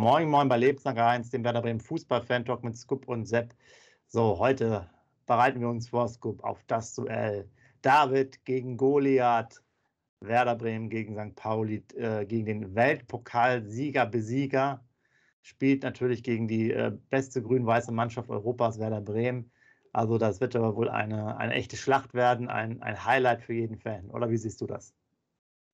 Moin, 0.00 0.30
moin 0.30 0.48
bei 0.48 0.56
Lebenslange 0.56 1.04
1, 1.04 1.28
dem 1.28 1.44
Werder 1.44 1.60
Bremen 1.60 1.78
Fußball-Fan-Talk 1.78 2.64
mit 2.64 2.74
Scoop 2.74 3.06
und 3.06 3.26
Sepp. 3.26 3.54
So, 4.06 4.38
heute 4.38 4.88
bereiten 5.26 5.60
wir 5.60 5.68
uns 5.68 5.90
vor, 5.90 6.08
Scoop, 6.08 6.42
auf 6.42 6.64
das 6.68 6.94
Duell. 6.94 7.50
David 7.82 8.42
gegen 8.46 8.78
Goliath, 8.78 9.62
Werder 10.20 10.56
Bremen 10.56 10.88
gegen 10.88 11.16
St. 11.16 11.36
Pauli, 11.36 11.84
äh, 11.96 12.24
gegen 12.24 12.46
den 12.46 12.74
Weltpokalsieger-Besieger. 12.74 14.82
Spielt 15.42 15.82
natürlich 15.82 16.22
gegen 16.22 16.48
die 16.48 16.70
äh, 16.70 16.96
beste 17.10 17.42
grün-weiße 17.42 17.92
Mannschaft 17.92 18.30
Europas, 18.30 18.78
Werder 18.78 19.02
Bremen. 19.02 19.52
Also, 19.92 20.16
das 20.16 20.40
wird 20.40 20.56
aber 20.56 20.76
wohl 20.76 20.88
eine, 20.88 21.36
eine 21.36 21.52
echte 21.52 21.76
Schlacht 21.76 22.14
werden, 22.14 22.48
ein, 22.48 22.80
ein 22.80 23.04
Highlight 23.04 23.42
für 23.42 23.52
jeden 23.52 23.76
Fan. 23.76 24.08
Oder 24.08 24.30
wie 24.30 24.38
siehst 24.38 24.62
du 24.62 24.66
das? 24.66 24.94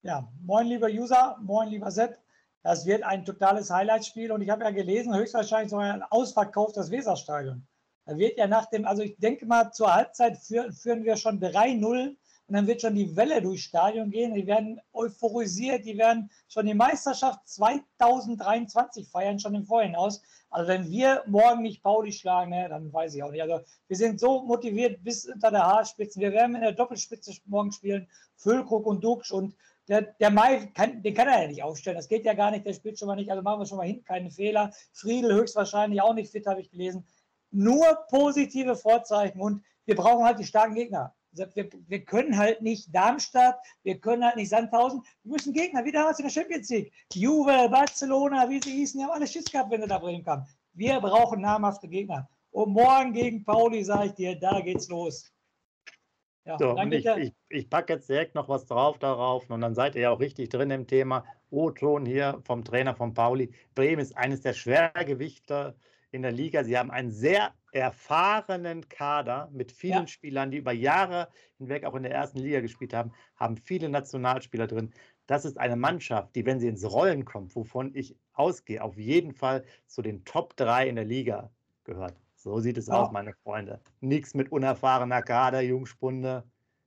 Ja, 0.03 0.29
moin, 0.43 0.67
lieber 0.67 0.89
User, 0.89 1.39
moin, 1.41 1.69
lieber 1.69 1.93
Sepp. 1.93 2.25
Das 2.67 2.84
wird 2.84 3.05
ein 3.05 3.25
totales 3.25 3.70
Highlightspiel 3.70 4.33
und 4.33 4.42
ich 4.42 4.50
habe 4.50 4.64
ja 4.64 4.70
gelesen, 4.70 5.14
höchstwahrscheinlich 5.14 5.70
sogar 5.70 5.95
ein 5.95 6.03
ausverkauftes 6.03 6.91
Weserstadion. 6.91 7.64
Da 8.06 8.19
wird 8.19 8.39
ja 8.39 8.48
nach 8.48 8.67
dem, 8.67 8.84
also 8.86 9.03
ich 9.03 9.17
denke 9.19 9.47
mal, 9.47 9.70
zur 9.70 9.95
Halbzeit 9.95 10.36
führen, 10.36 10.72
führen 10.72 11.05
wir 11.05 11.17
schon 11.17 11.39
3-0 11.39 12.09
und 12.09 12.17
dann 12.48 12.67
wird 12.67 12.81
schon 12.81 12.97
die 12.97 13.14
Welle 13.14 13.41
durchs 13.41 13.62
Stadion 13.62 14.11
gehen. 14.11 14.34
Die 14.34 14.48
werden 14.48 14.81
euphorisiert, 14.92 15.84
die 15.84 15.97
werden 15.97 16.28
schon 16.48 16.67
die 16.67 16.75
Meisterschaft 16.75 17.39
2023 17.48 19.09
feiern, 19.09 19.39
schon 19.39 19.55
im 19.55 19.64
Vorhinaus. 19.64 20.20
Also 20.50 20.67
wenn 20.67 20.91
wir 20.91 21.22
morgen 21.28 21.62
nicht 21.62 21.84
Pauli 21.84 22.11
schlagen, 22.11 22.50
ne, 22.50 22.69
dann 22.69 22.92
weiß 22.92 23.14
ich 23.14 23.22
auch 23.22 23.31
nicht. 23.31 23.42
Also 23.42 23.61
wir 23.87 23.97
sind 23.97 24.19
so 24.19 24.42
motiviert 24.42 25.05
bis 25.05 25.27
unter 25.27 25.53
der 25.53 25.67
Haarspitze. 25.67 26.19
Wir 26.19 26.33
werden 26.33 26.56
in 26.56 26.62
der 26.62 26.72
Doppelspitze 26.72 27.33
morgen 27.44 27.70
spielen, 27.70 28.09
Füllkrug 28.34 28.87
und 28.87 29.05
Duxch 29.05 29.31
und 29.31 29.55
der, 29.89 30.03
der 30.03 30.31
Mai, 30.31 30.67
kann, 30.75 31.03
den 31.03 31.15
kann 31.15 31.29
er 31.29 31.42
ja 31.42 31.48
nicht 31.48 31.62
aufstellen. 31.62 31.97
Das 31.97 32.09
geht 32.09 32.25
ja 32.25 32.34
gar 32.34 32.51
nicht. 32.51 32.67
Der 32.67 32.75
spielt 32.75 32.98
schon 32.98 33.09
mal 33.09 33.17
nicht. 33.17 33.31
Also 33.31 33.42
machen 33.42 33.61
wir 33.61 33.67
schon 33.67 33.79
mal 33.79 33.87
hin, 33.87 34.05
keine 34.05 34.31
Fehler. 34.31 34.73
Friedel 34.93 35.34
höchstwahrscheinlich 35.34 36.01
auch 36.03 36.15
nicht 36.15 36.33
fit, 36.33 36.47
habe 36.47 36.61
ich 36.61 36.70
gelesen. 36.70 37.06
Nur 37.51 38.06
positive 38.11 38.77
Vorzeichen 38.77 39.41
und 39.41 39.62
wir 39.84 39.95
brauchen 39.95 40.25
halt 40.25 40.39
die 40.39 40.45
starken 40.45 40.75
Gegner. 40.75 41.15
Wir, 41.33 41.69
wir, 41.87 42.05
können 42.05 42.37
halt 42.37 42.62
nicht 42.62 42.95
Darmstadt, 42.95 43.59
wir 43.83 44.01
können 44.01 44.25
halt 44.25 44.37
nicht 44.37 44.48
Sandhausen. 44.48 45.03
Wir 45.23 45.33
müssen 45.33 45.53
Gegner, 45.53 45.84
wie 45.84 45.93
damals 45.93 46.19
in 46.19 46.25
der 46.25 46.33
Champions 46.33 46.69
League. 46.71 46.93
Juve, 47.12 47.69
Barcelona, 47.69 48.48
wie 48.48 48.61
sie 48.61 48.73
hießen, 48.73 48.98
die 48.98 49.05
haben 49.05 49.12
alle 49.12 49.27
Schiss 49.27 49.45
gehabt, 49.45 49.71
wenn 49.71 49.83
sie 49.83 49.87
da 49.87 49.98
Bremen 49.98 50.25
kamen. 50.25 50.47
Wir 50.73 50.98
brauchen 50.98 51.43
namhafte 51.43 51.89
Gegner. 51.89 52.28
Und 52.50 52.73
morgen 52.73 53.12
gegen 53.12 53.45
Pauli, 53.45 53.84
sage 53.84 54.06
ich 54.06 54.15
dir, 54.15 54.41
da 54.41 54.61
geht's 54.61 54.89
los. 54.89 55.31
Ja, 56.47 56.58
so, 56.58 56.70
und 56.70 56.92
ich, 56.92 57.05
ich, 57.05 57.33
ich 57.48 57.69
packe 57.69 57.94
jetzt 57.94 58.08
direkt 58.08 58.36
noch 58.36 58.48
was 58.48 58.66
drauf 58.66 59.00
darauf 59.00 59.50
und 59.50 59.61
dann 59.61 59.75
seid 59.75 59.97
ihr 59.97 60.02
ja 60.02 60.11
auch 60.11 60.20
richtig 60.20 60.48
drin 60.48 60.70
im 60.70 60.86
Thema. 60.86 61.25
O-Ton 61.50 62.06
hier 62.06 62.41
vom 62.44 62.64
Trainer 62.64 62.94
von 62.94 63.14
Pauli. 63.14 63.50
Bremen 63.75 64.00
ist 64.00 64.16
eines 64.16 64.42
der 64.42 64.53
Schwergewichter 64.53 65.75
in 66.12 66.22
der 66.22 66.31
Liga. 66.31 66.62
Sie 66.62 66.78
haben 66.78 66.93
einen 66.93 67.10
sehr 67.10 67.53
erfahrenen 67.72 68.88
Kader 68.88 69.50
mit 69.53 69.72
vielen 69.72 70.03
ja. 70.03 70.06
Spielern, 70.06 70.53
die 70.53 70.59
über 70.59 70.72
Jahre 70.72 71.28
hinweg 71.59 71.84
auch 71.84 71.97
in 71.97 72.04
der 72.04 72.12
ersten 72.12 72.38
Liga 72.38 72.60
gespielt 72.60 72.94
haben, 72.94 73.12
haben 73.34 73.56
viele 73.56 73.88
Nationalspieler 73.88 74.69
drin. 74.69 74.92
Das 75.26 75.44
ist 75.44 75.59
eine 75.59 75.75
Mannschaft, 75.75 76.37
die, 76.37 76.47
wenn 76.47 76.60
sie 76.60 76.69
ins 76.69 76.88
Rollen 76.88 77.25
kommt, 77.25 77.56
wovon 77.56 77.92
ich 77.92 78.16
ausgehe, 78.32 78.82
auf 78.82 78.97
jeden 78.97 79.32
Fall 79.32 79.65
zu 79.87 80.00
den 80.00 80.25
Top 80.25 80.56
3 80.56 80.88
in 80.88 80.94
der 80.94 81.04
Liga 81.04 81.50
gehört. 81.82 82.16
So 82.47 82.61
sieht 82.61 82.79
es 82.79 82.87
ja. 82.87 82.95
aus, 82.95 83.11
meine 83.11 83.33
Freunde. 83.33 83.81
Nichts 84.01 84.33
mit 84.33 84.53
unerfahrener 84.53 85.21
Kader, 85.21 85.62
Jungspunde. 85.62 86.45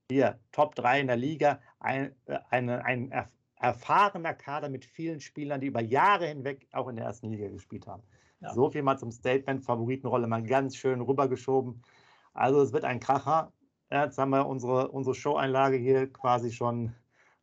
Hier, 0.10 0.40
Top 0.54 0.74
3 0.76 1.02
in 1.02 1.08
der 1.08 1.18
Liga, 1.18 1.60
ein, 1.82 2.16
äh, 2.28 2.40
eine, 2.50 2.86
ein 2.86 3.12
erfahrener 3.58 4.34
Kader 4.34 4.70
mit 4.70 4.86
vielen 4.86 5.20
Spielern, 5.20 5.60
die 5.60 5.68
über 5.68 5.82
Jahre 5.82 6.28
hinweg 6.28 6.66
auch 6.72 6.88
in 6.88 6.96
der 6.96 7.04
ersten 7.04 7.30
Liga 7.30 7.50
gespielt 7.50 7.88
haben. 7.88 8.04
Ja. 8.40 8.54
So 8.54 8.70
viel 8.70 8.84
mal 8.84 8.98
zum 8.98 9.12
Statement, 9.12 9.62
Favoritenrolle 9.62 10.28
mal 10.28 10.44
ganz 10.44 10.78
schön 10.78 11.02
rübergeschoben. 11.02 11.84
Also 12.34 12.62
es 12.62 12.72
wird 12.72 12.86
ein 12.86 13.02
Kracher. 13.02 13.52
Jetzt 13.92 14.18
haben 14.18 14.30
wir 14.30 14.48
unsere, 14.48 14.88
unsere 14.88 15.14
Show-Einlage 15.14 15.76
hier 15.76 16.08
quasi 16.08 16.54
schon 16.54 16.96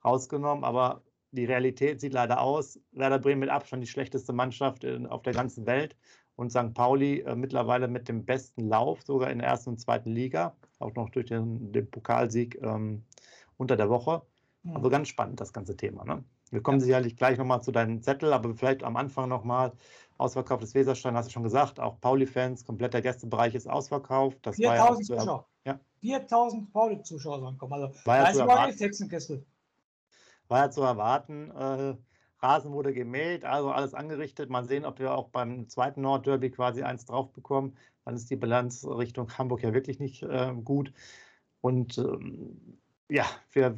rausgenommen, 0.03 0.65
aber 0.65 1.03
die 1.33 1.45
Realität 1.45 2.01
sieht 2.01 2.15
leider 2.15 2.41
aus. 2.41 2.81
Werder 2.93 3.19
Bremen 3.19 3.41
mit 3.41 3.51
Abstand 3.51 3.83
die 3.83 3.89
schlechteste 3.89 4.33
Mannschaft 4.33 4.85
in, 4.85 5.07
auf 5.07 5.21
der 5.21 5.35
ganzen 5.35 5.67
Welt 5.67 5.95
und 6.37 6.51
St. 6.51 6.75
Pauli 6.75 7.21
äh, 7.21 7.35
mittlerweile 7.35 7.89
mit 7.89 8.09
dem 8.09 8.25
besten 8.25 8.69
Lauf, 8.69 9.03
sogar 9.03 9.31
in 9.31 9.39
der 9.39 9.49
ersten 9.49 9.71
und 9.71 9.81
zweiten 9.81 10.11
Liga, 10.11 10.55
auch 10.79 10.95
noch 10.95 11.11
durch 11.11 11.27
den, 11.27 11.73
den 11.73 11.91
Pokalsieg 11.91 12.61
ähm, 12.63 13.03
unter 13.57 13.77
der 13.77 13.89
Woche. 13.89 14.23
Mhm. 14.63 14.77
Also 14.77 14.91
ganz 14.91 15.09
spannend, 15.09 15.41
das 15.41 15.53
ganze 15.53 15.77
Thema. 15.77 16.05
Ne? 16.05 16.23
Wir 16.51 16.63
kommen 16.63 16.79
ja. 16.79 16.85
sicherlich 16.85 17.17
gleich 17.17 17.39
nochmal 17.39 17.63
zu 17.63 17.73
deinem 17.73 18.03
Zettel, 18.03 18.33
aber 18.33 18.55
vielleicht 18.55 18.85
am 18.85 18.97
Anfang 18.97 19.29
nochmal. 19.29 19.73
Ausverkauf 20.19 20.61
des 20.61 20.75
Weserstein, 20.75 21.15
hast 21.15 21.29
du 21.29 21.33
schon 21.33 21.43
gesagt, 21.43 21.79
auch 21.79 22.01
Pauli-Fans, 22.01 22.65
kompletter 22.65 23.03
Gästebereich 23.03 23.55
ist 23.55 23.69
ausverkauft. 23.69 24.39
4000 24.51 25.09
ja 25.11 25.17
Zuschauer. 25.19 25.47
Ja. 25.67 25.81
4000 26.01 26.73
Pauli-Zuschauer 26.73 27.41
sollen 27.41 27.59
kommen. 27.59 27.75
Also, 27.75 27.93
war 28.07 28.17
ja, 28.17 28.33
zu 28.33 28.41
erwarten, 28.41 28.79
war 30.49 30.59
ja 30.65 30.71
zu 30.71 30.81
erwarten. 30.83 31.51
Äh, 31.51 31.97
Rasen 32.47 32.73
wurde 32.73 32.93
gemäht, 32.93 33.45
also 33.45 33.71
alles 33.71 33.93
angerichtet. 33.93 34.51
Mal 34.51 34.65
sehen, 34.65 34.85
ob 34.85 34.99
wir 35.01 35.15
auch 35.15 35.29
beim 35.29 35.69
zweiten 35.69 36.03
Nordderby 36.03 36.51
quasi 36.51 36.83
eins 36.83 37.05
drauf 37.05 37.33
bekommen. 37.33 37.77
Dann 38.05 38.15
ist 38.15 38.31
die 38.31 38.37
Bilanz 38.37 38.85
Richtung 38.85 39.29
Hamburg 39.37 39.63
ja 39.63 39.75
wirklich 39.75 39.99
nicht 39.99 40.23
äh, 40.23 40.53
gut. 40.65 40.93
Und 41.61 41.99
ähm, 41.99 42.79
ja, 43.09 43.25
wir, 43.53 43.77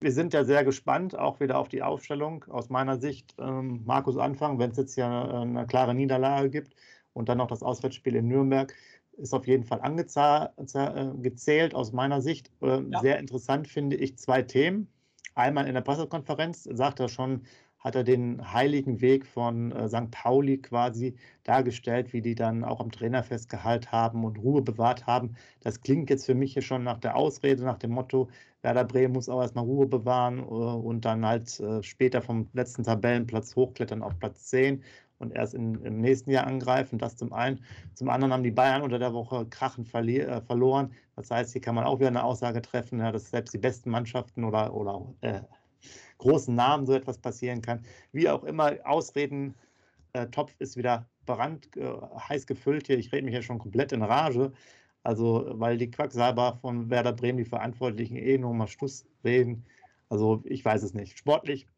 wir 0.00 0.12
sind 0.12 0.34
ja 0.34 0.44
sehr 0.44 0.64
gespannt, 0.64 1.18
auch 1.18 1.40
wieder 1.40 1.58
auf 1.58 1.68
die 1.68 1.82
Aufstellung. 1.82 2.44
Aus 2.48 2.68
meiner 2.68 3.00
Sicht, 3.00 3.34
ähm, 3.38 3.82
Markus 3.86 4.18
Anfang, 4.18 4.58
wenn 4.58 4.72
es 4.72 4.76
jetzt 4.76 4.96
ja 4.96 5.24
eine, 5.24 5.40
eine, 5.40 5.66
klare 5.66 5.94
Niederlage 5.94 6.50
gibt 6.50 6.74
und 7.14 7.30
dann 7.30 7.38
noch 7.38 7.48
das 7.48 7.62
Auswärtsspiel 7.62 8.16
in 8.16 8.28
Nürnberg, 8.28 8.74
ist 9.16 9.32
auf 9.32 9.46
jeden 9.46 9.64
Fall 9.64 9.80
angezählt 9.80 11.74
aus 11.74 11.92
meiner 11.92 12.20
Sicht. 12.20 12.50
Äh, 12.60 12.82
ja. 12.90 13.00
Sehr 13.00 13.18
interessant 13.18 13.68
finde 13.68 13.96
ich 13.96 14.18
zwei 14.18 14.42
Themen. 14.42 14.88
Einmal 15.34 15.66
in 15.66 15.74
der 15.74 15.82
Pressekonferenz 15.82 16.64
sagt 16.64 17.00
er 17.00 17.08
schon, 17.08 17.42
hat 17.78 17.94
er 17.94 18.04
den 18.04 18.52
heiligen 18.52 19.00
Weg 19.00 19.26
von 19.26 19.72
äh, 19.72 19.88
St. 19.88 20.10
Pauli 20.10 20.58
quasi 20.58 21.14
dargestellt, 21.44 22.12
wie 22.12 22.22
die 22.22 22.34
dann 22.34 22.64
auch 22.64 22.80
am 22.80 22.90
Trainerfest 22.90 23.48
gehalten 23.48 23.92
haben 23.92 24.24
und 24.24 24.38
Ruhe 24.38 24.62
bewahrt 24.62 25.06
haben. 25.06 25.36
Das 25.60 25.80
klingt 25.80 26.10
jetzt 26.10 26.26
für 26.26 26.34
mich 26.34 26.54
hier 26.54 26.62
schon 26.62 26.82
nach 26.82 26.98
der 26.98 27.16
Ausrede, 27.16 27.64
nach 27.64 27.78
dem 27.78 27.92
Motto, 27.92 28.28
Werder 28.66 28.84
Bremen 28.84 29.14
muss 29.14 29.28
auch 29.28 29.42
erstmal 29.42 29.64
Ruhe 29.64 29.86
bewahren 29.86 30.40
äh, 30.40 30.42
und 30.42 31.04
dann 31.04 31.24
halt 31.24 31.60
äh, 31.60 31.82
später 31.84 32.20
vom 32.20 32.48
letzten 32.52 32.82
Tabellenplatz 32.82 33.54
hochklettern 33.54 34.02
auf 34.02 34.18
Platz 34.18 34.46
10 34.46 34.82
und 35.18 35.34
erst 35.34 35.54
in, 35.54 35.76
im 35.84 36.00
nächsten 36.00 36.30
Jahr 36.30 36.46
angreifen. 36.48 36.98
Das 36.98 37.16
zum 37.16 37.32
einen. 37.32 37.60
Zum 37.94 38.08
anderen 38.08 38.32
haben 38.32 38.42
die 38.42 38.50
Bayern 38.50 38.82
unter 38.82 38.98
der 38.98 39.12
Woche 39.12 39.46
krachend 39.46 39.94
äh, 39.94 40.40
verloren. 40.42 40.92
Das 41.14 41.30
heißt, 41.30 41.52
hier 41.52 41.60
kann 41.60 41.76
man 41.76 41.84
auch 41.84 42.00
wieder 42.00 42.08
eine 42.08 42.24
Aussage 42.24 42.60
treffen, 42.60 42.98
ja, 42.98 43.12
dass 43.12 43.30
selbst 43.30 43.54
die 43.54 43.58
besten 43.58 43.90
Mannschaften 43.90 44.44
oder, 44.44 44.74
oder 44.74 45.14
äh, 45.20 45.40
großen 46.18 46.54
Namen 46.54 46.86
so 46.86 46.92
etwas 46.94 47.18
passieren 47.18 47.62
kann. 47.62 47.84
Wie 48.12 48.28
auch 48.28 48.44
immer, 48.44 48.74
Ausreden, 48.84 49.54
äh, 50.12 50.26
Topf 50.28 50.54
ist 50.58 50.76
wieder 50.76 51.08
brand, 51.26 51.76
äh, 51.76 51.84
heiß 52.28 52.46
gefüllt 52.46 52.86
hier. 52.86 52.98
Ich 52.98 53.12
rede 53.12 53.24
mich 53.24 53.34
ja 53.34 53.42
schon 53.42 53.58
komplett 53.58 53.92
in 53.92 54.02
Rage. 54.02 54.52
Also, 55.02 55.46
weil 55.52 55.78
die 55.78 55.90
Quacksalber 55.90 56.58
von 56.60 56.90
Werder 56.90 57.12
Bremen, 57.12 57.38
die 57.38 57.44
Verantwortlichen, 57.44 58.16
eh 58.16 58.38
nur 58.38 58.54
mal 58.54 58.66
Schluss 58.66 59.06
reden. 59.24 59.64
Also, 60.08 60.42
ich 60.44 60.64
weiß 60.64 60.82
es 60.82 60.94
nicht. 60.94 61.18
Sportlich 61.18 61.68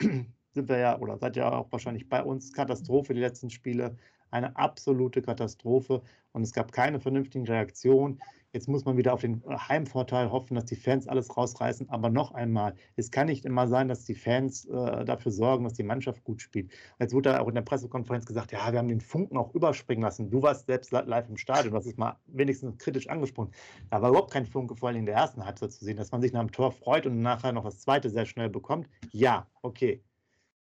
sind 0.58 0.68
wir 0.68 0.78
ja, 0.78 0.98
oder 0.98 1.18
seid 1.18 1.36
ihr 1.36 1.50
auch 1.50 1.70
wahrscheinlich 1.70 2.08
bei 2.08 2.22
uns, 2.22 2.52
Katastrophe 2.52 3.14
die 3.14 3.20
letzten 3.20 3.48
Spiele. 3.48 3.96
Eine 4.30 4.56
absolute 4.56 5.22
Katastrophe. 5.22 6.02
Und 6.32 6.42
es 6.42 6.52
gab 6.52 6.72
keine 6.72 7.00
vernünftigen 7.00 7.46
Reaktionen. 7.46 8.20
Jetzt 8.52 8.66
muss 8.66 8.84
man 8.84 8.96
wieder 8.96 9.12
auf 9.12 9.20
den 9.20 9.42
Heimvorteil 9.46 10.30
hoffen, 10.30 10.54
dass 10.54 10.64
die 10.64 10.76
Fans 10.76 11.06
alles 11.06 11.36
rausreißen. 11.36 11.88
Aber 11.90 12.10
noch 12.10 12.32
einmal, 12.32 12.74
es 12.96 13.10
kann 13.10 13.26
nicht 13.26 13.44
immer 13.44 13.68
sein, 13.68 13.88
dass 13.88 14.04
die 14.04 14.14
Fans 14.14 14.64
äh, 14.64 15.04
dafür 15.04 15.32
sorgen, 15.32 15.64
dass 15.64 15.74
die 15.74 15.82
Mannschaft 15.82 16.24
gut 16.24 16.42
spielt. 16.42 16.72
Jetzt 16.98 17.14
wurde 17.14 17.40
auch 17.40 17.48
in 17.48 17.54
der 17.54 17.62
Pressekonferenz 17.62 18.26
gesagt, 18.26 18.52
ja, 18.52 18.72
wir 18.72 18.78
haben 18.78 18.88
den 18.88 19.00
Funken 19.00 19.36
auch 19.36 19.54
überspringen 19.54 20.02
lassen. 20.02 20.30
Du 20.30 20.42
warst 20.42 20.66
selbst 20.66 20.90
live 20.90 21.28
im 21.28 21.36
Stadion, 21.36 21.74
das 21.74 21.86
ist 21.86 21.98
mal 21.98 22.16
wenigstens 22.26 22.78
kritisch 22.78 23.08
angesprochen. 23.08 23.52
Da 23.90 24.02
war 24.02 24.10
überhaupt 24.10 24.32
kein 24.32 24.46
Funke, 24.46 24.74
vor 24.74 24.88
allem 24.88 24.98
in 24.98 25.06
der 25.06 25.14
ersten 25.14 25.44
Halbzeit 25.44 25.72
zu 25.72 25.84
sehen, 25.84 25.96
dass 25.96 26.10
man 26.10 26.20
sich 26.20 26.32
nach 26.32 26.40
dem 26.40 26.52
Tor 26.52 26.72
freut 26.72 27.06
und 27.06 27.20
nachher 27.20 27.52
noch 27.52 27.64
das 27.64 27.80
zweite 27.80 28.10
sehr 28.10 28.26
schnell 28.26 28.48
bekommt. 28.48 28.88
Ja, 29.12 29.46
okay. 29.62 30.02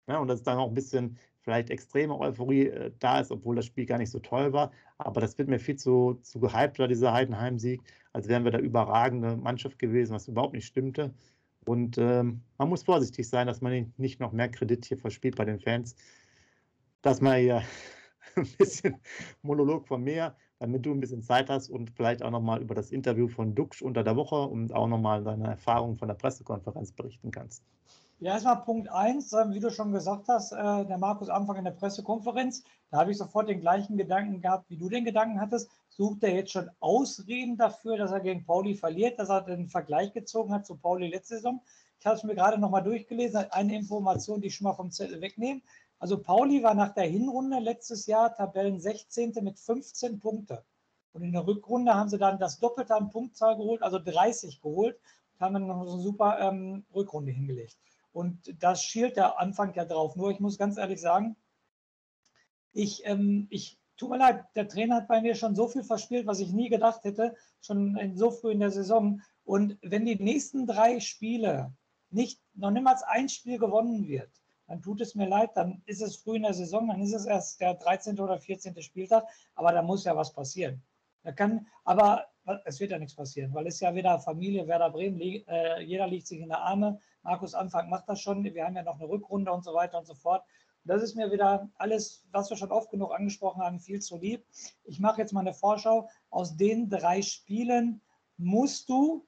Ja, 0.08 0.18
und 0.18 0.28
das 0.28 0.40
ist 0.40 0.46
dann 0.46 0.58
auch 0.58 0.68
ein 0.68 0.74
bisschen 0.74 1.18
vielleicht 1.46 1.70
extreme 1.70 2.18
Euphorie 2.18 2.66
äh, 2.66 2.92
da 2.98 3.20
ist, 3.20 3.30
obwohl 3.30 3.56
das 3.56 3.66
Spiel 3.66 3.86
gar 3.86 3.98
nicht 3.98 4.10
so 4.10 4.18
toll 4.18 4.52
war. 4.52 4.72
Aber 4.98 5.20
das 5.20 5.38
wird 5.38 5.48
mir 5.48 5.60
viel 5.60 5.76
zu, 5.76 6.18
zu 6.22 6.40
gehypt, 6.40 6.78
war 6.78 6.88
dieser 6.88 7.12
Heidenheim-Sieg, 7.12 7.82
als 8.12 8.28
wären 8.28 8.44
wir 8.44 8.50
da 8.50 8.58
überragende 8.58 9.36
Mannschaft 9.36 9.78
gewesen, 9.78 10.14
was 10.14 10.28
überhaupt 10.28 10.54
nicht 10.54 10.66
stimmte. 10.66 11.14
Und 11.64 11.98
ähm, 11.98 12.42
man 12.58 12.68
muss 12.68 12.82
vorsichtig 12.84 13.28
sein, 13.28 13.46
dass 13.46 13.60
man 13.60 13.92
nicht 13.96 14.20
noch 14.20 14.32
mehr 14.32 14.48
Kredit 14.48 14.84
hier 14.86 14.98
verspielt 14.98 15.36
bei 15.36 15.44
den 15.44 15.60
Fans. 15.60 15.96
Dass 17.02 17.20
man 17.20 17.38
hier 17.38 17.62
ein 18.36 18.48
bisschen 18.58 18.96
Monolog 19.42 19.86
von 19.86 20.02
mir, 20.02 20.36
damit 20.58 20.84
du 20.84 20.92
ein 20.92 21.00
bisschen 21.00 21.22
Zeit 21.22 21.48
hast 21.48 21.68
und 21.68 21.90
vielleicht 21.90 22.22
auch 22.22 22.30
nochmal 22.30 22.60
über 22.60 22.74
das 22.74 22.90
Interview 22.90 23.28
von 23.28 23.54
Duxch 23.54 23.82
unter 23.82 24.02
der 24.02 24.16
Woche 24.16 24.36
und 24.36 24.72
auch 24.72 24.88
nochmal 24.88 25.22
deine 25.22 25.48
Erfahrungen 25.48 25.96
von 25.96 26.08
der 26.08 26.14
Pressekonferenz 26.16 26.92
berichten 26.92 27.30
kannst. 27.30 27.62
Ja, 28.18 28.32
erstmal 28.32 28.62
Punkt 28.62 28.88
1, 28.88 29.30
ähm, 29.34 29.52
wie 29.52 29.60
du 29.60 29.70
schon 29.70 29.92
gesagt 29.92 30.28
hast, 30.28 30.52
äh, 30.52 30.86
der 30.86 30.96
Markus 30.96 31.28
Anfang 31.28 31.56
in 31.56 31.64
der 31.64 31.72
Pressekonferenz, 31.72 32.64
da 32.90 32.96
habe 32.96 33.10
ich 33.10 33.18
sofort 33.18 33.46
den 33.46 33.60
gleichen 33.60 33.98
Gedanken 33.98 34.40
gehabt, 34.40 34.70
wie 34.70 34.78
du 34.78 34.88
den 34.88 35.04
Gedanken 35.04 35.38
hattest. 35.38 35.70
Sucht 35.90 36.22
er 36.22 36.34
jetzt 36.34 36.52
schon 36.52 36.70
Ausreden 36.80 37.58
dafür, 37.58 37.98
dass 37.98 38.12
er 38.12 38.20
gegen 38.20 38.46
Pauli 38.46 38.74
verliert, 38.74 39.18
dass 39.18 39.28
er 39.28 39.42
den 39.42 39.68
Vergleich 39.68 40.14
gezogen 40.14 40.54
hat 40.54 40.64
zu 40.64 40.76
Pauli 40.76 41.08
letzte 41.08 41.34
Saison? 41.34 41.60
Ich 42.00 42.06
habe 42.06 42.16
es 42.16 42.22
mir 42.22 42.34
gerade 42.34 42.56
nochmal 42.56 42.82
durchgelesen, 42.82 43.50
eine 43.50 43.76
Information, 43.76 44.40
die 44.40 44.46
ich 44.46 44.54
schon 44.54 44.64
mal 44.64 44.72
vom 44.72 44.90
Zettel 44.90 45.20
wegnehme. 45.20 45.60
Also 45.98 46.18
Pauli 46.18 46.62
war 46.62 46.74
nach 46.74 46.94
der 46.94 47.04
Hinrunde 47.04 47.58
letztes 47.58 48.06
Jahr 48.06 48.34
Tabellen 48.34 48.80
16. 48.80 49.34
mit 49.42 49.58
15 49.58 50.20
Punkten. 50.20 50.56
Und 51.12 51.22
in 51.22 51.32
der 51.32 51.46
Rückrunde 51.46 51.92
haben 51.92 52.08
sie 52.08 52.18
dann 52.18 52.38
das 52.38 52.60
Doppelte 52.60 52.94
an 52.94 53.10
Punktzahl 53.10 53.58
geholt, 53.58 53.82
also 53.82 53.98
30 53.98 54.62
geholt, 54.62 54.98
und 55.34 55.40
haben 55.44 55.52
dann 55.52 55.66
noch 55.66 55.84
so 55.84 55.92
eine 55.92 56.02
super 56.02 56.38
ähm, 56.40 56.86
Rückrunde 56.94 57.32
hingelegt. 57.32 57.76
Und 58.16 58.62
das 58.62 58.82
schielt 58.82 59.18
der 59.18 59.38
Anfang 59.38 59.74
ja 59.74 59.84
drauf. 59.84 60.16
Nur 60.16 60.30
ich 60.30 60.40
muss 60.40 60.56
ganz 60.56 60.78
ehrlich 60.78 61.02
sagen, 61.02 61.36
ich, 62.72 63.04
ähm, 63.04 63.46
ich 63.50 63.78
tut 63.98 64.08
mir 64.08 64.16
leid, 64.16 64.42
der 64.54 64.68
Trainer 64.68 64.96
hat 64.96 65.08
bei 65.08 65.20
mir 65.20 65.34
schon 65.34 65.54
so 65.54 65.68
viel 65.68 65.84
verspielt, 65.84 66.26
was 66.26 66.40
ich 66.40 66.50
nie 66.50 66.70
gedacht 66.70 67.04
hätte, 67.04 67.34
schon 67.60 67.94
in, 67.98 68.16
so 68.16 68.30
früh 68.30 68.52
in 68.52 68.60
der 68.60 68.70
Saison. 68.70 69.20
Und 69.44 69.76
wenn 69.82 70.06
die 70.06 70.16
nächsten 70.16 70.66
drei 70.66 70.98
Spiele 70.98 71.74
nicht, 72.08 72.40
noch 72.54 72.70
niemals 72.70 73.02
ein 73.02 73.28
Spiel 73.28 73.58
gewonnen 73.58 74.08
wird, 74.08 74.30
dann 74.66 74.80
tut 74.80 75.02
es 75.02 75.14
mir 75.14 75.28
leid, 75.28 75.50
dann 75.54 75.82
ist 75.84 76.00
es 76.00 76.16
früh 76.16 76.36
in 76.36 76.44
der 76.44 76.54
Saison, 76.54 76.88
dann 76.88 77.02
ist 77.02 77.12
es 77.12 77.26
erst 77.26 77.60
der 77.60 77.74
13. 77.74 78.18
oder 78.18 78.38
14. 78.38 78.80
Spieltag, 78.80 79.26
aber 79.54 79.72
da 79.72 79.82
muss 79.82 80.04
ja 80.04 80.16
was 80.16 80.32
passieren. 80.32 80.82
Da 81.22 81.32
kann, 81.32 81.66
aber 81.84 82.28
es 82.64 82.80
wird 82.80 82.92
ja 82.92 82.98
nichts 82.98 83.14
passieren, 83.14 83.52
weil 83.52 83.66
es 83.66 83.80
ja 83.80 83.94
wieder 83.94 84.18
Familie 84.20 84.66
Werder 84.66 84.90
Bremen, 84.90 85.20
äh, 85.20 85.82
jeder 85.82 86.06
liegt 86.06 86.26
sich 86.26 86.40
in 86.40 86.48
der 86.48 86.60
Arme. 86.60 86.98
Markus 87.26 87.54
Anfang 87.54 87.90
macht 87.90 88.08
das 88.08 88.20
schon. 88.20 88.44
Wir 88.44 88.64
haben 88.64 88.76
ja 88.76 88.84
noch 88.84 89.00
eine 89.00 89.08
Rückrunde 89.08 89.52
und 89.52 89.64
so 89.64 89.74
weiter 89.74 89.98
und 89.98 90.06
so 90.06 90.14
fort. 90.14 90.44
Das 90.84 91.02
ist 91.02 91.16
mir 91.16 91.32
wieder 91.32 91.68
alles, 91.74 92.24
was 92.30 92.48
wir 92.48 92.56
schon 92.56 92.70
oft 92.70 92.90
genug 92.90 93.12
angesprochen 93.12 93.60
haben, 93.60 93.80
viel 93.80 94.00
zu 94.00 94.16
lieb. 94.16 94.46
Ich 94.84 95.00
mache 95.00 95.20
jetzt 95.20 95.32
mal 95.32 95.40
eine 95.40 95.52
Vorschau. 95.52 96.08
Aus 96.30 96.56
den 96.56 96.88
drei 96.88 97.22
Spielen 97.22 98.00
musst 98.36 98.88
du 98.88 99.26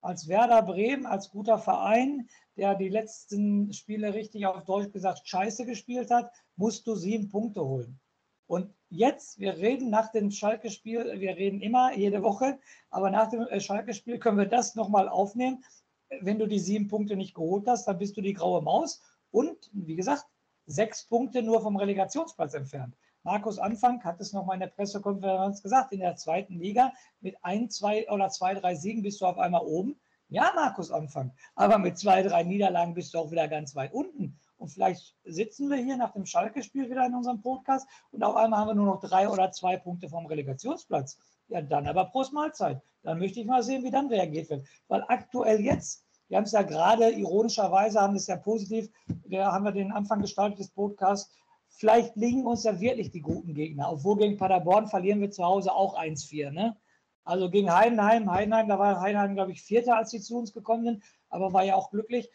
als 0.00 0.26
Werder 0.26 0.62
Bremen, 0.62 1.06
als 1.06 1.30
guter 1.30 1.58
Verein, 1.58 2.28
der 2.56 2.74
die 2.74 2.88
letzten 2.88 3.72
Spiele 3.72 4.14
richtig 4.14 4.46
auf 4.46 4.64
Deutsch 4.64 4.92
gesagt 4.92 5.28
scheiße 5.28 5.64
gespielt 5.64 6.10
hat, 6.10 6.32
musst 6.56 6.88
du 6.88 6.96
sieben 6.96 7.28
Punkte 7.28 7.64
holen. 7.64 8.00
Und 8.48 8.74
jetzt, 8.88 9.38
wir 9.38 9.58
reden 9.58 9.90
nach 9.90 10.10
dem 10.10 10.30
Schalke-Spiel, 10.30 11.20
wir 11.20 11.36
reden 11.36 11.60
immer 11.60 11.94
jede 11.96 12.22
Woche, 12.22 12.58
aber 12.90 13.10
nach 13.10 13.28
dem 13.28 13.42
äh, 13.42 13.60
Schalke-Spiel 13.60 14.18
können 14.18 14.38
wir 14.38 14.46
das 14.46 14.74
nochmal 14.74 15.08
aufnehmen. 15.08 15.62
Wenn 16.20 16.38
du 16.38 16.46
die 16.46 16.58
sieben 16.58 16.88
Punkte 16.88 17.16
nicht 17.16 17.34
geholt 17.34 17.66
hast, 17.66 17.86
dann 17.86 17.98
bist 17.98 18.16
du 18.16 18.20
die 18.20 18.34
graue 18.34 18.62
Maus. 18.62 19.02
Und 19.30 19.70
wie 19.72 19.96
gesagt, 19.96 20.24
sechs 20.66 21.06
Punkte 21.06 21.42
nur 21.42 21.60
vom 21.60 21.76
Relegationsplatz 21.76 22.54
entfernt. 22.54 22.94
Markus 23.22 23.58
Anfang 23.58 24.02
hat 24.04 24.20
es 24.20 24.32
nochmal 24.32 24.54
in 24.54 24.60
der 24.60 24.68
Pressekonferenz 24.68 25.62
gesagt, 25.62 25.92
in 25.92 26.00
der 26.00 26.16
zweiten 26.16 26.58
Liga 26.58 26.92
mit 27.20 27.36
ein, 27.42 27.68
zwei 27.68 28.08
oder 28.10 28.30
zwei, 28.30 28.54
drei 28.54 28.74
Siegen 28.74 29.02
bist 29.02 29.20
du 29.20 29.26
auf 29.26 29.38
einmal 29.38 29.62
oben. 29.62 29.98
Ja, 30.30 30.52
Markus 30.54 30.90
Anfang, 30.90 31.32
aber 31.54 31.78
mit 31.78 31.98
zwei, 31.98 32.22
drei 32.22 32.42
Niederlagen 32.42 32.94
bist 32.94 33.14
du 33.14 33.18
auch 33.18 33.30
wieder 33.30 33.48
ganz 33.48 33.74
weit 33.74 33.94
unten. 33.94 34.38
Und 34.58 34.68
vielleicht 34.68 35.16
sitzen 35.24 35.70
wir 35.70 35.78
hier 35.78 35.96
nach 35.96 36.12
dem 36.12 36.26
Schalke-Spiel 36.26 36.90
wieder 36.90 37.06
in 37.06 37.14
unserem 37.14 37.40
Podcast 37.40 37.88
und 38.10 38.22
auf 38.22 38.36
einmal 38.36 38.60
haben 38.60 38.68
wir 38.68 38.74
nur 38.74 38.86
noch 38.86 39.00
drei 39.00 39.28
oder 39.28 39.52
zwei 39.52 39.78
Punkte 39.78 40.08
vom 40.08 40.26
Relegationsplatz. 40.26 41.18
Ja, 41.48 41.62
dann 41.62 41.86
aber 41.86 42.06
Prost 42.06 42.32
Mahlzeit. 42.32 42.80
Dann 43.02 43.18
möchte 43.18 43.40
ich 43.40 43.46
mal 43.46 43.62
sehen, 43.62 43.82
wie 43.84 43.90
dann 43.90 44.08
reagiert 44.08 44.50
wird. 44.50 44.66
Weil 44.88 45.04
aktuell 45.08 45.60
jetzt, 45.60 46.04
wir 46.28 46.36
haben 46.36 46.44
es 46.44 46.52
ja 46.52 46.62
gerade 46.62 47.10
ironischerweise, 47.10 48.00
haben 48.00 48.16
es 48.16 48.26
ja 48.26 48.36
positiv, 48.36 48.90
da 49.26 49.52
haben 49.52 49.64
wir 49.64 49.72
den 49.72 49.92
Anfang 49.92 50.20
gestaltet 50.20 50.58
des 50.58 50.70
Podcasts, 50.70 51.32
vielleicht 51.68 52.16
liegen 52.16 52.44
uns 52.46 52.64
ja 52.64 52.78
wirklich 52.80 53.10
die 53.10 53.22
guten 53.22 53.54
Gegner. 53.54 53.90
Obwohl 53.90 54.18
gegen 54.18 54.36
Paderborn 54.36 54.88
verlieren 54.88 55.20
wir 55.20 55.30
zu 55.30 55.44
Hause 55.44 55.72
auch 55.72 55.98
1-4. 55.98 56.50
Ne? 56.50 56.76
Also 57.24 57.50
gegen 57.50 57.72
Heidenheim, 57.72 58.30
Heidenheim, 58.30 58.68
da 58.68 58.78
war 58.78 59.00
Heidenheim, 59.00 59.34
glaube 59.34 59.52
ich, 59.52 59.62
Vierter, 59.62 59.96
als 59.96 60.10
sie 60.10 60.20
zu 60.20 60.36
uns 60.36 60.52
gekommen 60.52 60.84
sind, 60.84 61.02
aber 61.30 61.52
war 61.52 61.64
ja 61.64 61.76
auch 61.76 61.90
glücklich. 61.90 62.30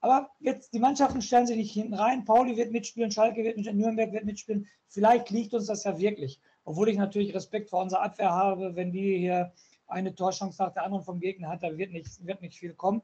Aber 0.00 0.30
jetzt, 0.40 0.72
die 0.72 0.78
Mannschaften 0.78 1.22
stellen 1.22 1.46
sich 1.46 1.56
nicht 1.56 1.72
hinten 1.72 1.94
rein. 1.94 2.24
Pauli 2.24 2.56
wird 2.56 2.70
mitspielen, 2.70 3.10
Schalke 3.10 3.42
wird 3.42 3.56
mitspielen, 3.56 3.80
Nürnberg 3.80 4.12
wird 4.12 4.24
mitspielen. 4.24 4.68
Vielleicht 4.88 5.30
liegt 5.30 5.54
uns 5.54 5.66
das 5.66 5.84
ja 5.84 5.98
wirklich. 5.98 6.40
Obwohl 6.66 6.88
ich 6.88 6.98
natürlich 6.98 7.32
Respekt 7.32 7.70
vor 7.70 7.80
unserer 7.80 8.02
Abwehr 8.02 8.32
habe, 8.32 8.74
wenn 8.74 8.90
die 8.90 9.18
hier 9.18 9.52
eine 9.86 10.14
Torchance 10.14 10.60
nach 10.60 10.72
der 10.72 10.82
anderen 10.82 11.04
vom 11.04 11.20
Gegner 11.20 11.48
hat, 11.48 11.62
da 11.62 11.78
wird 11.78 11.92
nicht, 11.92 12.26
wird 12.26 12.42
nicht 12.42 12.58
viel 12.58 12.74
kommen. 12.74 13.02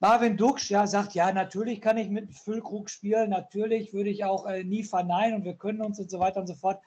Marvin 0.00 0.36
Duksch 0.36 0.68
ja, 0.68 0.86
sagt, 0.86 1.14
ja, 1.14 1.32
natürlich 1.32 1.80
kann 1.80 1.96
ich 1.96 2.10
mit 2.10 2.34
Füllkrug 2.34 2.90
spielen, 2.90 3.30
natürlich 3.30 3.94
würde 3.94 4.10
ich 4.10 4.24
auch 4.24 4.46
äh, 4.46 4.64
nie 4.64 4.82
verneinen 4.82 5.36
und 5.36 5.44
wir 5.44 5.54
können 5.54 5.80
uns 5.80 6.00
und 6.00 6.10
so 6.10 6.18
weiter 6.18 6.40
und 6.40 6.48
so 6.48 6.54
fort. 6.54 6.80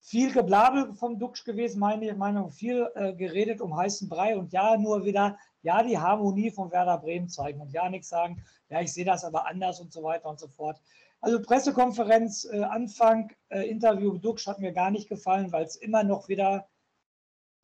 Viel 0.00 0.30
Geblabel 0.30 0.92
vom 0.94 1.18
Duksch 1.18 1.44
gewesen, 1.44 1.80
meine 1.80 2.14
Meinung, 2.14 2.50
viel 2.50 2.86
äh, 2.94 3.14
geredet 3.14 3.62
um 3.62 3.74
heißen 3.74 4.10
Brei 4.10 4.36
und 4.36 4.52
ja, 4.52 4.76
nur 4.76 5.06
wieder 5.06 5.38
ja 5.62 5.82
die 5.82 5.98
Harmonie 5.98 6.50
von 6.50 6.70
Werder 6.70 6.98
Bremen 6.98 7.30
zeigen 7.30 7.62
und 7.62 7.72
ja 7.72 7.88
nichts 7.88 8.10
sagen, 8.10 8.44
ja, 8.68 8.82
ich 8.82 8.92
sehe 8.92 9.06
das 9.06 9.24
aber 9.24 9.46
anders 9.46 9.80
und 9.80 9.90
so 9.90 10.02
weiter 10.02 10.28
und 10.28 10.38
so 10.38 10.48
fort. 10.48 10.78
Also 11.24 11.40
Pressekonferenz, 11.40 12.44
äh, 12.52 12.64
Anfang, 12.64 13.32
äh, 13.48 13.66
Interview 13.66 14.18
Dux 14.18 14.46
hat 14.46 14.60
mir 14.60 14.72
gar 14.72 14.90
nicht 14.90 15.08
gefallen, 15.08 15.50
weil 15.52 15.64
es 15.64 15.76
immer 15.76 16.04
noch 16.04 16.28
wieder 16.28 16.68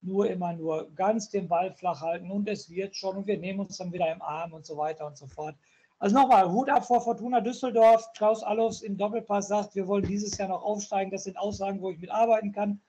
nur 0.00 0.30
immer 0.30 0.54
nur 0.54 0.90
ganz 0.94 1.28
den 1.28 1.46
Ball 1.46 1.70
flach 1.74 2.00
halten 2.00 2.30
und 2.30 2.48
es 2.48 2.70
wird 2.70 2.96
schon 2.96 3.18
und 3.18 3.26
wir 3.26 3.36
nehmen 3.36 3.60
uns 3.60 3.76
dann 3.76 3.92
wieder 3.92 4.10
im 4.10 4.22
Arm 4.22 4.54
und 4.54 4.64
so 4.64 4.78
weiter 4.78 5.06
und 5.06 5.18
so 5.18 5.26
fort. 5.26 5.56
Also 5.98 6.16
nochmal, 6.16 6.50
Hut 6.50 6.70
ab 6.70 6.86
vor 6.86 7.02
Fortuna 7.02 7.43
Düsseldorf. 7.43 8.10
Klaus 8.17 8.43
Allofs 8.43 8.81
im 8.81 8.96
Doppelpass 8.96 9.48
sagt, 9.48 9.74
wir 9.74 9.86
wollen 9.86 10.06
dieses 10.06 10.38
Jahr 10.38 10.48
noch 10.48 10.62
aufsteigen. 10.62 11.10
Das 11.10 11.24
sind 11.24 11.36
Aussagen, 11.36 11.82
wo 11.82 11.90
ich 11.90 11.98
mitarbeiten 11.98 12.52
kann. 12.52 12.81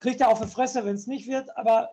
Kriegt 0.00 0.20
er 0.20 0.30
auf 0.30 0.40
die 0.40 0.48
Fresse, 0.48 0.84
wenn 0.84 0.96
es 0.96 1.06
nicht 1.06 1.28
wird, 1.28 1.56
aber 1.56 1.90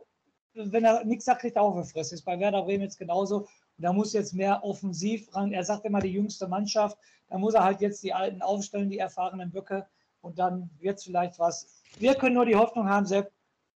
wenn 0.55 0.83
er 0.83 1.05
nichts 1.05 1.25
sagt, 1.25 1.41
kriegt 1.41 1.57
er 1.57 1.61
auch 1.61 1.75
eine 1.75 1.85
Fresse. 1.85 2.15
Ist 2.15 2.25
bei 2.25 2.39
Werder 2.39 2.63
Bremen 2.63 2.85
jetzt 2.85 2.97
genauso. 2.97 3.45
Da 3.79 3.93
muss 3.93 4.13
jetzt 4.13 4.33
mehr 4.33 4.63
offensiv 4.63 5.33
ran. 5.35 5.51
Er 5.51 5.63
sagt 5.63 5.85
immer 5.85 5.99
die 5.99 6.11
jüngste 6.11 6.47
Mannschaft. 6.47 6.97
Da 7.29 7.37
muss 7.37 7.53
er 7.53 7.63
halt 7.63 7.81
jetzt 7.81 8.03
die 8.03 8.13
Alten 8.13 8.41
aufstellen, 8.41 8.89
die 8.89 8.99
erfahrenen 8.99 9.51
Böcke. 9.51 9.87
Und 10.21 10.37
dann 10.37 10.69
wird 10.79 10.97
es 10.97 11.05
vielleicht 11.05 11.39
was. 11.39 11.81
Wir 11.97 12.15
können 12.15 12.35
nur 12.35 12.45
die 12.45 12.55
Hoffnung 12.55 12.89
haben, 12.89 13.05
Sepp, 13.05 13.31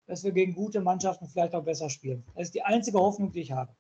dass 0.08 0.24
wir 0.24 0.32
gegen 0.32 0.54
gute 0.54 0.82
Mannschaften 0.82 1.28
vielleicht 1.28 1.54
auch 1.54 1.64
besser 1.64 1.90
spielen. 1.90 2.24
Das 2.36 2.46
ist 2.46 2.56
die 2.56 2.64
einzige 2.64 2.98
Hoffnung, 2.98 3.32
die 3.32 3.42
ich 3.42 3.52
habe. 3.52 3.74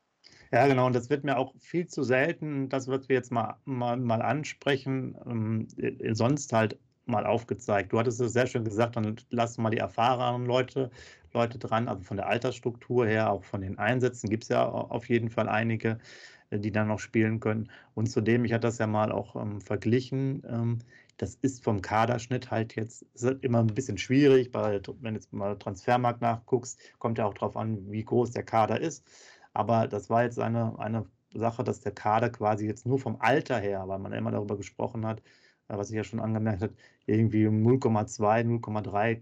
Ja, 0.51 0.67
genau. 0.67 0.87
Und 0.87 0.93
das 0.93 1.09
wird 1.09 1.23
mir 1.23 1.37
auch 1.37 1.53
viel 1.59 1.87
zu 1.87 2.03
selten, 2.03 2.69
das, 2.69 2.87
was 2.87 3.07
wir 3.07 3.15
jetzt 3.15 3.31
mal, 3.31 3.57
mal, 3.65 3.97
mal 3.97 4.21
ansprechen, 4.21 5.17
ähm, 5.25 5.67
sonst 6.13 6.51
halt 6.53 6.77
mal 7.05 7.25
aufgezeigt. 7.25 7.91
Du 7.91 7.99
hattest 7.99 8.19
es 8.21 8.33
sehr 8.33 8.47
schön 8.47 8.63
gesagt, 8.63 8.95
dann 8.95 9.15
lass 9.29 9.57
mal 9.57 9.69
die 9.69 9.77
erfahrenen 9.77 10.45
Leute 10.45 10.91
Leute 11.33 11.59
dran, 11.59 11.87
also 11.87 12.03
von 12.03 12.17
der 12.17 12.27
Altersstruktur 12.27 13.07
her, 13.07 13.31
auch 13.31 13.43
von 13.43 13.61
den 13.61 13.77
Einsätzen 13.77 14.29
gibt 14.29 14.43
es 14.43 14.49
ja 14.49 14.67
auf 14.67 15.09
jeden 15.09 15.29
Fall 15.29 15.49
einige, 15.49 15.99
äh, 16.49 16.59
die 16.59 16.71
dann 16.71 16.87
noch 16.87 16.99
spielen 16.99 17.39
können. 17.39 17.69
Und 17.95 18.07
zudem, 18.07 18.45
ich 18.45 18.53
hatte 18.53 18.67
das 18.67 18.77
ja 18.77 18.87
mal 18.87 19.11
auch 19.11 19.35
ähm, 19.35 19.61
verglichen, 19.61 20.43
ähm, 20.47 20.79
das 21.17 21.35
ist 21.35 21.63
vom 21.63 21.81
Kaderschnitt 21.81 22.49
halt 22.49 22.75
jetzt 22.75 23.05
halt 23.21 23.43
immer 23.43 23.59
ein 23.59 23.67
bisschen 23.67 23.97
schwierig, 23.97 24.53
weil 24.53 24.81
wenn 25.01 25.15
jetzt 25.15 25.33
mal 25.33 25.57
Transfermarkt 25.57 26.21
nachguckst, 26.21 26.79
kommt 26.97 27.17
ja 27.17 27.25
auch 27.25 27.33
darauf 27.33 27.57
an, 27.57 27.91
wie 27.91 28.03
groß 28.05 28.31
der 28.31 28.43
Kader 28.43 28.79
ist. 28.79 29.05
Aber 29.53 29.87
das 29.87 30.09
war 30.09 30.23
jetzt 30.23 30.39
eine, 30.39 30.79
eine 30.79 31.05
Sache, 31.33 31.63
dass 31.63 31.81
der 31.81 31.91
Kader 31.91 32.29
quasi 32.29 32.65
jetzt 32.65 32.85
nur 32.85 32.99
vom 32.99 33.17
Alter 33.19 33.59
her, 33.59 33.83
weil 33.87 33.99
man 33.99 34.13
immer 34.13 34.31
darüber 34.31 34.57
gesprochen 34.57 35.05
hat, 35.05 35.21
was 35.77 35.89
ich 35.89 35.95
ja 35.95 36.03
schon 36.03 36.19
angemerkt 36.19 36.61
habe, 36.63 36.73
irgendwie 37.05 37.45
um 37.47 37.65
0,2, 37.65 38.43
0,3 38.59 39.11
äh, 39.11 39.21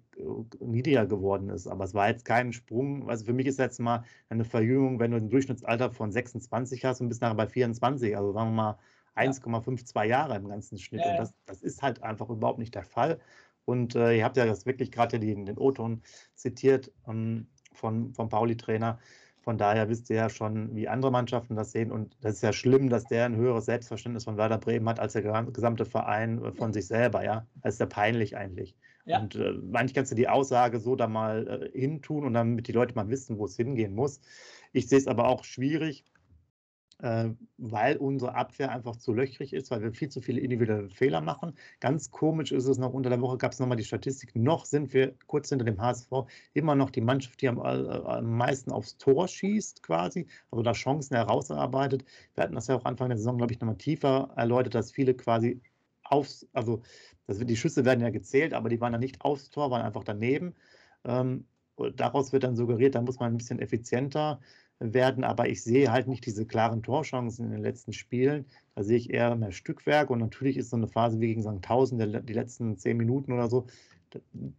niedriger 0.65 1.05
geworden 1.05 1.49
ist. 1.49 1.67
Aber 1.67 1.83
es 1.83 1.93
war 1.93 2.07
jetzt 2.07 2.25
kein 2.25 2.53
Sprung. 2.53 3.09
Also 3.09 3.25
für 3.25 3.33
mich 3.33 3.47
ist 3.47 3.59
jetzt 3.59 3.79
mal 3.79 4.03
eine 4.29 4.45
Verjüngung, 4.45 4.99
wenn 4.99 5.11
du 5.11 5.17
ein 5.17 5.29
Durchschnittsalter 5.29 5.91
von 5.91 6.11
26 6.11 6.85
hast 6.85 7.01
und 7.01 7.09
bist 7.09 7.21
nachher 7.21 7.35
bei 7.35 7.47
24, 7.47 8.15
also 8.15 8.31
sagen 8.31 8.49
wir 8.51 8.55
mal 8.55 8.79
1,52 9.15 10.03
Jahre 10.05 10.35
im 10.35 10.47
ganzen 10.47 10.77
Schnitt. 10.77 11.05
Und 11.05 11.17
das, 11.17 11.33
das 11.45 11.61
ist 11.61 11.81
halt 11.81 12.03
einfach 12.03 12.29
überhaupt 12.29 12.59
nicht 12.59 12.75
der 12.75 12.83
Fall. 12.83 13.19
Und 13.65 13.95
äh, 13.95 14.17
ihr 14.17 14.23
habt 14.23 14.37
ja 14.37 14.45
das 14.45 14.65
wirklich 14.65 14.91
gerade 14.91 15.19
den, 15.19 15.45
den 15.45 15.57
O-Ton 15.57 16.01
zitiert 16.35 16.91
ähm, 17.07 17.47
von, 17.73 18.13
vom 18.13 18.29
Pauli-Trainer. 18.29 18.99
Von 19.47 19.57
daher 19.57 19.87
wisst 19.87 20.09
ihr 20.09 20.17
ja 20.17 20.29
schon, 20.29 20.75
wie 20.75 20.89
andere 20.89 21.09
Mannschaften 21.09 21.55
das 21.55 21.71
sehen. 21.71 21.89
Und 21.89 22.17
das 22.19 22.33
ist 22.33 22.41
ja 22.41 22.51
schlimm, 22.51 22.89
dass 22.89 23.05
der 23.05 23.23
ein 23.23 23.37
höheres 23.37 23.63
Selbstverständnis 23.63 24.25
von 24.25 24.35
Werder 24.35 24.57
Bremen 24.57 24.89
hat 24.89 24.99
als 24.99 25.13
der 25.13 25.21
gesamte 25.21 25.85
Verein 25.85 26.43
äh, 26.43 26.51
von 26.51 26.73
sich 26.73 26.85
selber. 26.85 27.23
Ja, 27.23 27.47
das 27.61 27.75
ist 27.75 27.79
ja 27.79 27.85
peinlich 27.85 28.35
eigentlich. 28.35 28.75
Ja. 29.05 29.21
Und 29.21 29.35
äh, 29.35 29.53
manchmal 29.53 29.93
kannst 29.93 30.11
du 30.11 30.17
die 30.17 30.27
Aussage 30.27 30.81
so 30.81 30.97
da 30.97 31.07
mal 31.07 31.71
äh, 31.73 31.79
hintun 31.79 32.25
und 32.25 32.33
damit 32.33 32.67
die 32.67 32.73
Leute 32.73 32.93
mal 32.95 33.07
wissen, 33.07 33.37
wo 33.37 33.45
es 33.45 33.55
hingehen 33.55 33.95
muss. 33.95 34.19
Ich 34.73 34.89
sehe 34.89 34.97
es 34.97 35.07
aber 35.07 35.29
auch 35.29 35.45
schwierig, 35.45 36.03
weil 36.99 37.97
unsere 37.97 38.33
Abwehr 38.33 38.71
einfach 38.71 38.95
zu 38.95 39.13
löchrig 39.13 39.53
ist, 39.53 39.69
weil 39.69 39.83
wir 39.83 39.93
viel 39.93 40.09
zu 40.09 40.19
viele 40.19 40.41
individuelle 40.41 40.89
Fehler 40.89 41.21
machen. 41.21 41.53
Ganz 41.79 42.09
komisch 42.09 42.51
ist 42.51 42.65
es 42.65 42.79
noch, 42.79 42.93
unter 42.93 43.11
der 43.11 43.21
Woche 43.21 43.37
gab 43.37 43.51
es 43.51 43.59
nochmal 43.59 43.77
die 43.77 43.83
Statistik, 43.83 44.35
noch 44.35 44.65
sind 44.65 44.93
wir 44.93 45.13
kurz 45.27 45.49
hinter 45.49 45.65
dem 45.65 45.79
HSV 45.79 46.09
immer 46.53 46.73
noch 46.73 46.89
die 46.89 47.01
Mannschaft, 47.01 47.41
die 47.41 47.49
am, 47.49 47.59
äh, 47.59 47.61
am 47.61 48.37
meisten 48.37 48.71
aufs 48.71 48.97
Tor 48.97 49.27
schießt 49.27 49.83
quasi, 49.83 50.25
also 50.49 50.63
da 50.63 50.71
Chancen 50.71 51.15
herausarbeitet. 51.15 52.03
Wir 52.33 52.43
hatten 52.43 52.55
das 52.55 52.65
ja 52.67 52.75
auch 52.75 52.85
Anfang 52.85 53.09
der 53.09 53.17
Saison, 53.17 53.37
glaube 53.37 53.53
ich, 53.53 53.59
nochmal 53.59 53.77
tiefer 53.77 54.31
erläutert, 54.35 54.73
dass 54.73 54.91
viele 54.91 55.13
quasi 55.13 55.61
aufs, 56.03 56.47
also 56.53 56.81
das, 57.27 57.37
die 57.39 57.55
Schüsse 57.57 57.85
werden 57.85 58.01
ja 58.01 58.09
gezählt, 58.09 58.53
aber 58.53 58.69
die 58.69 58.81
waren 58.81 58.93
dann 58.93 59.01
nicht 59.01 59.21
aufs 59.21 59.51
Tor, 59.51 59.69
waren 59.69 59.83
einfach 59.83 60.03
daneben. 60.03 60.55
Ähm, 61.03 61.45
daraus 61.95 62.33
wird 62.33 62.43
dann 62.43 62.55
suggeriert, 62.55 62.95
da 62.95 63.01
muss 63.01 63.19
man 63.19 63.33
ein 63.33 63.37
bisschen 63.37 63.59
effizienter 63.59 64.39
werden, 64.79 65.23
aber 65.23 65.49
ich 65.49 65.63
sehe 65.63 65.91
halt 65.91 66.07
nicht 66.07 66.25
diese 66.25 66.45
klaren 66.45 66.83
Torchancen 66.83 67.45
in 67.45 67.51
den 67.51 67.61
letzten 67.61 67.93
Spielen. 67.93 68.45
Da 68.75 68.83
sehe 68.83 68.97
ich 68.97 69.11
eher 69.11 69.35
mehr 69.35 69.51
Stückwerk 69.51 70.09
und 70.09 70.19
natürlich 70.19 70.57
ist 70.57 70.69
so 70.69 70.77
eine 70.77 70.87
Phase 70.87 71.19
wie 71.19 71.27
gegen 71.27 71.41
St. 71.41 71.63
Tausend, 71.63 72.01
die 72.29 72.33
letzten 72.33 72.77
zehn 72.77 72.97
Minuten 72.97 73.31
oder 73.31 73.49
so, 73.49 73.65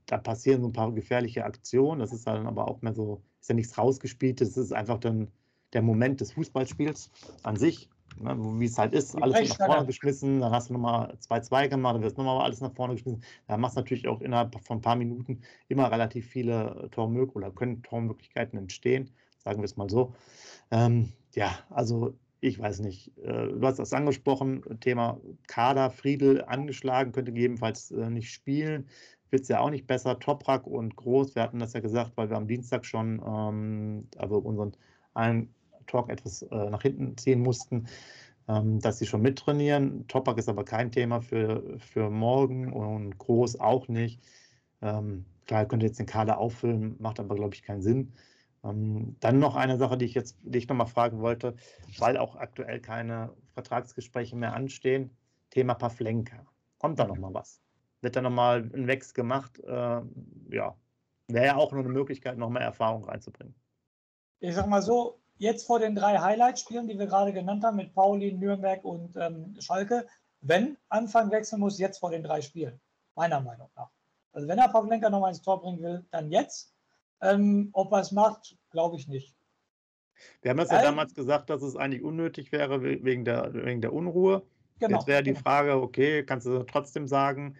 da 0.07 0.19
passieren 0.19 0.61
so 0.61 0.69
ein 0.69 0.73
paar 0.73 0.93
gefährliche 0.93 1.45
Aktionen. 1.45 2.01
Das 2.01 2.13
ist 2.13 2.27
dann 2.27 2.47
aber 2.47 2.69
auch 2.69 2.83
mehr 2.83 2.95
so, 2.95 3.23
ist 3.41 3.49
ja 3.49 3.55
nichts 3.55 3.79
rausgespielt, 3.79 4.41
das 4.41 4.57
ist 4.57 4.73
einfach 4.73 4.99
dann 4.99 5.29
der 5.73 5.83
Moment 5.83 6.21
des 6.21 6.33
Fußballspiels 6.33 7.11
an 7.43 7.57
sich, 7.57 7.89
ne, 8.19 8.37
wie 8.59 8.65
es 8.65 8.79
halt 8.79 8.95
ist, 8.95 9.15
alles 9.15 9.51
nach 9.51 9.67
vorne 9.67 9.87
geschmissen, 9.87 10.41
dann 10.41 10.51
hast 10.51 10.71
du 10.71 10.73
nochmal 10.73 11.17
2-2 11.21 11.69
gemacht, 11.69 11.95
dann 11.95 12.03
wird 12.03 12.17
nochmal 12.17 12.41
alles 12.41 12.61
nach 12.61 12.75
vorne 12.75 12.95
geschmissen. 12.95 13.23
Da 13.47 13.57
machst 13.57 13.77
du 13.77 13.81
natürlich 13.81 14.09
auch 14.09 14.21
innerhalb 14.21 14.59
von 14.65 14.79
ein 14.79 14.83
paar 14.83 14.97
Minuten 14.97 15.43
immer 15.69 15.93
relativ 15.93 16.27
viele 16.27 16.89
Tormöglichkeiten 16.91 17.37
oder 17.37 17.51
können 17.51 17.83
Tormöglichkeiten 17.83 18.59
entstehen 18.59 19.11
sagen 19.49 19.63
wir 19.63 19.65
es 19.65 19.79
mal 19.79 19.89
so. 19.89 20.15
Ähm, 20.71 21.13
ja, 21.35 21.51
also 21.71 22.15
ich 22.41 22.59
weiß 22.59 22.81
nicht. 22.81 23.17
Äh, 23.19 23.49
du 23.49 23.63
hast 23.63 23.79
das 23.79 23.95
angesprochen, 23.95 24.63
Thema 24.81 25.19
Kader, 25.47 25.91
Friedel 25.91 26.45
angeschlagen, 26.45 27.13
könnte 27.13 27.33
gegebenenfalls 27.33 27.91
äh, 27.91 28.11
nicht 28.11 28.31
spielen. 28.31 28.89
Wird 29.31 29.43
es 29.43 29.49
ja 29.49 29.61
auch 29.61 29.71
nicht 29.71 29.87
besser. 29.87 30.19
Toprak 30.19 30.67
und 30.67 30.97
Groß, 30.97 31.35
wir 31.35 31.43
hatten 31.43 31.61
das 31.61 31.73
ja 31.73 31.81
gesagt, 31.81 32.13
weil 32.17 32.29
wir 32.29 32.37
am 32.37 32.47
Dienstag 32.47 32.85
schon 32.85 33.23
ähm, 33.27 34.09
also 34.19 34.37
unseren 34.37 34.73
einen 35.15 35.55
Talk 35.87 36.11
etwas 36.11 36.43
äh, 36.43 36.71
nach 36.71 36.83
hinten 36.83 37.17
ziehen 37.17 37.41
mussten, 37.41 37.89
ähm, 38.49 38.81
dass 38.81 38.99
sie 38.99 39.07
schon 39.07 39.23
mittrainieren. 39.23 40.07
Toprak 40.09 40.37
ist 40.37 40.51
aber 40.51 40.65
kein 40.65 40.93
Thema 40.93 41.23
für, 41.23 41.79
für 41.79 42.11
morgen 42.11 42.71
und 42.71 43.17
Groß 43.17 43.61
auch 43.61 43.89
nicht. 43.89 44.21
Ähm, 44.83 45.25
klar, 45.47 45.65
könnte 45.65 45.87
jetzt 45.87 45.99
den 45.99 46.07
Kader 46.07 46.39
auffüllen, 46.39 46.97
macht 46.99 47.19
aber, 47.19 47.35
glaube 47.35 47.55
ich, 47.55 47.63
keinen 47.63 47.83
Sinn. 47.83 48.13
Ähm, 48.65 49.17
dann 49.21 49.39
noch 49.39 49.57
eine 49.57 49.77
Sache, 49.77 49.97
die 49.97 50.05
ich 50.05 50.15
jetzt 50.15 50.37
dich 50.43 50.69
nochmal 50.69 50.87
fragen 50.87 51.21
wollte, 51.21 51.55
weil 51.99 52.17
auch 52.17 52.37
aktuell 52.37 52.81
keine 52.81 53.33
Vertragsgespräche 53.55 54.37
mehr 54.37 54.55
anstehen. 54.55 55.11
Thema 55.51 55.75
Pavlenka. 55.75 56.45
Kommt 56.79 56.99
da 56.99 57.07
nochmal 57.07 57.35
was? 57.35 57.61
Wird 58.01 58.17
da 58.17 58.23
nochmal 58.23 58.71
ein 58.75 58.87
Wechsel 58.87 59.15
gemacht? 59.15 59.59
Äh, 59.61 60.01
ja, 60.51 60.77
wäre 61.29 61.47
ja 61.47 61.57
auch 61.57 61.73
nur 61.73 61.81
eine 61.81 61.93
Möglichkeit, 61.93 62.39
noch 62.39 62.51
mehr 62.51 62.63
Erfahrung 62.63 63.05
reinzubringen. 63.05 63.55
Ich 64.41 64.55
sag 64.55 64.69
mal 64.69 64.83
so, 64.83 65.19
jetzt 65.39 65.67
vor 65.67 65.81
den 65.81 65.95
drei 65.95 66.19
Highlight-Spielen, 66.19 66.87
die 66.89 66.99
wir 66.99 67.07
gerade 67.07 67.33
genannt 67.33 67.65
haben, 67.65 67.77
mit 67.77 67.95
Pauli, 67.95 68.33
Nürnberg 68.33 68.85
und 68.85 69.17
ähm, 69.17 69.57
Schalke, 69.61 70.07
wenn 70.41 70.77
Anfang 70.89 71.31
wechseln 71.31 71.61
muss, 71.61 71.79
jetzt 71.79 71.99
vor 71.99 72.11
den 72.11 72.23
drei 72.23 72.41
Spielen, 72.41 72.81
meiner 73.15 73.41
Meinung 73.41 73.69
nach. 73.75 73.91
Also 74.33 74.47
wenn 74.47 74.59
er 74.59 74.69
Pavlenka 74.69 75.11
nochmal 75.11 75.31
ins 75.31 75.43
Tor 75.43 75.61
bringen 75.61 75.83
will, 75.83 76.05
dann 76.11 76.31
jetzt. 76.31 76.73
Ähm, 77.21 77.71
ob 77.73 77.93
er 77.93 78.01
es 78.01 78.13
macht, 78.13 78.57
glaube 78.71 78.97
ich 78.97 79.09
nicht. 79.09 79.35
Wir 80.43 80.51
haben 80.51 80.59
das 80.59 80.71
ja 80.71 80.83
damals 80.83 81.15
gesagt, 81.15 81.51
dass 81.51 81.63
es 81.63 81.77
eigentlich 81.77 82.03
unnötig 82.03 82.53
wäre 82.53 82.83
wegen 82.83 83.25
der, 83.25 83.53
wegen 83.55 83.81
der 83.81 83.93
Unruhe. 83.93 84.43
Genau, 84.81 84.99
Jetzt 84.99 85.07
wäre 85.07 85.23
die 85.23 85.31
genau. 85.31 85.43
Frage, 85.43 85.81
okay, 85.81 86.25
kannst 86.25 86.47
du 86.47 86.63
trotzdem 86.65 87.07
sagen, 87.07 87.57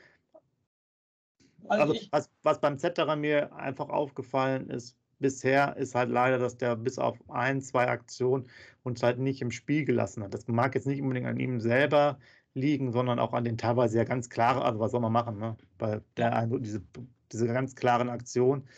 also, 1.69 1.93
also 1.93 2.07
was, 2.11 2.31
was 2.43 2.61
beim 2.61 2.79
Zetterer 2.79 3.17
mir 3.17 3.55
einfach 3.55 3.89
aufgefallen 3.89 4.71
ist, 4.71 4.97
bisher 5.19 5.77
ist 5.77 5.95
halt 5.95 6.11
leider, 6.11 6.39
dass 6.39 6.57
der 6.57 6.77
bis 6.77 6.99
auf 6.99 7.19
ein, 7.29 7.61
zwei 7.61 7.89
Aktionen 7.89 8.49
uns 8.83 9.03
halt 9.03 9.19
nicht 9.19 9.43
im 9.43 9.51
Spiel 9.51 9.85
gelassen 9.85 10.23
hat. 10.23 10.35
Das 10.35 10.47
mag 10.49 10.75
jetzt 10.75 10.87
nicht 10.87 11.03
unbedingt 11.03 11.27
an 11.27 11.39
ihm 11.39 11.61
selber 11.61 12.19
liegen, 12.55 12.93
sondern 12.93 13.19
auch 13.19 13.35
an 13.35 13.45
den 13.45 13.59
teilweise 13.59 13.99
ja 13.99 14.05
ganz 14.05 14.31
klaren, 14.31 14.63
also 14.63 14.81
was 14.81 14.93
soll 14.93 15.01
man 15.01 15.13
machen, 15.13 15.39
ne? 15.39 15.57
Bei 15.77 16.01
der, 16.17 16.35
also 16.35 16.59
diese, 16.59 16.83
diese 17.33 17.47
ganz 17.47 17.75
klaren 17.75 18.09
Aktionen. 18.09 18.69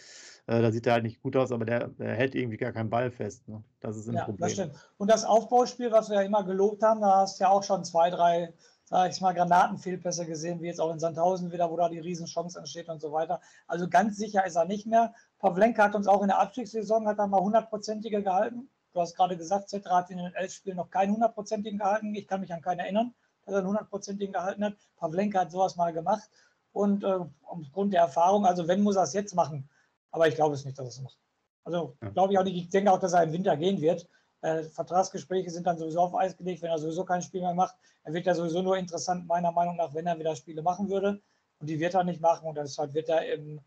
Äh, 0.51 0.63
da 0.63 0.73
sieht 0.73 0.85
er 0.89 0.95
halt 0.95 1.05
nicht 1.05 1.23
gut 1.23 1.37
aus, 1.37 1.53
aber 1.53 1.65
der, 1.65 1.87
der, 1.91 2.17
hält 2.17 2.35
irgendwie 2.35 2.57
gar 2.57 2.73
keinen 2.73 2.91
Ball 2.91 3.13
fest. 3.13 3.47
Ne? 3.49 3.63
Das 3.79 3.97
ist 3.97 4.09
ein 4.09 4.17
ja, 4.17 4.25
Problem. 4.25 4.41
Das 4.41 4.53
stimmt. 4.53 4.73
Und 4.99 5.09
das 5.09 5.25
Aufbauspiel, 5.25 5.93
was 5.93 6.11
wir 6.11 6.17
ja 6.17 6.23
immer 6.23 6.43
gelobt 6.43 6.83
haben, 6.83 7.01
da 7.01 7.19
hast 7.19 7.39
du 7.39 7.45
ja 7.45 7.51
auch 7.51 7.63
schon 7.63 7.85
zwei, 7.85 8.11
drei, 8.11 8.53
sag 8.85 9.13
ich 9.13 9.21
mal, 9.21 9.33
Granatenfehlpässe 9.33 10.27
gesehen, 10.27 10.61
wie 10.61 10.67
jetzt 10.67 10.81
auch 10.81 10.93
in 10.93 10.99
Sandhausen 10.99 11.53
wieder, 11.53 11.71
wo 11.71 11.77
da 11.77 11.89
die 11.89 12.01
Riesenchance 12.01 12.59
entsteht 12.59 12.89
und 12.89 13.01
so 13.01 13.13
weiter. 13.13 13.41
Also 13.69 13.89
ganz 13.89 14.17
sicher 14.17 14.45
ist 14.45 14.57
er 14.57 14.65
nicht 14.65 14.89
mehr. 14.89 15.15
Pavlenka 15.39 15.85
hat 15.85 15.95
uns 15.95 16.09
auch 16.09 16.21
in 16.21 16.29
der 16.29 16.41
Abstiegssaison 16.41 17.07
hat 17.07 17.21
er 17.21 17.29
mal 17.29 17.41
hundertprozentige 17.41 18.21
gehalten. 18.21 18.69
Du 18.93 19.01
hast 19.01 19.15
gerade 19.15 19.37
gesagt, 19.37 19.69
Zetra 19.69 19.99
hat 19.99 20.11
in 20.11 20.19
den 20.19 20.35
elf 20.35 20.53
Spielen 20.53 20.79
noch 20.79 20.91
keinen 20.91 21.13
hundertprozentigen 21.13 21.79
gehalten. 21.79 22.13
Ich 22.17 22.27
kann 22.27 22.41
mich 22.41 22.53
an 22.53 22.61
keinen 22.61 22.81
erinnern, 22.81 23.15
dass 23.47 23.55
er 23.55 23.59
einen 23.59 23.69
hundertprozentigen 23.69 24.33
gehalten 24.33 24.65
hat. 24.65 24.75
Pavlenka 24.97 25.43
hat 25.43 25.53
sowas 25.53 25.77
mal 25.77 25.93
gemacht. 25.93 26.29
Und 26.73 27.05
äh, 27.05 27.21
aufgrund 27.45 27.93
der 27.93 28.01
Erfahrung, 28.01 28.47
also 28.47 28.67
wenn 28.67 28.83
muss 28.83 28.97
er 28.97 29.05
es 29.05 29.13
jetzt 29.13 29.37
machen, 29.37 29.69
aber 30.11 30.29
ich 30.29 30.35
glaube 30.35 30.55
es 30.55 30.65
nicht, 30.65 30.79
dass 30.79 30.87
er 30.87 30.89
es 30.89 31.03
macht. 31.03 31.19
Also 31.65 31.97
ja. 32.03 32.09
glaube 32.11 32.33
ich 32.33 32.39
auch 32.39 32.45
nicht. 32.45 32.57
Ich 32.57 32.69
denke 32.71 32.93
auch, 32.93 32.99
dass 32.99 33.13
er 33.13 33.23
im 33.23 33.33
Winter 33.33 33.57
gehen 33.57 33.81
wird. 33.81 34.09
Äh, 34.43 34.63
Vertragsgespräche 34.65 35.51
sind 35.51 35.67
dann 35.67 35.79
sowieso 35.79 36.01
auf 36.01 36.15
Eis 36.15 36.37
gelegt, 36.37 36.63
wenn 36.63 36.71
er 36.71 36.79
sowieso 36.79 37.05
kein 37.05 37.23
Spiel 37.23 37.43
mehr 37.43 37.55
macht. 37.55 37.77
Er 38.05 38.15
wird 38.15 38.27
ja 38.27 38.35
sowieso 38.35 38.63
nur 38.63 38.79
interessant, 38.79 39.27
meiner 39.27 39.53
Meinung 39.53 39.77
nach, 39.77 39.93
wenn 39.93 40.07
er 40.07 40.19
wieder 40.19 40.35
Spiele 40.35 40.63
machen 40.63 40.89
würde. 40.89 41.21
Und 41.59 41.69
die 41.69 41.79
wird 41.79 41.95
er 41.95 42.05
nicht 42.05 42.21
machen. 42.21 42.49
Und 42.49 42.57
deshalb 42.57 42.95
wird 42.95 43.11
er 43.11 43.35
im, 43.35 43.61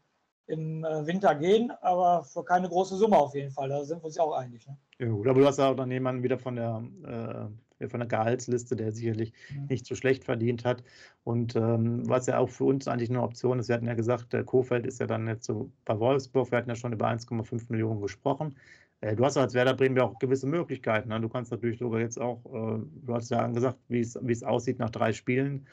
im 0.48 0.84
äh, 0.84 1.06
Winter 1.06 1.36
gehen, 1.36 1.72
aber 1.82 2.24
für 2.24 2.44
keine 2.44 2.68
große 2.68 2.98
Summe 2.98 3.18
auf 3.18 3.36
jeden 3.36 3.52
Fall. 3.52 3.70
Da 3.70 3.84
sind 3.84 4.02
wir 4.02 4.06
uns 4.06 4.16
ja 4.16 4.24
auch 4.24 4.34
einig. 4.34 4.68
Ne? 4.68 4.76
Ja, 4.98 5.08
gut, 5.08 5.28
aber 5.28 5.40
du 5.42 5.46
hast 5.46 5.60
ja 5.60 5.70
auch 5.70 5.76
dann 5.76 5.92
jemanden 5.92 6.24
wieder 6.24 6.40
von 6.40 6.56
der 6.56 6.84
äh, 7.06 7.73
von 7.90 8.00
der 8.00 8.10
Gehaltsliste, 8.10 8.75
der 8.75 8.92
sicherlich 8.92 9.34
mhm. 9.54 9.66
nicht 9.68 9.86
so 9.86 9.96
schlecht 9.96 10.24
verdient 10.24 10.66
hat. 10.66 10.84
Und 11.24 11.56
ähm, 11.56 12.08
was 12.08 12.28
ja 12.28 12.38
auch 12.38 12.50
für 12.50 12.66
uns 12.66 12.88
eigentlich 12.88 13.10
eine 13.10 13.22
Option 13.22 13.60
ist, 13.60 13.68
wir 13.68 13.75
hatten 13.75 13.88
ja 13.88 13.94
gesagt, 13.94 14.34
der 14.34 14.44
Kofeld 14.44 14.86
ist 14.86 15.00
ja 15.00 15.08
dann 15.08 15.28
jetzt 15.28 15.46
so 15.46 15.72
bei 15.86 16.00
Wolfsburg, 16.00 16.52
wir 16.52 16.58
hatten 16.58 16.70
ja 16.70 16.75
schon 16.75 16.94
über 16.94 17.08
1,5 17.08 17.66
Millionen 17.70 18.02
gesprochen. 18.02 18.56
Äh, 19.04 19.16
du 19.16 19.25
hast 19.25 19.38
als 19.38 19.54
Werder 19.54 19.74
Bremen 19.74 19.98
ja 19.98 20.04
auch 20.04 20.18
gewisse 20.20 20.48
Möglichkeiten. 20.48 21.10
Ne? 21.10 21.20
Du 21.20 21.30
kannst 21.30 21.52
natürlich 21.52 21.80
sogar 21.80 22.00
jetzt 22.00 22.20
auch, 22.20 22.46
äh, 22.46 22.80
du 23.06 23.13
hast 23.13 23.30
ja 23.32 23.48
gesagt, 23.48 23.78
wie 23.90 24.00
es 24.00 24.44
aussieht 24.44 24.80
nach 24.80 24.90
drei 24.90 25.12
Spielen, 25.12 25.68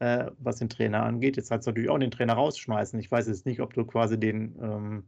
äh, 0.00 0.26
was 0.38 0.56
den 0.56 0.68
Trainer 0.68 1.02
angeht. 1.02 1.36
Jetzt 1.36 1.48
kannst 1.48 1.66
du 1.66 1.70
natürlich 1.70 1.88
auch 1.88 1.98
den 1.98 2.10
Trainer 2.10 2.34
rausschmeißen. 2.34 2.98
Ich 3.00 3.10
weiß 3.10 3.28
jetzt 3.28 3.46
nicht, 3.46 3.60
ob 3.60 3.72
du 3.72 3.84
quasi 3.86 4.20
den 4.20 4.56
ähm, 4.60 5.04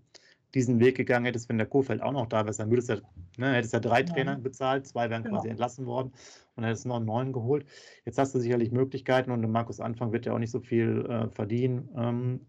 diesen 0.56 0.80
Weg 0.80 0.96
gegangen 0.96 1.26
hättest, 1.26 1.48
wenn 1.48 1.58
der 1.58 1.66
Kofeld 1.66 2.02
auch 2.02 2.12
noch 2.12 2.26
da 2.26 2.44
wäre, 2.44 2.56
dann 2.56 2.70
würdest 2.70 2.88
du 2.88 2.94
ja, 2.94 3.00
ne, 3.36 3.54
hättest 3.54 3.74
ja 3.74 3.80
drei 3.80 4.02
Trainer 4.02 4.36
bezahlt, 4.36 4.86
zwei 4.86 5.10
wären 5.10 5.22
genau. 5.22 5.36
quasi 5.36 5.48
entlassen 5.48 5.86
worden 5.86 6.12
und 6.56 6.64
hättest 6.64 6.86
noch 6.86 6.96
einen 6.96 7.04
neuen 7.04 7.32
geholt. 7.32 7.66
Jetzt 8.04 8.18
hast 8.18 8.34
du 8.34 8.40
sicherlich 8.40 8.72
Möglichkeiten 8.72 9.30
und 9.30 9.48
Markus 9.50 9.80
Anfang 9.80 10.12
wird 10.12 10.26
ja 10.26 10.32
auch 10.32 10.38
nicht 10.38 10.50
so 10.50 10.60
viel 10.60 11.06
äh, 11.08 11.28
verdienen 11.28 11.90
ähm, 11.96 12.40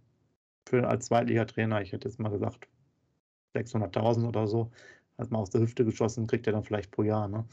für, 0.66 0.88
als 0.88 1.08
Zweitligatrainer. 1.08 1.82
Ich 1.82 1.92
hätte 1.92 2.08
jetzt 2.08 2.20
mal 2.20 2.30
gesagt 2.30 2.70
600.000 3.56 4.28
oder 4.28 4.48
so. 4.48 4.72
Hat 5.18 5.32
mal 5.32 5.40
aus 5.40 5.50
der 5.50 5.62
Hüfte 5.62 5.84
geschossen, 5.84 6.28
kriegt 6.28 6.48
er 6.48 6.54
dann 6.54 6.64
vielleicht 6.64 6.92
pro 6.92 7.04
Jahr, 7.04 7.28
ne? 7.28 7.46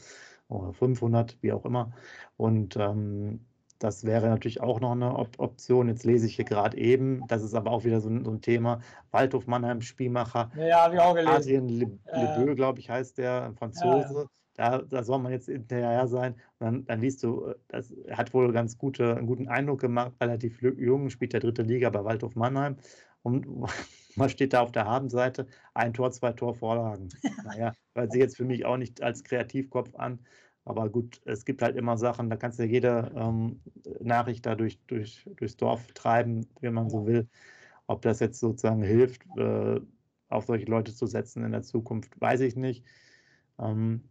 Oder 0.47 0.73
500, 0.73 1.37
wie 1.41 1.51
auch 1.51 1.65
immer. 1.65 1.91
Und 2.37 2.77
ähm, 2.77 3.39
das 3.79 4.05
wäre 4.05 4.29
natürlich 4.29 4.61
auch 4.61 4.79
noch 4.79 4.93
eine 4.93 5.17
Op 5.17 5.37
Option. 5.37 5.87
Jetzt 5.87 6.03
lese 6.03 6.27
ich 6.27 6.35
hier 6.35 6.45
gerade 6.45 6.77
eben, 6.77 7.21
das 7.27 7.43
ist 7.43 7.53
aber 7.53 7.71
auch 7.71 7.83
wieder 7.83 7.99
so 8.01 8.09
ein, 8.09 8.23
so 8.23 8.31
ein 8.31 8.41
Thema. 8.41 8.79
Waldhof 9.11 9.47
Mannheim, 9.47 9.81
Spielmacher. 9.81 10.51
Ja, 10.55 10.85
habe 10.85 10.95
ich 10.95 11.01
auch 11.01 11.13
gelesen. 11.13 11.35
Adrien 11.35 11.69
Le. 11.69 11.99
Lebeu, 12.13 12.55
glaube 12.55 12.79
ich, 12.79 12.89
heißt 12.89 13.17
der, 13.17 13.53
Franzose. 13.57 14.13
Ja, 14.21 14.29
da, 14.55 14.81
da 14.81 15.03
soll 15.03 15.19
man 15.19 15.31
jetzt 15.31 15.47
hinterher 15.47 16.07
sein. 16.07 16.33
Und 16.59 16.65
dann, 16.65 16.85
dann 16.85 17.01
liest 17.01 17.23
du, 17.23 17.53
das 17.67 17.93
hat 18.11 18.33
wohl 18.33 18.51
ganz 18.53 18.77
gute, 18.77 19.15
einen 19.15 19.27
guten 19.27 19.47
Eindruck 19.47 19.81
gemacht, 19.81 20.13
relativ 20.21 20.61
jung, 20.61 21.09
spielt 21.09 21.33
der 21.33 21.41
dritte 21.41 21.61
Liga 21.61 21.89
bei 21.89 22.03
Waldhof 22.03 22.35
Mannheim. 22.35 22.77
Und 23.21 23.47
man 24.15 24.29
steht 24.29 24.53
da 24.53 24.61
auf 24.61 24.71
der 24.71 24.85
Habenseite, 24.85 25.47
ein 25.73 25.93
Tor, 25.93 26.11
zwei 26.11 26.31
Torvorlagen. 26.31 27.09
naja, 27.43 27.73
weil 27.93 28.09
sie 28.09 28.19
jetzt 28.19 28.37
für 28.37 28.45
mich 28.45 28.65
auch 28.65 28.77
nicht 28.77 29.03
als 29.03 29.23
Kreativkopf 29.23 29.93
an. 29.95 30.19
Aber 30.65 30.89
gut, 30.89 31.21
es 31.25 31.45
gibt 31.45 31.61
halt 31.61 31.75
immer 31.75 31.97
Sachen, 31.97 32.29
da 32.29 32.37
kannst 32.37 32.57
du 32.57 32.63
ja 32.63 32.69
jede 32.69 33.11
ähm, 33.15 33.61
Nachricht 34.01 34.45
da 34.45 34.55
durch, 34.55 34.79
durch, 34.87 35.23
durchs 35.35 35.57
Dorf 35.57 35.85
treiben, 35.93 36.47
wenn 36.59 36.73
man 36.73 36.89
so 36.89 37.05
will. 37.05 37.27
Ob 37.87 38.01
das 38.01 38.19
jetzt 38.19 38.39
sozusagen 38.39 38.81
hilft, 38.81 39.21
äh, 39.37 39.79
auf 40.29 40.45
solche 40.45 40.65
Leute 40.65 40.93
zu 40.93 41.05
setzen 41.05 41.43
in 41.43 41.51
der 41.51 41.61
Zukunft, 41.61 42.19
weiß 42.19 42.41
ich 42.41 42.55
nicht. 42.55 42.83
Ähm, 43.59 44.01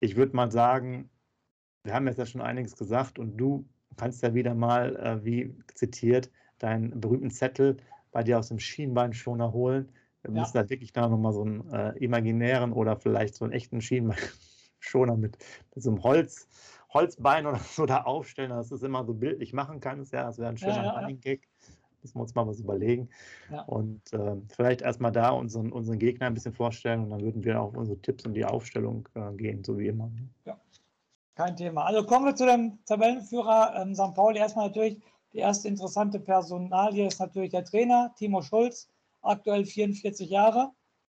ich 0.00 0.16
würde 0.16 0.36
mal 0.36 0.52
sagen, 0.52 1.08
wir 1.84 1.94
haben 1.94 2.06
jetzt 2.06 2.18
ja 2.18 2.26
schon 2.26 2.42
einiges 2.42 2.76
gesagt 2.76 3.18
und 3.18 3.38
du 3.38 3.66
kannst 3.96 4.22
ja 4.22 4.34
wieder 4.34 4.54
mal, 4.54 4.96
äh, 4.96 5.24
wie 5.24 5.56
zitiert, 5.74 6.30
deinen 6.58 7.00
berühmten 7.00 7.30
Zettel 7.30 7.78
bei 8.12 8.22
dir 8.22 8.38
aus 8.38 8.48
dem 8.48 8.58
Schienbeinschoner 8.58 9.52
holen. 9.52 9.90
Wir 10.22 10.34
ja. 10.34 10.40
müssen 10.40 10.56
da 10.56 10.68
wirklich 10.68 10.92
da 10.92 11.08
nochmal 11.08 11.32
so 11.32 11.42
einen 11.42 11.70
äh, 11.70 11.96
imaginären 11.98 12.72
oder 12.72 12.96
vielleicht 12.96 13.34
so 13.36 13.44
einen 13.44 13.54
echten 13.54 13.80
Schienbeinschoner 14.84 15.16
mit, 15.16 15.38
mit 15.74 15.82
so 15.82 15.90
einem 15.90 16.02
Holz, 16.02 16.48
Holzbein 16.92 17.46
oder 17.46 17.58
so 17.58 17.86
da 17.86 18.02
aufstellen, 18.02 18.50
dass 18.50 18.68
du 18.68 18.76
es 18.76 18.82
immer 18.82 19.04
so 19.04 19.14
bildlich 19.14 19.52
machen 19.52 19.80
kannst. 19.80 20.12
Ja, 20.12 20.24
das 20.24 20.38
wäre 20.38 20.50
ein 20.50 20.58
schöner 20.58 20.84
ja, 20.84 20.90
Running 20.98 21.20
Gag. 21.20 21.48
Müssen 22.02 22.18
wir 22.18 22.22
uns 22.22 22.34
mal 22.34 22.46
was 22.46 22.60
überlegen. 22.60 23.08
Ja. 23.50 23.62
Und 23.62 24.12
äh, 24.12 24.36
vielleicht 24.54 24.82
erstmal 24.82 25.10
da 25.10 25.30
unseren, 25.30 25.72
unseren 25.72 25.98
Gegner 25.98 26.26
ein 26.26 26.34
bisschen 26.34 26.52
vorstellen 26.52 27.04
und 27.04 27.10
dann 27.10 27.22
würden 27.22 27.44
wir 27.44 27.60
auch 27.60 27.72
unsere 27.72 27.98
Tipps 27.98 28.26
und 28.26 28.34
die 28.34 28.44
Aufstellung 28.44 29.08
äh, 29.14 29.32
gehen, 29.32 29.64
so 29.64 29.78
wie 29.78 29.88
immer. 29.88 30.08
Ne? 30.08 30.28
Ja, 30.44 30.60
kein 31.34 31.56
Thema. 31.56 31.86
Also 31.86 32.04
kommen 32.04 32.26
wir 32.26 32.34
zu 32.34 32.44
dem 32.44 32.78
Tabellenführer 32.84 33.74
ähm, 33.76 33.94
St. 33.94 34.14
Pauli. 34.14 34.38
Erstmal 34.38 34.66
natürlich 34.66 35.00
die 35.32 35.38
erste 35.38 35.66
interessante 35.66 36.20
Personalie 36.20 37.06
ist 37.06 37.18
natürlich 37.18 37.50
der 37.50 37.64
Trainer, 37.64 38.14
Timo 38.16 38.42
Schulz, 38.42 38.88
aktuell 39.22 39.64
44 39.64 40.28
Jahre, 40.28 40.70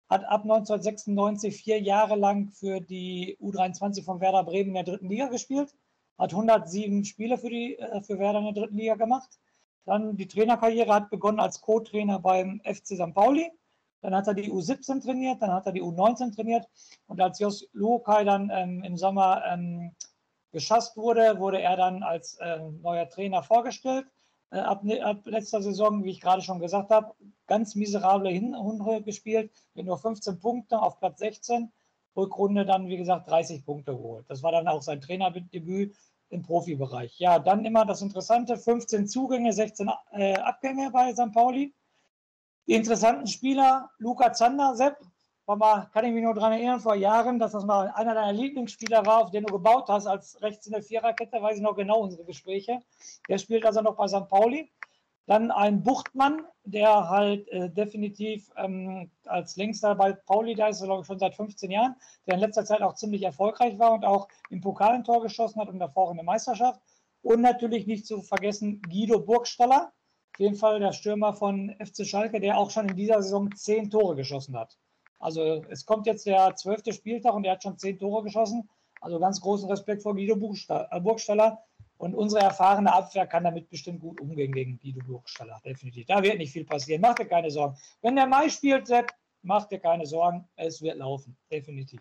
hat 0.09 0.25
ab 0.25 0.41
1996 0.41 1.55
vier 1.55 1.79
Jahre 1.79 2.15
lang 2.15 2.49
für 2.49 2.79
die 2.79 3.37
U23 3.39 4.03
von 4.03 4.19
Werder 4.19 4.43
Bremen 4.43 4.69
in 4.69 4.73
der 4.73 4.83
dritten 4.83 5.09
Liga 5.09 5.27
gespielt, 5.27 5.73
hat 6.17 6.31
107 6.31 7.05
Spiele 7.05 7.37
für, 7.37 7.49
die, 7.49 7.77
äh, 7.77 8.01
für 8.01 8.19
Werder 8.19 8.39
in 8.39 8.45
der 8.45 8.63
dritten 8.63 8.77
Liga 8.77 8.95
gemacht 8.95 9.39
dann 9.89 10.15
die 10.15 10.27
Trainerkarriere 10.27 10.93
hat 10.93 11.09
begonnen 11.09 11.39
als 11.39 11.61
Co-Trainer 11.61 12.19
beim 12.19 12.61
FC 12.63 12.95
St. 12.95 13.13
Pauli. 13.13 13.51
Dann 14.01 14.15
hat 14.15 14.27
er 14.27 14.35
die 14.35 14.51
U17 14.51 15.03
trainiert, 15.03 15.41
dann 15.41 15.51
hat 15.51 15.65
er 15.65 15.71
die 15.71 15.81
U19 15.81 16.35
trainiert. 16.35 16.67
Und 17.07 17.19
als 17.19 17.39
Jos 17.39 17.67
Lukai 17.73 18.23
dann 18.23 18.51
ähm, 18.53 18.83
im 18.83 18.97
Sommer 18.97 19.43
ähm, 19.47 19.95
geschasst 20.51 20.95
wurde, 20.95 21.39
wurde 21.39 21.59
er 21.59 21.75
dann 21.75 22.03
als 22.03 22.37
ähm, 22.39 22.79
neuer 22.81 23.09
Trainer 23.09 23.41
vorgestellt. 23.41 24.05
Äh, 24.51 24.59
ab, 24.59 24.83
ne, 24.83 25.01
ab, 25.01 25.25
letzter 25.25 25.61
Saison, 25.61 26.03
wie 26.03 26.11
ich 26.11 26.21
gerade 26.21 26.41
schon 26.41 26.59
gesagt 26.59 26.89
habe, 26.89 27.13
ganz 27.47 27.75
miserable 27.75 28.29
Hinrunde 28.29 29.03
gespielt, 29.03 29.51
mit 29.73 29.85
nur 29.85 29.97
15 29.97 30.39
Punkten 30.39 30.75
auf 30.75 30.99
Platz 30.99 31.19
16. 31.19 31.71
Rückrunde 32.15 32.65
dann, 32.65 32.87
wie 32.87 32.97
gesagt, 32.97 33.29
30 33.29 33.65
Punkte 33.65 33.95
geholt. 33.95 34.25
Das 34.29 34.41
war 34.43 34.51
dann 34.51 34.67
auch 34.67 34.81
sein 34.81 35.01
Trainerdebüt 35.01 35.95
im 36.29 36.41
Profibereich. 36.41 37.17
Ja, 37.19 37.39
dann 37.39 37.65
immer 37.65 37.85
das 37.85 38.01
Interessante, 38.01 38.57
15 38.57 39.07
Zugänge, 39.07 39.53
16 39.53 39.89
äh, 40.11 40.35
Abgänge 40.35 40.91
bei 40.91 41.13
St. 41.13 41.31
Pauli. 41.31 41.73
Die 42.67 42.73
interessanten 42.73 43.27
Spieler, 43.27 43.89
Luca 43.97 44.33
Zander, 44.33 44.75
Sepp, 44.75 44.97
mal, 45.57 45.89
kann 45.93 46.05
ich 46.05 46.13
mich 46.13 46.23
nur 46.23 46.33
daran 46.33 46.53
erinnern, 46.53 46.79
vor 46.79 46.95
Jahren, 46.95 47.39
dass 47.39 47.53
das 47.53 47.65
mal 47.65 47.89
einer 47.95 48.13
deiner 48.13 48.33
Lieblingsspieler 48.33 49.05
war, 49.05 49.23
auf 49.23 49.31
den 49.31 49.45
du 49.45 49.53
gebaut 49.53 49.87
hast, 49.87 50.05
als 50.05 50.41
rechts 50.41 50.67
in 50.67 50.73
der 50.73 50.83
Viererkette, 50.83 51.41
weiß 51.41 51.57
ich 51.57 51.61
noch 51.61 51.75
genau 51.75 52.01
unsere 52.01 52.23
Gespräche. 52.25 52.79
Der 53.27 53.37
spielt 53.37 53.65
also 53.65 53.81
noch 53.81 53.95
bei 53.95 54.07
St. 54.07 54.27
Pauli. 54.27 54.71
Dann 55.25 55.51
ein 55.51 55.83
Buchtmann, 55.83 56.41
der 56.63 57.09
halt 57.09 57.47
äh, 57.49 57.69
definitiv 57.69 58.49
ähm, 58.57 59.11
als 59.25 59.57
längster 59.57 59.93
bei 59.95 60.13
Pauli 60.13 60.55
da 60.55 60.67
ist, 60.69 60.83
glaube 60.83 61.01
ich, 61.01 61.07
schon 61.07 61.19
seit 61.19 61.35
15 61.35 61.69
Jahren, 61.69 61.95
der 62.25 62.33
in 62.35 62.39
letzter 62.39 62.65
Zeit 62.65 62.81
auch 62.81 62.95
ziemlich 62.95 63.23
erfolgreich 63.23 63.77
war 63.77 63.93
und 63.93 64.05
auch 64.05 64.27
im 64.49 64.61
Pokal 64.61 64.93
ein 64.93 65.03
Tor 65.03 65.21
geschossen 65.21 65.61
hat 65.61 65.69
und 65.69 65.79
davor 65.79 66.09
in 66.09 66.17
der 66.17 66.25
Meisterschaft. 66.25 66.81
Und 67.21 67.41
natürlich 67.41 67.85
nicht 67.85 68.07
zu 68.07 68.21
vergessen 68.21 68.81
Guido 68.81 69.19
Burgstaller, 69.19 69.91
auf 70.33 70.39
jeden 70.39 70.55
Fall 70.55 70.79
der 70.79 70.93
Stürmer 70.93 71.33
von 71.33 71.75
FC 71.79 72.05
Schalke, 72.05 72.39
der 72.39 72.57
auch 72.57 72.71
schon 72.71 72.89
in 72.89 72.95
dieser 72.95 73.21
Saison 73.21 73.53
zehn 73.55 73.89
Tore 73.89 74.15
geschossen 74.15 74.57
hat. 74.57 74.77
Also 75.19 75.63
es 75.69 75.85
kommt 75.85 76.07
jetzt 76.07 76.25
der 76.25 76.55
zwölfte 76.55 76.93
Spieltag 76.93 77.33
und 77.33 77.45
er 77.45 77.53
hat 77.53 77.63
schon 77.63 77.77
zehn 77.77 77.99
Tore 77.99 78.23
geschossen. 78.23 78.69
Also 79.01 79.19
ganz 79.19 79.39
großen 79.41 79.69
Respekt 79.69 80.03
vor 80.03 80.15
Guido 80.15 80.35
Burgstaller 80.35 81.63
und 81.97 82.15
unsere 82.15 82.41
erfahrene 82.41 82.93
Abwehr 82.93 83.27
kann 83.27 83.43
damit 83.43 83.69
bestimmt 83.69 83.99
gut 83.99 84.19
umgehen 84.21 84.53
gegen 84.53 84.79
Guido 84.79 85.05
Burgstaller. 85.05 85.59
Definitiv. 85.65 86.07
Da 86.07 86.23
wird 86.23 86.37
nicht 86.37 86.51
viel 86.51 86.65
passieren. 86.65 87.01
Macht 87.01 87.19
dir 87.19 87.25
keine 87.25 87.51
Sorgen. 87.51 87.77
Wenn 88.01 88.15
der 88.15 88.27
Mai 88.27 88.49
spielt, 88.49 88.87
Sepp, 88.87 89.11
macht 89.41 89.71
dir 89.71 89.79
keine 89.79 90.05
Sorgen. 90.05 90.47
Es 90.55 90.81
wird 90.81 90.97
laufen. 90.97 91.37
Definitiv. 91.51 91.99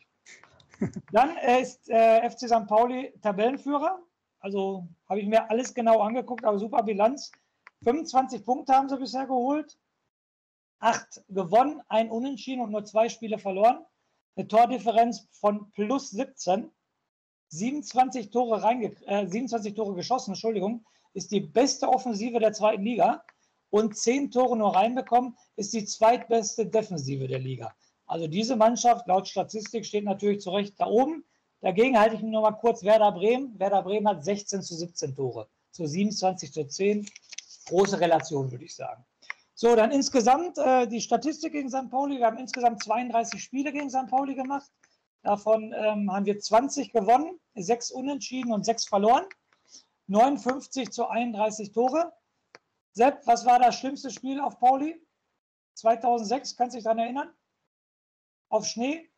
Dann 1.13 1.37
ist 1.61 1.89
äh, 1.89 2.29
FC 2.29 2.49
St. 2.49 2.67
Pauli 2.69 3.13
Tabellenführer. 3.23 3.99
Also 4.41 4.87
habe 5.09 5.21
ich 5.21 5.27
mir 5.27 5.51
alles 5.51 5.75
genau 5.75 6.01
angeguckt, 6.01 6.45
aber 6.45 6.59
super 6.59 6.85
Bilanz. 6.85 7.33
25 7.83 8.45
Punkte 8.45 8.75
haben 8.75 8.89
sie 8.89 8.97
bisher 8.97 9.27
geholt. 9.27 9.77
Acht 10.81 11.23
gewonnen, 11.29 11.83
ein 11.89 12.11
Unentschieden 12.11 12.63
und 12.63 12.71
nur 12.71 12.85
zwei 12.85 13.09
Spiele 13.09 13.39
verloren. 13.39 13.85
Eine 14.37 14.49
Tordifferenz 14.49 15.29
von 15.33 15.71
plus 15.73 16.11
17. 16.11 16.71
27 17.51 18.31
Tore, 18.31 18.63
reinge 18.63 18.95
äh, 19.07 19.27
27 19.27 19.75
Tore 19.75 19.95
geschossen, 19.95 20.33
Entschuldigung, 20.33 20.85
ist 21.15 21.33
die 21.33 21.41
beste 21.41 21.89
Offensive 21.89 22.39
der 22.39 22.53
zweiten 22.53 22.83
Liga 22.83 23.25
und 23.71 23.97
10 23.97 24.31
Tore 24.31 24.57
nur 24.57 24.75
reinbekommen, 24.75 25.37
ist 25.57 25.73
die 25.73 25.85
zweitbeste 25.85 26.67
Defensive 26.67 27.27
der 27.27 27.39
Liga. 27.39 27.75
Also 28.07 28.27
diese 28.27 28.57
Mannschaft 28.57 29.07
laut 29.07 29.29
Statistik 29.29 29.85
steht 29.85 30.05
natürlich 30.05 30.41
zu 30.41 30.51
Recht 30.51 30.75
da 30.79 30.87
oben. 30.87 31.25
Dagegen 31.61 31.99
halte 31.99 32.17
ich 32.17 32.23
noch 32.23 32.43
mal 32.43 32.53
kurz 32.53 32.83
Werder 32.83 33.13
Bremen. 33.13 33.59
Werder 33.59 33.83
Bremen 33.83 34.09
hat 34.09 34.25
16 34.25 34.63
zu 34.63 34.75
17 34.75 35.15
Tore, 35.15 35.49
zu 35.73 35.87
27 35.87 36.53
zu 36.53 36.67
10. 36.67 37.07
Große 37.67 38.01
Relation, 38.01 38.51
würde 38.51 38.65
ich 38.65 38.75
sagen. 38.75 39.05
So, 39.61 39.75
dann 39.75 39.91
insgesamt 39.91 40.57
äh, 40.57 40.87
die 40.87 41.01
Statistik 41.01 41.51
gegen 41.51 41.69
St. 41.69 41.91
Pauli. 41.91 42.19
Wir 42.19 42.27
haben 42.27 42.39
insgesamt 42.39 42.81
32 42.81 43.43
Spiele 43.43 43.73
gegen 43.73 43.91
St. 43.91 44.07
Pauli 44.07 44.37
gemacht. 44.37 44.71
Davon 45.25 45.75
ähm, 45.77 46.13
haben 46.13 46.27
wir 46.27 46.39
20 46.39 46.93
gewonnen, 46.93 47.41
6 47.57 47.91
unentschieden 47.91 48.53
und 48.53 48.65
6 48.65 48.87
verloren. 48.87 49.25
59 50.07 50.93
zu 50.93 51.09
31 51.09 51.73
Tore. 51.73 52.13
Sepp, 52.93 53.27
was 53.27 53.47
war 53.47 53.59
das 53.59 53.75
schlimmste 53.75 54.13
Spiel 54.13 54.39
auf 54.39 54.61
Pauli? 54.61 55.05
2006, 55.75 56.55
kannst 56.57 56.75
du 56.75 56.77
dich 56.77 56.85
daran 56.85 57.01
erinnern? 57.01 57.35
Auf 58.51 58.65
Schnee? 58.65 59.11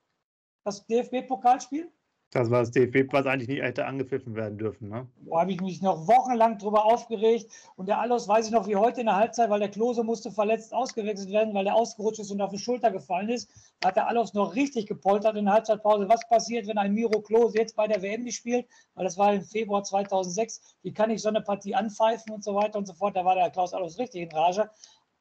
Das 0.65 0.87
DFB-Pokalspiel? 0.87 1.93
Das 2.33 2.49
war 2.49 2.61
das 2.61 2.71
DFB, 2.71 3.13
was 3.13 3.27
eigentlich 3.27 3.49
nicht 3.49 3.63
hätte 3.63 3.87
angepfiffen 3.87 4.37
werden 4.37 4.57
dürfen. 4.57 4.89
Ne? 4.89 5.09
Da 5.27 5.41
habe 5.41 5.51
ich 5.51 5.61
mich 5.61 5.83
noch 5.83 6.07
wochenlang 6.07 6.59
drüber 6.59 6.85
aufgeregt. 6.85 7.51
Und 7.75 7.89
der 7.89 7.99
Allos 7.99 8.29
weiß 8.29 8.47
ich 8.47 8.53
noch 8.53 8.69
wie 8.69 8.77
heute 8.77 9.01
in 9.01 9.07
der 9.07 9.17
Halbzeit, 9.17 9.51
weil 9.51 9.59
der 9.59 9.69
Klose 9.69 10.05
musste 10.05 10.31
verletzt 10.31 10.73
ausgewechselt 10.73 11.33
werden, 11.33 11.55
weil 11.55 11.65
der 11.65 11.75
ausgerutscht 11.75 12.21
ist 12.21 12.31
und 12.31 12.41
auf 12.41 12.53
die 12.53 12.59
Schulter 12.59 12.93
gefallen 12.93 13.31
ist. 13.31 13.51
Da 13.81 13.89
hat 13.89 13.97
der 13.97 14.07
Allos 14.07 14.33
noch 14.33 14.55
richtig 14.55 14.87
gepoltert 14.87 15.37
in 15.37 15.47
der 15.47 15.55
Halbzeitpause. 15.55 16.09
Was 16.09 16.29
passiert, 16.29 16.69
wenn 16.69 16.79
ein 16.79 16.95
Miro 16.95 17.21
Klose 17.21 17.59
jetzt 17.59 17.75
bei 17.75 17.89
der 17.89 18.01
WM 18.01 18.23
nicht 18.23 18.37
spielt? 18.37 18.67
Weil 18.95 19.05
das 19.05 19.19
war 19.19 19.35
im 19.35 19.43
Februar 19.43 19.83
2006. 19.83 20.77
Wie 20.83 20.93
kann 20.93 21.11
ich 21.11 21.23
so 21.23 21.29
eine 21.31 21.41
Partie 21.41 21.75
anpfeifen 21.75 22.33
und 22.33 22.45
so 22.45 22.55
weiter 22.55 22.79
und 22.79 22.87
so 22.87 22.95
fort? 22.95 23.17
Da 23.17 23.25
war 23.25 23.35
der 23.35 23.51
Klaus 23.51 23.75
Allos 23.75 23.99
richtig 23.99 24.23
in 24.23 24.31
Rage. 24.31 24.71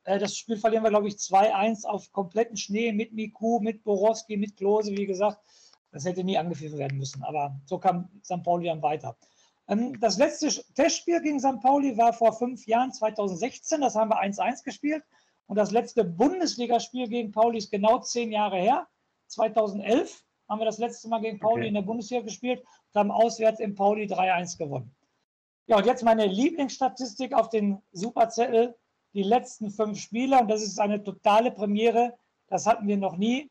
Äh, 0.03 0.19
das 0.19 0.37
Spiel 0.37 0.57
verlieren 0.57 0.83
wir, 0.83 0.91
glaube 0.91 1.07
ich, 1.07 1.15
2-1 1.15 1.85
auf 1.85 2.11
kompletten 2.11 2.55
Schnee 2.55 2.91
mit 2.91 3.13
Miku, 3.13 3.59
mit 3.61 3.83
Borowski, 3.83 4.37
mit 4.37 4.57
Klose, 4.57 4.91
wie 4.91 5.07
gesagt. 5.07 5.39
Das 5.91 6.05
hätte 6.05 6.23
nie 6.23 6.37
angepfiffen 6.37 6.77
werden 6.77 6.97
müssen, 6.97 7.23
aber 7.23 7.59
so 7.65 7.79
kam 7.79 8.09
St. 8.23 8.43
Pauli 8.43 8.67
dann 8.67 8.81
weiter. 8.81 9.15
Ähm, 9.67 9.99
das 9.99 10.17
letzte 10.17 10.49
Testspiel 10.73 11.21
gegen 11.21 11.39
St. 11.39 11.61
Pauli 11.61 11.97
war 11.97 12.13
vor 12.13 12.33
fünf 12.33 12.65
Jahren, 12.67 12.91
2016. 12.91 13.81
Das 13.81 13.95
haben 13.95 14.09
wir 14.09 14.21
1-1 14.21 14.63
gespielt. 14.63 15.03
Und 15.47 15.55
das 15.55 15.71
letzte 15.71 16.03
Bundesligaspiel 16.03 17.07
gegen 17.07 17.31
Pauli 17.31 17.57
ist 17.57 17.71
genau 17.71 17.99
zehn 17.99 18.31
Jahre 18.31 18.57
her. 18.57 18.87
2011 19.27 20.23
haben 20.47 20.59
wir 20.59 20.65
das 20.65 20.79
letzte 20.79 21.07
Mal 21.07 21.21
gegen 21.21 21.39
Pauli 21.39 21.61
okay. 21.61 21.67
in 21.67 21.73
der 21.75 21.81
Bundesliga 21.81 22.23
gespielt 22.23 22.59
und 22.59 22.99
haben 22.99 23.11
auswärts 23.11 23.59
in 23.59 23.75
Pauli 23.75 24.05
3-1 24.05 24.57
gewonnen. 24.57 24.95
Ja, 25.67 25.77
und 25.77 25.85
jetzt 25.85 26.03
meine 26.03 26.25
Lieblingsstatistik 26.25 27.33
auf 27.33 27.49
den 27.49 27.81
Superzettel. 27.91 28.75
Die 29.13 29.23
letzten 29.23 29.71
fünf 29.71 29.99
Spiele, 29.99 30.39
und 30.39 30.49
das 30.49 30.61
ist 30.61 30.79
eine 30.79 31.03
totale 31.03 31.51
Premiere. 31.51 32.15
Das 32.47 32.67
hatten 32.67 32.87
wir 32.87 32.97
noch 32.97 33.17
nie. 33.17 33.49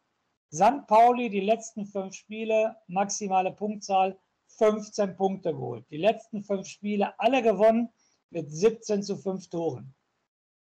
St. 0.53 0.87
Pauli 0.87 1.29
die 1.29 1.41
letzten 1.41 1.87
fünf 1.87 2.15
Spiele, 2.15 2.77
maximale 2.87 3.53
Punktzahl 3.53 4.19
15 4.49 5.17
Punkte 5.17 5.53
geholt. 5.53 5.85
Die 5.91 5.99
letzten 5.99 6.43
fünf 6.43 6.67
Spiele 6.67 7.19
alle 7.19 7.43
gewonnen 7.43 7.91
mit 8.31 8.51
17 8.51 9.03
zu 9.03 9.17
5 9.17 9.49
Toren. 9.49 9.95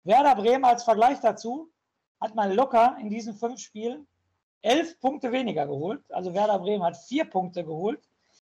Werder 0.05 0.35
Bremen 0.35 0.65
als 0.65 0.85
Vergleich 0.85 1.21
dazu 1.21 1.71
hat 2.21 2.35
man 2.35 2.53
locker 2.53 2.97
in 3.01 3.11
diesen 3.11 3.35
fünf 3.35 3.61
Spielen 3.61 4.07
elf 4.63 4.99
Punkte 5.01 5.31
weniger 5.33 5.67
geholt. 5.67 6.03
Also 6.11 6.35
Werder 6.35 6.59
Bremen 6.59 6.83
hat 6.83 6.97
vier 6.97 7.25
Punkte 7.25 7.65
geholt 7.65 8.01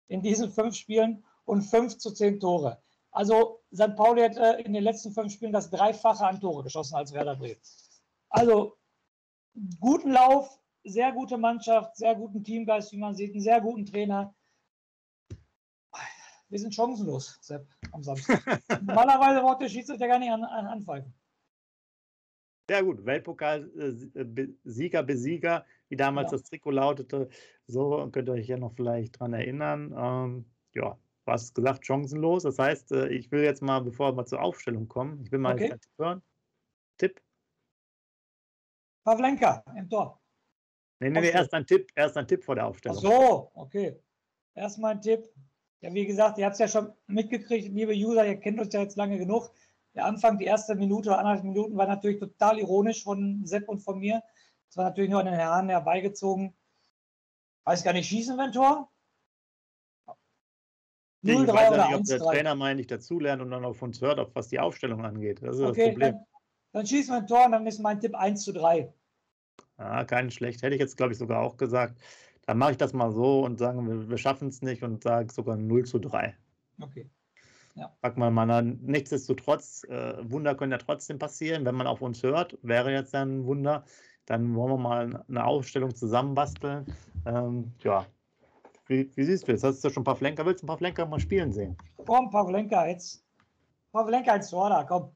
in 0.08 0.22
diesen 0.22 0.52
fünf 0.52 0.76
Spielen 0.76 1.24
und 1.46 1.62
fünf 1.62 1.98
zu 1.98 2.12
zehn 2.12 2.39
Tore. 2.39 2.82
Also 3.12 3.60
St. 3.74 3.96
Pauli 3.96 4.22
hat 4.22 4.38
äh, 4.38 4.62
in 4.62 4.74
den 4.74 4.84
letzten 4.84 5.12
fünf 5.12 5.34
Spielen 5.34 5.52
das 5.52 5.70
Dreifache 5.70 6.26
an 6.26 6.39
Tore 6.39 6.63
geschossen 6.63 6.96
als 6.96 7.13
Werder 7.13 7.36
Bremen. 7.36 7.62
Also 8.30 8.78
guten 9.80 10.12
Lauf, 10.12 10.59
sehr 10.84 11.12
gute 11.12 11.38
Mannschaft, 11.38 11.96
sehr 11.98 12.15
guten 12.15 12.44
Teamgeist, 12.44 12.92
wie 12.92 12.98
man 12.98 13.15
sieht, 13.15 13.32
einen 13.32 13.42
sehr 13.42 13.62
guten 13.62 13.86
Trainer. 13.86 14.34
Wir 16.50 16.60
sind 16.60 16.74
chancenlos, 16.74 17.38
Sepp, 17.42 17.68
am 17.92 18.02
Samstag. 18.02 18.42
Normalerweise 18.82 19.42
braucht 19.42 19.62
der 19.62 19.70
Schiedsrichter 19.70 20.08
gar 20.08 20.18
nicht 20.18 20.32
an, 20.32 20.44
an, 20.44 20.65
anpfeifen. 20.65 21.13
Ja 22.70 22.82
gut, 22.82 23.06
Weltpokalsieger, 23.06 25.04
Besieger, 25.04 25.65
wie 25.89 25.96
damals 25.96 26.32
ja. 26.32 26.38
das 26.38 26.44
Trikot 26.44 26.72
lautete. 26.72 27.30
So 27.68 28.10
könnt 28.12 28.30
ihr 28.30 28.34
euch 28.34 28.48
ja 28.48 28.58
noch 28.58 28.74
vielleicht 28.74 29.20
dran 29.20 29.34
erinnern. 29.34 29.94
Ähm, 29.96 30.46
ja, 30.74 30.98
was 31.26 31.54
gesagt, 31.54 31.86
chancenlos. 31.86 32.44
Das 32.44 32.60
heißt, 32.60 32.92
äh, 32.92 33.10
ich 33.10 33.32
will 33.32 33.44
jetzt 33.44 33.62
mal, 33.62 33.80
bevor 33.82 34.15
wir 34.15 34.26
zur 34.26 34.42
Aufstellung 34.42 34.88
kommen, 34.88 35.22
ich 35.24 35.32
will 35.32 35.39
mal 35.39 35.54
okay. 35.54 35.76
Hören. 35.98 36.22
Tipp. 36.98 37.22
Pavlenka 39.04 39.63
im 39.76 39.89
Tor. 39.89 40.20
Nee, 41.00 41.10
nee, 41.10 41.22
nee, 41.22 41.30
erst 41.30 41.54
ein 41.54 41.66
Tipp, 41.66 41.92
erst 41.96 42.18
ein 42.18 42.28
Tipp 42.28 42.44
vor 42.44 42.56
der 42.56 42.68
Aufstellung. 42.68 42.98
Ach 42.98 43.02
so, 43.02 43.52
okay. 43.54 43.98
Erstmal 44.54 44.96
ein 44.96 45.02
Tipp. 45.02 45.30
Ja, 45.82 45.94
wie 45.94 46.06
gesagt, 46.06 46.38
ihr 46.38 46.46
habt 46.46 46.54
es 46.54 46.60
ja 46.60 46.68
schon 46.68 46.92
mitgekriegt, 47.08 47.70
liebe 47.70 47.94
User, 47.94 48.26
ihr 48.26 48.38
kennt 48.38 48.60
uns 48.60 48.74
ja 48.74 48.82
jetzt 48.82 48.98
lange 48.98 49.18
genug. 49.18 49.50
Der 49.96 50.06
Anfang, 50.06 50.38
die 50.38 50.46
erste 50.46 50.76
Minute 50.76 51.10
oder 51.10 51.20
anderthalb 51.20 51.46
Minuten 51.46 51.78
war 51.78 51.88
natürlich 51.88 52.20
total 52.20 52.60
ironisch 52.60 53.04
von 53.04 53.46
Sepp 53.46 53.70
und 53.70 53.80
von 53.80 54.00
mir. 54.00 54.22
Es 54.70 54.76
war 54.76 54.86
natürlich 54.86 55.10
nur 55.10 55.22
an 55.22 55.26
den 55.26 55.36
Herren 55.36 55.70
herbeigezogen. 55.70 56.54
Weiß 57.64 57.84
gar 57.84 57.94
nicht, 57.94 58.10
schießen 58.10 58.36
wir 58.36 58.44
ein 58.44 58.52
Tor? 58.52 58.92
0, 61.22 61.46
ich 61.46 61.54
weiß 61.54 61.76
ja 61.76 61.88
nicht, 61.88 61.96
ob 61.96 62.04
der 62.06 62.20
Trainer 62.20 62.56
mal 62.56 62.76
nicht 62.76 62.92
dazulernt 62.92 63.42
und 63.42 63.52
dann 63.52 63.66
auf 63.66 63.82
uns 63.82 64.02
hört, 64.02 64.20
auf 64.20 64.34
was 64.36 64.48
die 64.48 64.60
Aufstellung 64.60 65.04
angeht. 65.04 65.42
Das 65.42 65.58
ist 65.58 65.64
okay, 65.64 65.86
das 65.86 65.90
Problem. 65.92 66.12
Dann, 66.14 66.26
dann 66.74 66.86
schießen 66.88 67.14
wir 67.14 67.20
ein 67.20 67.28
Tor 67.28 67.46
und 67.46 67.52
dann 67.54 67.68
ist 67.68 67.80
mein 67.80 68.00
Tipp 68.00 68.16
1 68.16 68.44
zu 68.44 68.54
3. 68.54 68.94
Ja, 69.80 70.04
kein 70.04 70.30
schlecht. 70.30 70.62
Hätte 70.62 70.76
ich 70.76 70.82
jetzt, 70.82 70.98
glaube 70.98 71.13
ich, 71.13 71.18
sogar 71.18 71.42
auch 71.42 71.58
gesagt. 71.58 72.00
Dann 72.46 72.58
mache 72.58 72.72
ich 72.72 72.78
das 72.78 72.94
mal 72.94 73.12
so 73.12 73.46
und 73.46 73.58
sagen, 73.60 73.88
wir, 73.88 74.10
wir 74.10 74.18
schaffen 74.18 74.50
es 74.50 74.62
nicht 74.62 74.84
und 74.84 75.04
sage 75.04 75.32
sogar 75.32 75.56
0 75.56 75.86
zu 75.86 76.00
3. 76.00 76.36
Okay. 76.82 77.10
Ja. 77.76 77.96
Sag 78.02 78.18
mal, 78.18 78.32
man, 78.32 78.80
nichtsdestotrotz, 78.82 79.86
äh, 79.86 80.15
Wunder 80.30 80.56
können 80.56 80.72
ja 80.72 80.78
trotzdem 80.78 81.18
passieren. 81.18 81.65
Wenn 81.65 81.76
man 81.76 81.88
auf 81.88 82.02
uns 82.02 82.22
hört, 82.24 82.58
wäre 82.62 82.92
jetzt 82.92 83.15
ein 83.15 83.46
Wunder. 83.46 83.86
Dann 84.26 84.54
wollen 84.54 84.74
wir 84.74 84.78
mal 84.78 85.26
eine 85.28 85.46
Aufstellung 85.46 85.96
zusammenbasteln. 85.96 86.86
Ähm, 87.26 87.72
ja, 87.84 88.06
wie, 88.88 89.10
wie, 89.15 89.24
siehst 89.24 89.48
du 89.48 89.52
das? 89.52 89.63
Hast 89.63 89.84
du 89.84 89.89
schon 89.89 90.02
ein 90.02 90.04
paar 90.04 90.15
Flenker? 90.15 90.46
Willst 90.46 90.62
du 90.62 90.65
ein 90.65 90.68
paar 90.68 90.78
Flenker 90.78 91.06
mal 91.06 91.20
spielen 91.20 91.54
sehen? 91.54 91.78
Komm, 92.06 92.30
Pavlenka 92.30 92.88
jetzt. 92.88 93.24
Pavlenka 93.92 94.34
als 94.34 94.50
Tor 94.50 94.86
komm. 94.88 95.15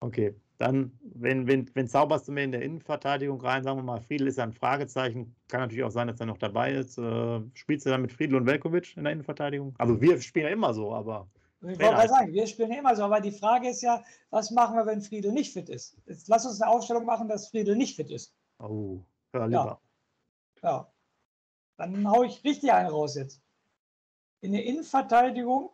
Okay, 0.00 0.34
dann, 0.60 0.92
wenn, 1.02 1.46
wenn, 1.46 1.70
wenn 1.74 1.88
zauberst 1.88 2.28
du 2.28 2.32
mir 2.32 2.44
in 2.44 2.52
der 2.52 2.60
Innenverteidigung 2.60 3.40
rein, 3.40 3.64
sagen 3.64 3.78
wir 3.78 3.82
mal, 3.82 4.02
Friedel 4.02 4.26
ist 4.26 4.36
ja 4.36 4.44
ein 4.44 4.52
Fragezeichen. 4.52 5.34
Kann 5.48 5.60
natürlich 5.60 5.84
auch 5.84 5.90
sein, 5.90 6.06
dass 6.06 6.20
er 6.20 6.26
noch 6.26 6.36
dabei 6.36 6.74
ist. 6.74 6.98
Äh, 6.98 7.40
spielst 7.54 7.86
du 7.86 7.90
dann 7.90 8.02
mit 8.02 8.12
Friedel 8.12 8.36
und 8.36 8.44
Velkovic 8.44 8.94
in 8.94 9.04
der 9.04 9.14
Innenverteidigung? 9.14 9.74
Also 9.78 9.98
wir 10.02 10.20
spielen 10.20 10.46
ja 10.46 10.52
immer 10.52 10.74
so, 10.74 10.94
aber. 10.94 11.28
Ich 11.62 11.80
wollte 11.80 11.92
mal 11.92 12.08
sagen, 12.08 12.32
wir 12.32 12.46
spielen 12.46 12.72
ja 12.72 12.78
immer 12.78 12.94
so, 12.94 13.04
aber 13.04 13.20
die 13.20 13.32
Frage 13.32 13.70
ist 13.70 13.80
ja, 13.80 14.04
was 14.28 14.50
machen 14.50 14.76
wir, 14.76 14.84
wenn 14.84 15.00
Friedel 15.00 15.32
nicht 15.32 15.52
fit 15.52 15.70
ist? 15.70 15.96
Jetzt 16.06 16.28
lass 16.28 16.44
uns 16.44 16.60
eine 16.60 16.70
Aufstellung 16.70 17.06
machen, 17.06 17.28
dass 17.28 17.48
Friedel 17.48 17.74
nicht 17.74 17.96
fit 17.96 18.10
ist. 18.10 18.34
Oh, 18.58 19.00
hör 19.32 19.46
lieber. 19.46 19.80
Ja. 20.62 20.70
ja. 20.70 20.92
Dann 21.78 22.06
haue 22.10 22.26
ich 22.26 22.44
richtig 22.44 22.70
einen 22.70 22.90
raus 22.90 23.14
jetzt. 23.14 23.40
In 24.42 24.52
der 24.52 24.64
Innenverteidigung 24.64 25.70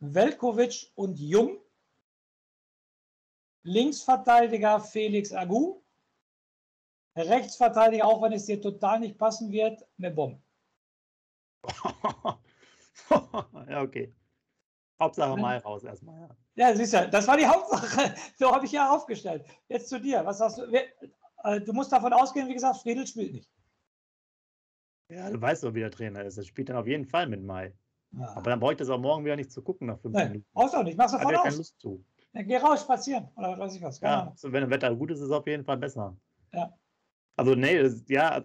Velkovic 0.00 0.90
und 0.96 1.20
Jung. 1.20 1.58
Linksverteidiger 3.62 4.80
Felix 4.80 5.32
Agu. 5.32 5.82
Rechtsverteidiger, 7.16 8.06
auch 8.06 8.22
wenn 8.22 8.32
es 8.32 8.46
dir 8.46 8.60
total 8.60 9.00
nicht 9.00 9.18
passen 9.18 9.50
wird, 9.50 9.86
Mebom. 9.96 10.42
ja, 13.68 13.82
okay. 13.82 14.14
Hauptsache 15.00 15.36
mal 15.36 15.58
raus 15.58 15.84
erstmal. 15.84 16.20
Ja. 16.20 16.68
ja, 16.68 16.76
siehst 16.76 16.92
du, 16.92 17.08
das 17.08 17.26
war 17.26 17.36
die 17.36 17.46
Hauptsache. 17.46 18.14
So 18.38 18.52
habe 18.52 18.66
ich 18.66 18.72
ja 18.72 18.90
aufgestellt. 18.90 19.44
Jetzt 19.68 19.88
zu 19.88 20.00
dir. 20.00 20.24
Was 20.24 20.40
hast 20.40 20.58
du? 20.58 20.64
Äh, 21.44 21.60
du 21.60 21.72
musst 21.72 21.92
davon 21.92 22.12
ausgehen, 22.12 22.48
wie 22.48 22.54
gesagt, 22.54 22.78
Friedel 22.78 23.06
spielt 23.06 23.32
nicht. 23.32 23.50
Ja, 25.08 25.28
du 25.30 25.40
weißt 25.40 25.64
doch, 25.64 25.74
wie 25.74 25.80
der 25.80 25.90
Trainer 25.90 26.22
ist. 26.24 26.36
Er 26.36 26.44
spielt 26.44 26.68
dann 26.68 26.76
auf 26.76 26.86
jeden 26.86 27.06
Fall 27.06 27.26
mit 27.26 27.42
Mai. 27.42 27.74
Ja. 28.12 28.36
Aber 28.36 28.50
dann 28.50 28.60
brauche 28.60 28.72
ich 28.72 28.78
das 28.78 28.90
auch 28.90 28.98
morgen 28.98 29.24
wieder 29.24 29.36
nicht 29.36 29.50
zu 29.50 29.62
gucken 29.62 29.86
nach 29.86 29.98
fünf 29.98 30.14
Nein, 30.14 30.32
Minuten. 30.32 30.48
Auch 30.54 30.82
nicht, 30.82 30.98
mach's 30.98 31.12
sofort 31.12 31.34
aus. 31.34 31.42
keine 31.42 31.56
Lust 31.56 31.80
zu. 31.80 32.04
Ja, 32.32 32.42
geh 32.42 32.56
raus, 32.56 32.82
spazieren 32.82 33.28
oder 33.36 33.58
weiß 33.58 33.76
ich 33.76 33.82
was. 33.82 34.00
ja, 34.00 34.32
so, 34.36 34.52
wenn 34.52 34.62
das 34.62 34.70
Wetter 34.70 34.94
gut 34.94 35.10
ist, 35.10 35.18
ist 35.18 35.26
es 35.26 35.30
auf 35.30 35.46
jeden 35.46 35.64
Fall 35.64 35.78
besser. 35.78 36.16
Ja. 36.52 36.72
Also, 37.36 37.54
nee, 37.54 37.82
das, 37.82 38.04
ja, 38.08 38.44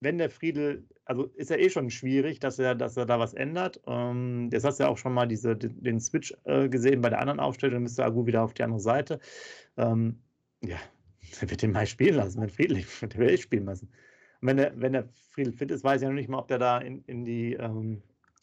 wenn 0.00 0.18
der 0.18 0.30
Friedel, 0.30 0.88
also 1.04 1.24
ist 1.34 1.50
ja 1.50 1.56
eh 1.56 1.70
schon 1.70 1.90
schwierig, 1.90 2.40
dass 2.40 2.58
er, 2.58 2.74
dass 2.74 2.96
er 2.96 3.06
da 3.06 3.18
was 3.18 3.34
ändert. 3.34 3.80
Ähm, 3.86 4.48
jetzt 4.52 4.64
hast 4.64 4.80
du 4.80 4.84
ja 4.84 4.90
auch 4.90 4.98
schon 4.98 5.14
mal 5.14 5.26
diese, 5.26 5.56
den 5.56 6.00
Switch 6.00 6.34
äh, 6.44 6.68
gesehen 6.68 7.00
bei 7.00 7.10
der 7.10 7.20
anderen 7.20 7.40
Aufstellung, 7.40 7.74
dann 7.74 7.82
müsste 7.84 8.04
Agu 8.04 8.26
wieder 8.26 8.42
auf 8.42 8.54
die 8.54 8.64
andere 8.64 8.80
Seite. 8.80 9.20
Ähm, 9.76 10.22
ja, 10.62 10.78
der 11.40 11.50
wird 11.50 11.62
den 11.62 11.72
mal 11.72 11.86
spielen 11.86 12.16
lassen, 12.16 12.40
wenn 12.40 12.50
Friedel, 12.50 12.84
der 13.02 13.18
will 13.18 13.38
spielen 13.38 13.66
lassen 13.66 13.92
wenn 14.42 14.56
der, 14.56 14.72
wenn 14.78 14.92
der 14.92 15.08
Friedel 15.30 15.52
fit 15.52 15.70
ist, 15.70 15.84
weiß 15.84 16.02
ich 16.02 16.02
ja 16.02 16.08
noch 16.08 16.16
nicht 16.16 16.28
mal, 16.28 16.38
ob 16.38 16.48
der 16.48 16.58
da 16.58 16.78
in, 16.78 17.02
in, 17.06 17.24
die, 17.24 17.54
ähm, 17.54 18.02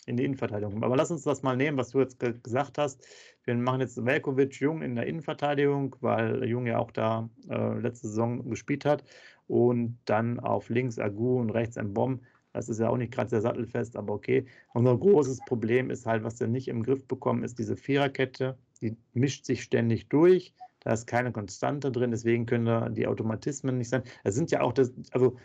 in 0.09 0.17
die 0.17 0.25
Innenverteidigung. 0.25 0.83
Aber 0.83 0.97
lass 0.97 1.11
uns 1.11 1.23
das 1.23 1.43
mal 1.43 1.55
nehmen, 1.55 1.77
was 1.77 1.91
du 1.91 1.99
jetzt 1.99 2.19
ge 2.19 2.33
gesagt 2.41 2.77
hast. 2.77 3.05
Wir 3.45 3.55
machen 3.55 3.81
jetzt 3.81 4.03
Velkovic 4.03 4.59
Jung 4.59 4.81
in 4.81 4.95
der 4.95 5.05
Innenverteidigung, 5.05 5.95
weil 6.01 6.43
Jung 6.45 6.65
ja 6.65 6.79
auch 6.79 6.91
da 6.91 7.29
äh, 7.49 7.79
letzte 7.79 8.07
Saison 8.07 8.49
gespielt 8.49 8.85
hat. 8.85 9.03
Und 9.47 9.97
dann 10.05 10.39
auf 10.39 10.69
links 10.69 10.99
Agu 10.99 11.39
und 11.39 11.51
rechts 11.51 11.77
Mbom. 11.77 12.21
Das 12.53 12.67
ist 12.69 12.79
ja 12.79 12.89
auch 12.89 12.97
nicht 12.97 13.13
gerade 13.13 13.29
sehr 13.29 13.41
sattelfest, 13.41 13.95
aber 13.95 14.13
okay. 14.13 14.45
Unser 14.73 14.97
großes 14.97 15.39
Problem 15.45 15.91
ist 15.91 16.05
halt, 16.05 16.23
was 16.23 16.39
wir 16.39 16.47
nicht 16.47 16.67
im 16.67 16.83
Griff 16.83 17.05
bekommen, 17.07 17.43
ist 17.43 17.59
diese 17.59 17.77
Viererkette. 17.77 18.57
Die 18.81 18.97
mischt 19.13 19.45
sich 19.45 19.63
ständig 19.63 20.09
durch. 20.09 20.53
Da 20.81 20.93
ist 20.93 21.07
keine 21.07 21.31
Konstante 21.31 21.91
drin, 21.91 22.11
deswegen 22.11 22.45
können 22.45 22.65
da 22.65 22.89
die 22.89 23.05
Automatismen 23.05 23.77
nicht 23.77 23.89
sein. 23.89 24.03
Es 24.23 24.35
sind 24.35 24.49
ja 24.49 24.61
auch 24.61 24.73
das, 24.73 24.93
also 25.11 25.35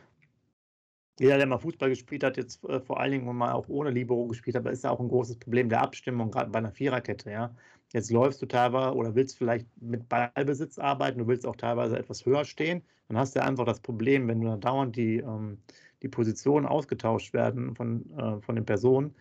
jeder, 1.21 1.37
der 1.37 1.47
mal 1.47 1.59
Fußball 1.59 1.89
gespielt 1.91 2.25
hat, 2.25 2.37
jetzt 2.37 2.65
äh, 2.65 2.81
vor 2.81 3.01
allen 3.01 3.13
Dingen 3.13 3.37
mal 3.37 3.53
auch 3.53 3.69
ohne 3.69 3.91
Libero 3.91 4.27
gespielt 4.27 4.57
hat, 4.57 4.67
ist 4.67 4.85
ja 4.85 4.91
auch 4.91 5.01
ein 5.01 5.09
großes 5.09 5.37
Problem 5.39 5.69
der 5.69 5.83
Abstimmung, 5.83 6.31
gerade 6.31 6.51
bei 6.51 6.59
einer 6.59 6.73
Viererkette. 6.73 7.31
Ja? 7.31 7.55
Jetzt 7.93 8.11
läufst 8.11 8.43
du 8.43 8.47
teilweise 8.47 8.95
oder 8.95 9.15
willst 9.15 9.39
vielleicht 9.39 9.67
mit 9.81 10.09
Ballbesitz 10.09 10.79
arbeiten, 10.79 11.21
du 11.21 11.27
willst 11.27 11.47
auch 11.47 11.57
teilweise 11.57 11.99
etwas 11.99 12.27
höher 12.27 12.45
stehen, 12.45 12.83
dann 13.09 13.19
hast 13.19 13.35
du 13.35 13.41
ja 13.41 13.47
einfach 13.47 13.65
das 13.65 13.81
Problem, 13.81 14.27
wenn 14.29 14.41
du 14.41 14.49
da 14.49 14.57
dauernd 14.57 14.97
die, 14.97 15.19
ähm, 15.19 15.59
die 16.03 16.09
Positionen 16.09 16.67
ausgetauscht 16.67 17.33
werden 17.33 17.77
von, 17.77 18.05
äh, 18.19 18.41
von 18.41 18.57
den 18.57 18.65
Personen 18.65 19.15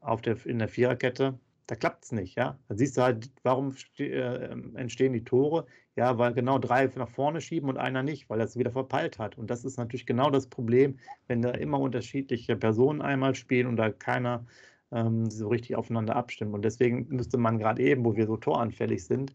auf 0.00 0.22
der, 0.22 0.44
in 0.46 0.58
der 0.58 0.68
Viererkette, 0.68 1.38
da 1.66 1.76
klappt 1.76 2.04
es 2.04 2.12
nicht, 2.12 2.36
ja. 2.36 2.58
Dann 2.68 2.76
siehst 2.76 2.96
du 2.96 3.02
halt, 3.02 3.30
warum 3.42 3.74
äh, 3.98 4.48
entstehen 4.74 5.12
die 5.12 5.24
Tore? 5.24 5.66
Ja, 5.96 6.16
weil 6.16 6.32
genau 6.32 6.58
drei 6.58 6.86
nach 6.96 7.08
vorne 7.08 7.40
schieben 7.42 7.68
und 7.68 7.76
einer 7.76 8.02
nicht, 8.02 8.30
weil 8.30 8.40
er 8.40 8.46
es 8.46 8.56
wieder 8.56 8.70
verpeilt 8.70 9.18
hat. 9.18 9.36
Und 9.36 9.50
das 9.50 9.64
ist 9.64 9.76
natürlich 9.76 10.06
genau 10.06 10.30
das 10.30 10.46
Problem, 10.46 10.98
wenn 11.26 11.42
da 11.42 11.50
immer 11.50 11.78
unterschiedliche 11.80 12.56
Personen 12.56 13.02
einmal 13.02 13.34
spielen 13.34 13.66
und 13.66 13.76
da 13.76 13.90
keiner 13.90 14.46
ähm, 14.90 15.28
so 15.30 15.48
richtig 15.48 15.76
aufeinander 15.76 16.16
abstimmt. 16.16 16.54
Und 16.54 16.64
deswegen 16.64 17.06
müsste 17.08 17.36
man 17.36 17.58
gerade 17.58 17.82
eben, 17.82 18.04
wo 18.06 18.16
wir 18.16 18.26
so 18.26 18.38
toranfällig 18.38 19.04
sind, 19.04 19.34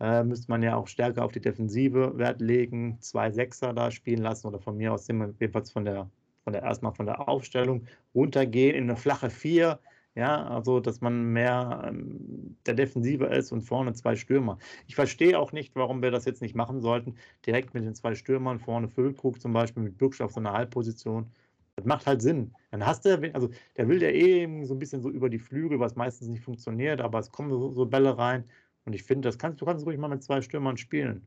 äh, 0.00 0.24
müsste 0.24 0.50
man 0.50 0.62
ja 0.62 0.76
auch 0.76 0.88
stärker 0.88 1.24
auf 1.24 1.32
die 1.32 1.40
Defensive 1.40 2.18
Wert 2.18 2.40
legen, 2.40 2.98
zwei 3.00 3.30
Sechser 3.30 3.72
da 3.72 3.90
spielen 3.92 4.22
lassen 4.22 4.48
oder 4.48 4.58
von 4.60 4.76
mir 4.76 4.92
aus 4.92 5.06
jedenfalls 5.08 5.70
von 5.70 5.84
der, 5.84 6.10
von 6.44 6.52
der 6.52 6.62
erstmal 6.62 6.94
von 6.94 7.06
der 7.06 7.28
Aufstellung 7.28 7.86
runtergehen 8.14 8.74
in 8.76 8.84
eine 8.84 8.96
flache 8.96 9.30
Vier 9.30 9.78
ja, 10.14 10.46
also 10.46 10.80
dass 10.80 11.00
man 11.00 11.32
mehr 11.32 11.84
ähm, 11.86 12.56
der 12.66 12.74
Defensive 12.74 13.26
ist 13.26 13.50
und 13.52 13.62
vorne 13.62 13.94
zwei 13.94 14.14
Stürmer. 14.16 14.58
Ich 14.86 14.94
verstehe 14.94 15.38
auch 15.38 15.52
nicht, 15.52 15.74
warum 15.74 16.02
wir 16.02 16.10
das 16.10 16.26
jetzt 16.26 16.42
nicht 16.42 16.54
machen 16.54 16.80
sollten. 16.80 17.16
Direkt 17.46 17.72
mit 17.74 17.84
den 17.84 17.94
zwei 17.94 18.14
Stürmern, 18.14 18.58
vorne 18.58 18.88
Füllkrug 18.88 19.40
zum 19.40 19.52
Beispiel 19.52 19.82
mit 19.82 19.96
Bürgsch 19.98 20.20
auf 20.20 20.32
so 20.32 20.40
einer 20.40 20.52
Halbposition. 20.52 21.32
Das 21.76 21.86
macht 21.86 22.06
halt 22.06 22.20
Sinn. 22.20 22.54
Dann 22.70 22.84
hast 22.84 23.06
du, 23.06 23.34
also 23.34 23.48
der 23.76 23.88
will 23.88 24.02
ja 24.02 24.10
eh 24.10 24.64
so 24.64 24.74
ein 24.74 24.78
bisschen 24.78 25.00
so 25.00 25.10
über 25.10 25.30
die 25.30 25.38
Flügel, 25.38 25.80
was 25.80 25.96
meistens 25.96 26.28
nicht 26.28 26.42
funktioniert, 26.44 27.00
aber 27.00 27.18
es 27.18 27.30
kommen 27.30 27.50
so, 27.50 27.70
so 27.72 27.86
Bälle 27.86 28.18
rein. 28.18 28.44
Und 28.84 28.94
ich 28.94 29.04
finde, 29.04 29.28
das 29.28 29.38
kannst 29.38 29.60
du 29.60 29.64
kannst 29.64 29.86
ruhig 29.86 29.98
mal 29.98 30.08
mit 30.08 30.22
zwei 30.22 30.42
Stürmern 30.42 30.76
spielen. 30.76 31.26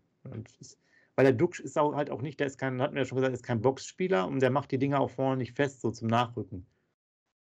Ist, 0.59 0.79
weil 1.15 1.25
der 1.25 1.33
Duxch 1.33 1.59
ist 1.59 1.77
auch 1.77 1.95
halt 1.95 2.11
auch 2.11 2.21
nicht, 2.21 2.39
der 2.39 2.47
ist 2.47 2.57
kein, 2.59 2.81
hatten 2.81 2.93
wir 2.95 3.01
ja 3.03 3.05
schon 3.05 3.17
gesagt, 3.17 3.33
ist 3.33 3.43
kein 3.43 3.61
Boxspieler 3.61 4.27
und 4.27 4.41
der 4.41 4.51
macht 4.51 4.71
die 4.71 4.77
Dinger 4.79 4.99
auch 4.99 5.09
vorne 5.09 5.37
nicht 5.37 5.55
fest, 5.55 5.81
so 5.81 5.91
zum 5.91 6.07
Nachrücken. 6.07 6.67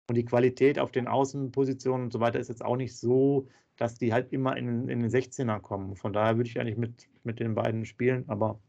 Und 0.10 0.16
die 0.16 0.26
Qualität 0.26 0.80
auf 0.80 0.92
den 0.92 1.08
Außenpositionen 1.08 2.06
und 2.06 2.14
so 2.14 2.20
weiter 2.20 2.40
ist 2.40 2.48
jetzt 2.48 2.64
auch 2.64 2.78
nicht 2.78 2.98
so, 2.98 3.48
dass 3.76 3.96
die 3.96 4.14
halt 4.14 4.32
immer 4.32 4.56
in, 4.56 4.88
in 4.88 5.02
den 5.02 5.10
16er 5.10 5.60
kommen. 5.60 5.96
Von 5.96 6.14
daher 6.14 6.38
würde 6.38 6.50
ich 6.50 6.60
eigentlich 6.60 6.78
mit, 6.78 7.08
mit 7.24 7.40
den 7.40 7.56
beiden 7.56 7.86
spielen. 7.86 8.24
Aber 8.28 8.60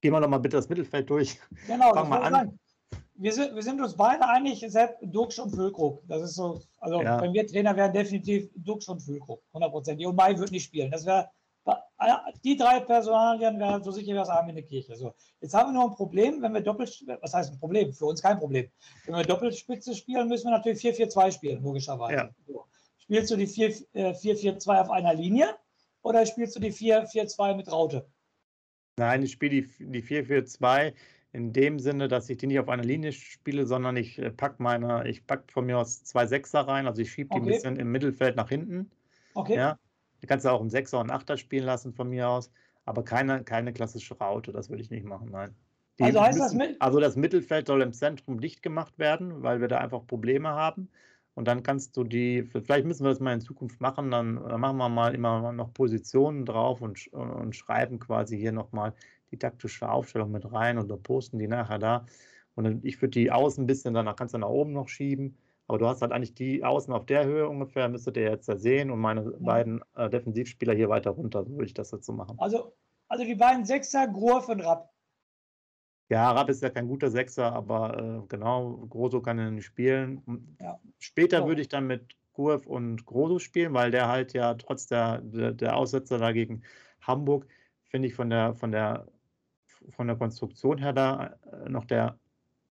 gehen 0.00 0.12
wir 0.12 0.20
doch 0.20 0.28
mal 0.28 0.38
bitte 0.38 0.56
das 0.56 0.68
Mittelfeld 0.68 1.08
durch. 1.10 1.38
Genau, 1.66 1.92
Fang 1.92 2.08
mal 2.08 2.34
an. 2.34 2.58
wir 3.14 3.32
sind, 3.32 3.54
wir 3.54 3.62
sind 3.62 3.80
uns 3.80 3.94
beide 3.94 4.26
einig, 4.28 4.64
Sepp, 4.66 4.96
Dux 5.02 5.38
und 5.38 5.50
Füllkrug. 5.50 6.02
Das 6.08 6.22
ist 6.22 6.34
so, 6.34 6.60
also 6.78 7.02
ja. 7.02 7.20
wenn 7.20 7.32
wir 7.32 7.46
Trainer 7.46 7.76
wären, 7.76 7.92
definitiv 7.92 8.48
Dux 8.56 8.88
und 8.88 9.00
Füllkrug, 9.00 9.42
100%. 9.52 10.06
Und 10.06 10.16
Mai 10.16 10.36
wird 10.38 10.50
nicht 10.50 10.64
spielen. 10.64 10.90
Das 10.90 11.06
wäre, 11.06 11.28
die 12.44 12.56
drei 12.56 12.80
Personalien 12.80 13.58
wären 13.58 13.82
so 13.82 13.90
sicher 13.90 14.12
wie 14.12 14.16
das 14.16 14.28
Arm 14.28 14.48
in 14.48 14.56
der 14.56 14.64
Kirche. 14.64 14.96
So, 14.96 15.14
jetzt 15.40 15.54
haben 15.54 15.72
wir 15.72 15.80
nur 15.80 15.90
ein 15.90 15.96
Problem, 15.96 16.42
wenn 16.42 16.52
wir 16.52 16.60
doppelt, 16.60 17.04
was 17.20 17.32
heißt 17.32 17.52
ein 17.52 17.58
Problem? 17.58 17.92
Für 17.92 18.06
uns 18.06 18.22
kein 18.22 18.38
Problem. 18.38 18.68
Wenn 19.06 19.14
wir 19.14 19.22
Doppelspitze 19.22 19.94
spielen, 19.94 20.28
müssen 20.28 20.46
wir 20.46 20.56
natürlich 20.56 20.82
4-4-2 20.82 21.32
spielen, 21.32 21.62
logischerweise. 21.62 22.14
Ja. 22.14 22.30
So. 22.46 22.64
Spielst 22.98 23.30
du 23.30 23.36
die 23.36 23.46
4-4-2 23.46 24.74
äh, 24.74 24.78
auf 24.78 24.90
einer 24.90 25.14
Linie 25.14 25.56
oder 26.02 26.24
spielst 26.26 26.56
du 26.56 26.60
die 26.60 26.72
4-4-2 26.72 27.56
mit 27.56 27.70
Raute? 27.70 28.06
Nein, 28.96 29.22
ich 29.22 29.32
spiele 29.32 29.66
die 29.78 30.02
4-4-2 30.02 30.94
in 31.32 31.52
dem 31.52 31.80
Sinne, 31.80 32.06
dass 32.06 32.30
ich 32.30 32.38
die 32.38 32.46
nicht 32.46 32.60
auf 32.60 32.68
einer 32.68 32.84
Linie 32.84 33.12
spiele, 33.12 33.66
sondern 33.66 33.96
ich 33.96 34.18
äh, 34.18 34.30
packe 34.30 34.62
meine, 34.62 35.08
ich 35.08 35.26
packe 35.26 35.50
von 35.52 35.66
mir 35.66 35.78
aus 35.78 36.04
zwei 36.04 36.26
Sechser 36.26 36.60
rein, 36.60 36.86
also 36.86 37.02
ich 37.02 37.10
schiebe 37.10 37.30
die 37.30 37.40
okay. 37.40 37.48
ein 37.48 37.52
bisschen 37.52 37.76
im 37.76 37.90
Mittelfeld 37.90 38.36
nach 38.36 38.48
hinten. 38.48 38.90
Okay. 39.34 39.56
Ja. 39.56 39.78
Du 40.24 40.28
kannst 40.28 40.46
auch 40.46 40.58
einen 40.58 40.70
Sechser 40.70 41.00
und 41.00 41.10
einen 41.10 41.18
Achter 41.18 41.36
spielen 41.36 41.66
lassen 41.66 41.92
von 41.92 42.08
mir 42.08 42.26
aus, 42.30 42.50
aber 42.86 43.04
keine, 43.04 43.44
keine 43.44 43.74
klassische 43.74 44.16
Raute, 44.16 44.52
das 44.52 44.70
würde 44.70 44.80
ich 44.80 44.88
nicht 44.88 45.04
machen, 45.04 45.28
nein. 45.30 45.54
Die 45.98 46.04
also 46.04 46.18
heißt 46.22 46.38
müssen, 46.38 46.58
das 46.58 46.68
mit 46.68 46.80
Also 46.80 46.98
das 46.98 47.14
Mittelfeld 47.14 47.66
soll 47.66 47.82
im 47.82 47.92
Zentrum 47.92 48.40
dicht 48.40 48.62
gemacht 48.62 48.98
werden, 48.98 49.42
weil 49.42 49.60
wir 49.60 49.68
da 49.68 49.76
einfach 49.76 50.06
Probleme 50.06 50.48
haben. 50.48 50.88
Und 51.34 51.46
dann 51.46 51.62
kannst 51.62 51.94
du 51.98 52.04
die, 52.04 52.42
vielleicht 52.42 52.86
müssen 52.86 53.04
wir 53.04 53.10
das 53.10 53.20
mal 53.20 53.34
in 53.34 53.42
Zukunft 53.42 53.82
machen, 53.82 54.10
dann, 54.10 54.36
dann 54.36 54.60
machen 54.62 54.78
wir 54.78 54.88
mal 54.88 55.14
immer 55.14 55.52
noch 55.52 55.74
Positionen 55.74 56.46
drauf 56.46 56.80
und, 56.80 57.06
und 57.08 57.54
schreiben 57.54 57.98
quasi 57.98 58.38
hier 58.38 58.52
nochmal 58.52 58.94
didaktische 59.30 59.90
Aufstellung 59.90 60.30
mit 60.30 60.50
rein 60.50 60.78
oder 60.78 60.96
posten 60.96 61.38
die 61.38 61.48
nachher 61.48 61.78
da. 61.78 62.06
Und 62.54 62.82
ich 62.82 63.02
würde 63.02 63.20
die 63.20 63.30
außen 63.30 63.64
ein 63.64 63.66
bisschen, 63.66 63.92
danach 63.92 64.16
kannst 64.16 64.32
du 64.32 64.38
nach 64.38 64.48
oben 64.48 64.72
noch 64.72 64.88
schieben. 64.88 65.36
Aber 65.66 65.78
du 65.78 65.86
hast 65.86 66.02
halt 66.02 66.12
eigentlich 66.12 66.34
die 66.34 66.62
Außen 66.62 66.92
auf 66.92 67.06
der 67.06 67.24
Höhe 67.24 67.48
ungefähr, 67.48 67.88
müsstet 67.88 68.16
ihr 68.16 68.24
jetzt 68.24 68.48
da 68.48 68.56
sehen 68.56 68.90
und 68.90 69.00
meine 69.00 69.24
ja. 69.24 69.30
beiden 69.40 69.80
äh, 69.96 70.10
Defensivspieler 70.10 70.74
hier 70.74 70.88
weiter 70.88 71.10
runter, 71.10 71.44
so 71.44 71.52
würde 71.52 71.64
ich 71.64 71.74
das 71.74 71.90
jetzt 71.90 72.06
so 72.06 72.12
machen. 72.12 72.36
Also, 72.38 72.74
also 73.08 73.24
die 73.24 73.34
beiden 73.34 73.64
Sechser, 73.64 74.06
Grof 74.08 74.48
und 74.48 74.60
Rapp. 74.60 74.90
Ja, 76.10 76.32
Rapp 76.32 76.50
ist 76.50 76.62
ja 76.62 76.68
kein 76.68 76.86
guter 76.86 77.10
Sechser, 77.10 77.52
aber 77.52 77.98
äh, 77.98 78.26
genau, 78.28 78.86
Groso 78.88 79.22
kann 79.22 79.38
er 79.38 79.50
nicht 79.50 79.64
spielen. 79.64 80.56
Ja. 80.60 80.78
Später 80.98 81.40
so. 81.40 81.48
würde 81.48 81.62
ich 81.62 81.68
dann 81.68 81.86
mit 81.86 82.14
Kurv 82.34 82.66
und 82.66 83.06
Groso 83.06 83.38
spielen, 83.38 83.72
weil 83.72 83.90
der 83.90 84.08
halt 84.08 84.34
ja 84.34 84.54
trotz 84.54 84.86
der, 84.86 85.22
der, 85.22 85.52
der 85.52 85.76
Aussetzer 85.76 86.18
dagegen 86.18 86.62
Hamburg, 87.00 87.46
finde 87.88 88.08
ich, 88.08 88.14
von 88.14 88.28
der, 88.28 88.54
von 88.54 88.70
der 88.70 89.06
von 89.90 90.06
der 90.06 90.16
Konstruktion 90.16 90.78
her 90.78 90.92
da 90.92 91.36
äh, 91.52 91.68
noch 91.68 91.84
der 91.84 92.18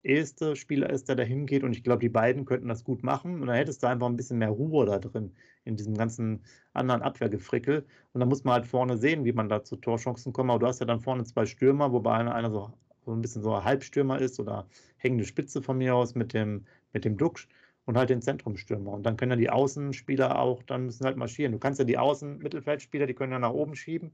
erste 0.02 0.56
Spieler 0.56 0.90
ist, 0.90 1.08
der 1.08 1.16
da 1.16 1.22
hingeht. 1.22 1.62
Und 1.62 1.72
ich 1.72 1.84
glaube, 1.84 2.00
die 2.00 2.08
beiden 2.08 2.44
könnten 2.44 2.68
das 2.68 2.84
gut 2.84 3.02
machen. 3.02 3.40
Und 3.40 3.46
dann 3.46 3.56
hättest 3.56 3.82
du 3.82 3.86
einfach 3.86 4.06
ein 4.06 4.16
bisschen 4.16 4.38
mehr 4.38 4.50
Ruhe 4.50 4.86
da 4.86 4.98
drin, 4.98 5.34
in 5.64 5.76
diesem 5.76 5.96
ganzen 5.96 6.42
anderen 6.72 7.02
Abwehrgefrickel. 7.02 7.84
Und 8.12 8.20
dann 8.20 8.28
muss 8.28 8.44
man 8.44 8.54
halt 8.54 8.66
vorne 8.66 8.96
sehen, 8.96 9.24
wie 9.24 9.32
man 9.32 9.48
da 9.48 9.62
zu 9.62 9.76
Torchancen 9.76 10.32
kommt. 10.32 10.50
Aber 10.50 10.58
du 10.58 10.66
hast 10.66 10.80
ja 10.80 10.86
dann 10.86 11.00
vorne 11.00 11.24
zwei 11.24 11.46
Stürmer, 11.46 11.92
wobei 11.92 12.14
einer, 12.14 12.34
einer 12.34 12.50
so, 12.50 12.72
so 13.04 13.12
ein 13.12 13.20
bisschen 13.20 13.42
so 13.42 13.54
ein 13.54 13.64
Halbstürmer 13.64 14.18
ist 14.18 14.40
oder 14.40 14.66
hängende 14.96 15.24
Spitze 15.24 15.62
von 15.62 15.78
mir 15.78 15.94
aus 15.94 16.14
mit 16.14 16.32
dem, 16.32 16.66
mit 16.92 17.04
dem 17.04 17.16
Duxch 17.16 17.48
und 17.86 17.96
halt 17.96 18.10
den 18.10 18.22
Zentrumstürmer. 18.22 18.92
Und 18.92 19.04
dann 19.04 19.16
können 19.16 19.32
ja 19.32 19.36
die 19.36 19.50
Außenspieler 19.50 20.38
auch, 20.38 20.62
dann 20.62 20.86
müssen 20.86 21.04
halt 21.04 21.16
marschieren. 21.16 21.52
Du 21.52 21.58
kannst 21.58 21.78
ja 21.78 21.84
die 21.84 21.98
Außen-Mittelfeldspieler, 21.98 23.06
die 23.06 23.14
können 23.14 23.32
ja 23.32 23.38
nach 23.38 23.52
oben 23.52 23.74
schieben 23.74 24.12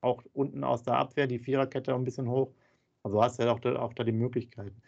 auch 0.00 0.22
unten 0.32 0.64
aus 0.64 0.82
der 0.82 0.94
Abwehr 0.94 1.26
die 1.26 1.38
Viererkette 1.38 1.94
ein 1.94 2.04
bisschen 2.04 2.28
hoch. 2.28 2.52
Also 3.02 3.22
hast 3.22 3.38
du 3.38 3.44
ja 3.44 3.52
auch 3.52 3.60
da, 3.60 3.76
auch 3.76 3.94
da 3.94 4.04
die 4.04 4.12
Möglichkeiten. 4.12 4.80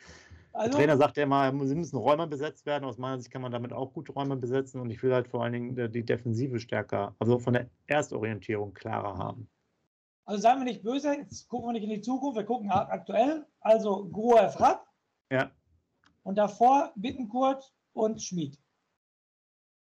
Also, 0.53 0.71
der 0.71 0.79
Trainer 0.79 0.97
sagt 0.99 1.17
ja 1.17 1.23
immer, 1.23 1.51
sie 1.67 1.75
müssen 1.75 1.97
Räume 1.97 2.27
besetzt 2.27 2.67
werden. 2.67 2.85
Aus 2.85 2.99
meiner 2.99 3.19
Sicht 3.19 3.31
kann 3.31 3.43
man 3.43 3.53
damit 3.53 3.73
auch 3.73 3.93
gut 3.93 4.15
Räume 4.15 4.37
besetzen 4.37 4.81
und 4.81 4.91
ich 4.91 5.03
will 5.03 5.13
halt 5.13 5.29
vor 5.29 5.43
allen 5.43 5.53
Dingen 5.53 5.93
die 5.93 6.05
Defensive 6.05 6.61
stärker, 6.61 7.15
also 7.19 7.39
von 7.39 7.55
der 7.55 7.71
Erstorientierung 7.87 8.75
klarer 8.75 9.17
haben. 9.17 9.49
Also 10.25 10.43
seien 10.43 10.59
wir 10.59 10.65
nicht 10.65 10.83
böse, 10.83 11.15
jetzt 11.15 11.49
gucken 11.49 11.69
wir 11.69 11.73
nicht 11.73 11.85
in 11.85 11.91
die 11.91 12.01
Zukunft, 12.01 12.37
wir 12.37 12.45
gucken 12.45 12.71
aktuell. 12.71 13.47
Also 13.61 14.09
Gruev 14.11 14.59
Rapp. 14.61 14.87
Ja. 15.31 15.51
Und 16.23 16.37
davor 16.37 16.93
Bittenkurt 16.97 17.73
und 17.93 18.23
Schmid. 18.23 18.59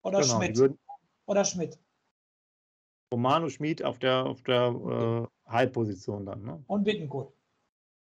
Oder 0.03 0.21
genau, 0.21 0.37
Schmidt. 0.37 0.79
Oder 1.27 1.45
Schmidt. 1.45 1.79
Romano 3.13 3.49
Schmid 3.49 3.85
auf 3.85 3.99
der, 3.99 4.27
auf 4.27 4.43
der 4.43 5.29
äh, 5.47 5.51
Halbposition 5.51 6.27
dann. 6.27 6.43
Ne? 6.43 6.65
Und 6.67 6.85
Bittencourt. 6.85 7.33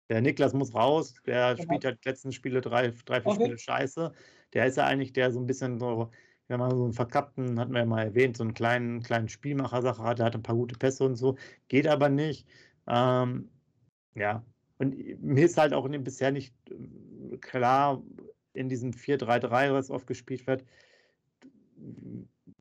Der 0.09 0.21
Niklas 0.21 0.53
muss 0.53 0.75
raus, 0.75 1.15
der 1.27 1.55
genau. 1.55 1.65
spielt 1.65 1.85
halt 1.85 2.05
die 2.05 2.09
letzten 2.09 2.33
Spiele 2.33 2.61
drei, 2.61 2.93
drei 3.05 3.21
vier 3.21 3.31
okay. 3.31 3.43
Spiele 3.43 3.59
scheiße. 3.59 4.13
Der 4.53 4.67
ist 4.67 4.77
ja 4.77 4.87
eigentlich 4.87 5.13
der 5.13 5.33
so 5.33 5.41
ein 5.41 5.47
bisschen 5.47 5.79
so, 5.79 6.11
wenn 6.49 6.61
man 6.61 6.71
so 6.77 6.85
einen 6.85 6.93
verkappten, 6.93 7.59
hatten 7.59 7.73
wir 7.73 7.81
ja 7.81 7.87
mal 7.87 8.05
erwähnt, 8.05 8.37
so 8.37 8.45
einen 8.45 8.55
kleinen, 8.55 9.03
kleinen 9.03 9.29
Spielmacher-Sache 9.29 10.03
hat, 10.03 10.19
der 10.19 10.27
hat 10.27 10.35
ein 10.35 10.43
paar 10.43 10.57
gute 10.57 10.79
Pässe 10.79 11.05
und 11.05 11.17
so, 11.17 11.37
geht 11.69 11.89
aber 11.89 12.09
nicht. 12.09 12.47
Ähm, 12.87 13.49
ja, 14.15 14.45
und 14.79 15.23
mir 15.23 15.45
ist 15.45 15.57
halt 15.57 15.73
auch 15.73 15.87
in 15.87 15.93
dem 15.93 16.05
bisher 16.05 16.33
nicht 16.33 16.55
äh, 16.71 17.37
klar, 17.39 18.03
in 18.53 18.69
diesem 18.69 18.93
4-3-3, 18.93 19.73
was 19.73 19.91
oft 19.91 20.07
gespielt 20.07 20.47
wird, 20.47 20.65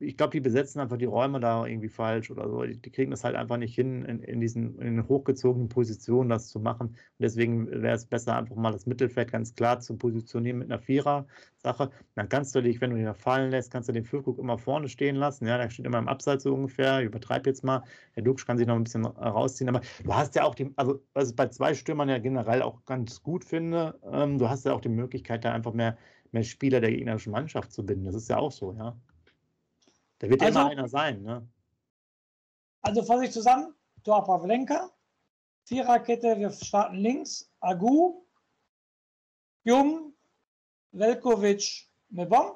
ich 0.03 0.17
glaube, 0.17 0.31
die 0.31 0.39
besetzen 0.39 0.79
einfach 0.79 0.97
die 0.97 1.05
Räume 1.05 1.39
da 1.39 1.65
irgendwie 1.65 1.89
falsch 1.89 2.29
oder 2.29 2.49
so. 2.49 2.63
Die, 2.63 2.77
die 2.77 2.91
kriegen 2.91 3.11
das 3.11 3.23
halt 3.23 3.35
einfach 3.35 3.57
nicht 3.57 3.73
hin, 3.73 4.03
in, 4.05 4.21
in 4.21 4.39
diesen 4.39 4.79
in 4.79 5.07
hochgezogenen 5.07 5.69
Positionen 5.69 6.29
das 6.29 6.49
zu 6.49 6.59
machen. 6.59 6.89
Und 6.89 6.97
deswegen 7.19 7.69
wäre 7.69 7.95
es 7.95 8.05
besser, 8.05 8.35
einfach 8.35 8.55
mal 8.55 8.71
das 8.71 8.85
Mittelfeld 8.85 9.31
ganz 9.31 9.55
klar 9.55 9.79
zu 9.79 9.97
positionieren 9.97 10.59
mit 10.59 10.71
einer 10.71 10.79
Vierer-Sache. 10.79 11.89
Dann 12.15 12.29
kannst 12.29 12.53
du 12.55 12.61
dich, 12.61 12.81
wenn 12.81 12.91
du 12.91 12.97
ihn 12.97 13.13
fallen 13.13 13.51
lässt, 13.51 13.71
kannst 13.71 13.89
du 13.89 13.93
den 13.93 14.05
Füllkrug 14.05 14.39
immer 14.39 14.57
vorne 14.57 14.89
stehen 14.89 15.15
lassen. 15.15 15.47
Ja, 15.47 15.57
der 15.57 15.69
steht 15.69 15.85
immer 15.85 15.99
im 15.99 16.07
Abseits 16.07 16.43
so 16.43 16.53
ungefähr. 16.53 16.99
Ich 16.99 17.07
übertreibe 17.07 17.49
jetzt 17.49 17.63
mal. 17.63 17.83
Der 18.15 18.23
Duxch 18.23 18.45
kann 18.45 18.57
sich 18.57 18.67
noch 18.67 18.75
ein 18.75 18.83
bisschen 18.83 19.05
rausziehen. 19.05 19.69
Aber 19.69 19.81
du 20.03 20.13
hast 20.13 20.35
ja 20.35 20.43
auch 20.43 20.55
die, 20.55 20.71
also 20.75 21.01
was 21.13 21.29
ich 21.29 21.35
bei 21.35 21.47
zwei 21.47 21.73
Stürmern 21.73 22.09
ja 22.09 22.19
generell 22.19 22.61
auch 22.61 22.85
ganz 22.85 23.23
gut 23.23 23.45
finde, 23.45 23.99
ähm, 24.11 24.37
du 24.37 24.49
hast 24.49 24.65
ja 24.65 24.73
auch 24.73 24.81
die 24.81 24.89
Möglichkeit, 24.89 25.45
da 25.45 25.53
einfach 25.53 25.73
mehr, 25.73 25.97
mehr 26.31 26.43
Spieler 26.43 26.81
der 26.81 26.91
gegnerischen 26.91 27.31
Mannschaft 27.31 27.71
zu 27.71 27.85
binden. 27.85 28.05
Das 28.05 28.15
ist 28.15 28.29
ja 28.29 28.37
auch 28.37 28.51
so, 28.51 28.73
ja. 28.73 28.95
Da 30.23 30.29
wird 30.29 30.39
ja 30.39 30.47
also, 30.47 30.59
immer 30.61 30.69
einer 30.69 30.87
sein, 30.87 31.21
ne? 31.21 31.45
Also 32.81 33.03
fasse 33.03 33.25
ich 33.25 33.31
zusammen. 33.33 33.75
Tor 34.05 34.23
Pavlenka, 34.23 34.89
Viererkette, 35.65 36.39
wir 36.39 36.49
starten 36.49 36.95
links, 36.95 37.51
Agu, 37.59 38.23
Jung, 39.65 40.13
Velkovic, 40.93 41.89
Mebon, 42.07 42.53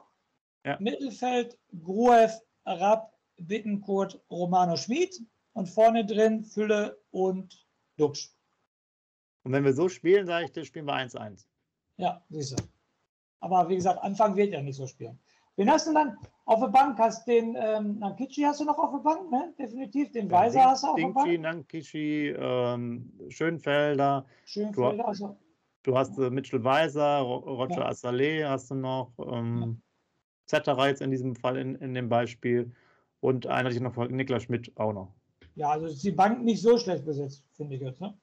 ja. 0.63 0.77
Mittelfeld, 0.79 1.59
Gruev, 1.83 2.39
Rapp, 2.65 3.13
Bittenkurt, 3.35 4.17
Romano 4.31 4.77
Schmid 4.77 5.21
und 5.51 5.67
vorne 5.67 6.05
drin 6.05 6.45
Fülle 6.45 6.97
und 7.11 7.67
Duxch. 7.97 8.33
Und 9.43 9.51
wenn 9.51 9.65
wir 9.65 9.73
so 9.73 9.89
spielen, 9.89 10.25
sage 10.25 10.45
ich, 10.45 10.53
dann 10.53 10.63
spielen 10.63 10.85
wir 10.85 10.93
1-1. 10.93 11.45
Ja, 11.97 12.25
siehst 12.29 12.57
du. 12.57 12.63
Aber 13.41 13.67
wie 13.67 13.75
gesagt, 13.75 14.01
Anfang 14.01 14.37
wird 14.37 14.53
ja 14.53 14.61
nicht 14.61 14.77
so 14.77 14.87
spielen. 14.87 15.19
Wen 15.57 15.71
hast 15.71 15.87
du 15.87 15.93
dann 15.93 16.17
auf 16.45 16.59
der 16.59 16.67
Bank? 16.67 16.97
Hast 16.99 17.27
den 17.27 17.57
ähm, 17.59 17.97
Nankichi 17.99 18.43
hast 18.43 18.59
du 18.59 18.65
noch 18.65 18.77
auf 18.77 18.91
der 18.91 18.99
Bank, 18.99 19.31
ne? 19.31 19.53
Definitiv. 19.57 20.11
Den 20.11 20.29
Weiser 20.29 20.59
ja, 20.59 20.69
hast 20.69 20.83
du 20.83 20.87
auf 20.87 20.95
der 20.95 21.07
Bank. 21.07 21.39
Nankichi, 21.39 22.29
ähm, 22.29 23.11
Schönfelder. 23.29 24.25
Schönfelder, 24.45 25.03
du, 25.03 25.03
also. 25.03 25.37
Du 25.83 25.97
hast 25.97 26.17
äh, 26.19 26.29
Mitchell 26.29 26.63
Weiser, 26.63 27.19
Roger 27.21 27.79
ja. 27.79 27.89
Assalé 27.89 28.47
hast 28.47 28.69
du 28.69 28.75
noch. 28.75 29.11
Ähm, 29.19 29.61
ja. 29.61 29.75
Zetterer 30.45 30.87
jetzt 30.87 31.01
in 31.01 31.11
diesem 31.11 31.35
Fall 31.35 31.57
in, 31.57 31.75
in 31.75 31.93
dem 31.93 32.07
Beispiel. 32.07 32.71
Und 33.19 33.47
einer 33.47 33.71
ich 33.71 33.79
noch 33.79 33.97
Niklas 34.09 34.43
Schmidt 34.43 34.71
auch 34.77 34.93
noch. 34.93 35.13
Ja, 35.55 35.71
also 35.71 35.87
ist 35.87 36.03
die 36.03 36.11
Bank 36.11 36.43
nicht 36.43 36.61
so 36.61 36.77
schlecht 36.77 37.03
besetzt, 37.03 37.43
finde 37.53 37.75
ich 37.75 37.81
jetzt, 37.81 37.99
ne? 37.99 38.15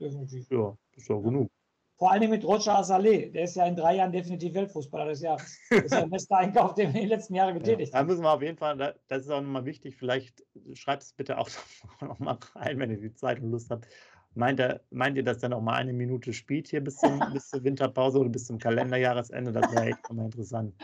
Definitiv. 0.00 0.50
Ja, 0.50 0.74
ist 0.96 1.08
ja 1.08 1.16
genug. 1.16 1.50
Vor 1.98 2.12
allem 2.12 2.30
mit 2.30 2.44
Roger 2.44 2.78
Azaleh. 2.78 3.28
Der 3.30 3.42
ist 3.42 3.56
ja 3.56 3.66
in 3.66 3.74
drei 3.74 3.96
Jahren 3.96 4.12
definitiv 4.12 4.54
Weltfußballer 4.54 5.06
des 5.06 5.20
Jahres. 5.20 5.58
Das 5.70 5.84
ist 5.84 5.92
ja 5.92 6.00
der 6.02 6.06
beste 6.06 6.36
Einkauf, 6.36 6.74
den 6.74 6.94
wir 6.94 7.00
in 7.00 7.08
den 7.08 7.18
letzten 7.18 7.34
Jahren 7.34 7.54
getätigt 7.54 7.92
haben. 7.92 7.98
Ja, 7.98 8.06
da 8.06 8.12
müssen 8.12 8.22
wir 8.22 8.32
auf 8.32 8.42
jeden 8.42 8.56
Fall, 8.56 8.94
das 9.08 9.22
ist 9.22 9.30
auch 9.30 9.40
nochmal 9.40 9.64
wichtig, 9.64 9.96
vielleicht 9.96 10.44
schreibt 10.74 11.02
es 11.02 11.12
bitte 11.12 11.38
auch 11.38 11.50
nochmal 12.00 12.38
rein, 12.54 12.78
wenn 12.78 12.92
ihr 12.92 13.00
die 13.00 13.12
Zeit 13.14 13.40
und 13.40 13.50
Lust 13.50 13.70
habt. 13.70 13.88
Meint 14.34 14.60
ihr, 14.60 14.80
meint 14.90 15.16
ihr, 15.16 15.24
dass 15.24 15.38
der 15.38 15.48
noch 15.48 15.60
mal 15.60 15.74
eine 15.74 15.92
Minute 15.92 16.32
spielt 16.32 16.68
hier 16.68 16.80
bis, 16.80 16.98
zum, 16.98 17.20
bis 17.32 17.48
zur 17.48 17.64
Winterpause 17.64 18.20
oder 18.20 18.28
bis 18.28 18.46
zum 18.46 18.58
Kalenderjahresende? 18.58 19.50
Das 19.50 19.72
wäre 19.72 19.86
echt 19.86 20.02
nochmal 20.08 20.26
interessant. 20.26 20.74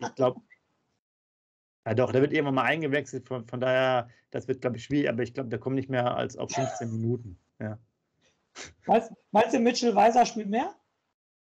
Ich 0.00 0.14
glaube, 0.16 0.42
ja 1.86 1.94
doch, 1.94 2.12
der 2.12 2.20
wird 2.20 2.34
irgendwann 2.34 2.56
mal 2.56 2.64
eingewechselt, 2.64 3.26
von, 3.26 3.46
von 3.46 3.60
daher, 3.60 4.08
das 4.30 4.48
wird, 4.48 4.60
glaube 4.60 4.76
ich, 4.76 4.84
schwierig, 4.84 5.08
aber 5.08 5.22
ich 5.22 5.32
glaube, 5.32 5.48
der 5.48 5.60
kommt 5.60 5.76
nicht 5.76 5.88
mehr 5.88 6.14
als 6.14 6.36
auf 6.36 6.50
15 6.50 6.90
Minuten. 6.90 7.38
Ja. 7.58 7.78
Meinst, 8.86 9.12
meinst 9.32 9.54
du, 9.54 9.60
Mitchell 9.60 9.94
Weiser 9.94 10.26
spielt 10.26 10.48
mehr? 10.48 10.74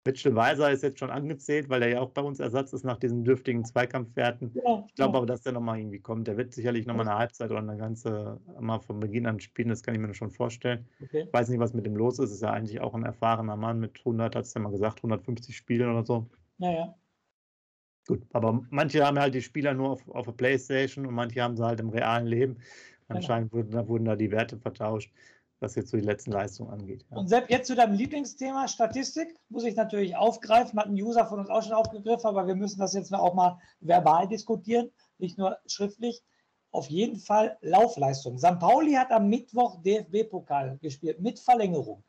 Mitchell 0.08 0.34
Weiser 0.34 0.70
ist 0.70 0.82
jetzt 0.82 1.00
schon 1.00 1.10
angezählt, 1.10 1.68
weil 1.68 1.82
er 1.82 1.88
ja 1.88 2.00
auch 2.00 2.10
bei 2.10 2.22
uns 2.22 2.40
Ersatz 2.40 2.72
ist 2.72 2.84
nach 2.84 2.96
diesen 2.96 3.24
dürftigen 3.24 3.64
Zweikampfwerten. 3.64 4.52
Ja, 4.54 4.84
ich 4.86 4.94
glaube 4.94 5.12
ja. 5.12 5.18
aber, 5.18 5.26
dass 5.26 5.42
der 5.42 5.52
nochmal 5.52 5.78
irgendwie 5.78 6.00
kommt. 6.00 6.26
Der 6.26 6.38
wird 6.38 6.54
sicherlich 6.54 6.86
nochmal 6.86 7.06
eine 7.06 7.18
Halbzeit 7.18 7.50
oder 7.50 7.60
eine 7.60 7.76
ganze 7.76 8.40
mal 8.58 8.78
von 8.78 9.00
Beginn 9.00 9.26
an 9.26 9.38
spielen, 9.38 9.68
das 9.68 9.82
kann 9.82 9.94
ich 9.94 10.00
mir 10.00 10.14
schon 10.14 10.30
vorstellen. 10.30 10.88
Okay. 11.02 11.24
Ich 11.26 11.32
weiß 11.32 11.50
nicht, 11.50 11.60
was 11.60 11.74
mit 11.74 11.84
dem 11.84 11.94
los 11.94 12.18
ist. 12.18 12.32
Ist 12.32 12.42
ja 12.42 12.52
eigentlich 12.52 12.80
auch 12.80 12.94
ein 12.94 13.04
erfahrener 13.04 13.56
Mann 13.56 13.80
mit 13.80 13.98
100, 13.98 14.34
hat 14.34 14.44
es 14.44 14.54
ja 14.54 14.60
mal 14.62 14.70
gesagt, 14.70 15.00
150 15.00 15.54
Spielen 15.54 15.90
oder 15.90 16.06
so. 16.06 16.26
Naja. 16.56 16.94
Gut, 18.06 18.22
aber 18.32 18.62
manche 18.70 19.04
haben 19.04 19.18
halt 19.18 19.34
die 19.34 19.42
Spieler 19.42 19.74
nur 19.74 19.90
auf, 19.90 20.08
auf 20.08 20.24
der 20.24 20.32
Playstation 20.32 21.04
und 21.04 21.12
manche 21.12 21.42
haben 21.42 21.56
sie 21.56 21.66
halt 21.66 21.80
im 21.80 21.90
realen 21.90 22.26
Leben. 22.26 22.54
Genau. 22.54 23.18
Anscheinend 23.18 23.52
wurden, 23.52 23.72
da 23.72 23.86
wurden 23.86 24.06
da 24.06 24.16
die 24.16 24.30
Werte 24.30 24.56
vertauscht 24.56 25.12
was 25.60 25.74
jetzt 25.74 25.90
so 25.90 25.96
die 25.96 26.04
letzten 26.04 26.32
Leistungen 26.32 26.70
angeht. 26.70 27.04
Ja. 27.10 27.16
Und 27.16 27.28
Sepp, 27.28 27.50
jetzt 27.50 27.66
zu 27.66 27.74
deinem 27.74 27.94
Lieblingsthema 27.94 28.68
Statistik, 28.68 29.36
muss 29.48 29.64
ich 29.64 29.76
natürlich 29.76 30.16
aufgreifen, 30.16 30.78
hat 30.78 30.86
ein 30.86 30.94
User 30.94 31.26
von 31.26 31.40
uns 31.40 31.50
auch 31.50 31.62
schon 31.62 31.72
aufgegriffen, 31.72 32.26
aber 32.26 32.46
wir 32.46 32.54
müssen 32.54 32.78
das 32.78 32.94
jetzt 32.94 33.12
auch 33.12 33.34
mal 33.34 33.58
verbal 33.80 34.28
diskutieren, 34.28 34.90
nicht 35.18 35.38
nur 35.38 35.58
schriftlich. 35.66 36.22
Auf 36.70 36.88
jeden 36.88 37.18
Fall 37.18 37.56
Laufleistung. 37.62 38.38
St. 38.38 38.58
Pauli 38.58 38.92
hat 38.92 39.10
am 39.10 39.28
Mittwoch 39.28 39.82
DFB-Pokal 39.82 40.78
gespielt 40.82 41.20
mit 41.20 41.40
Verlängerung. 41.40 42.04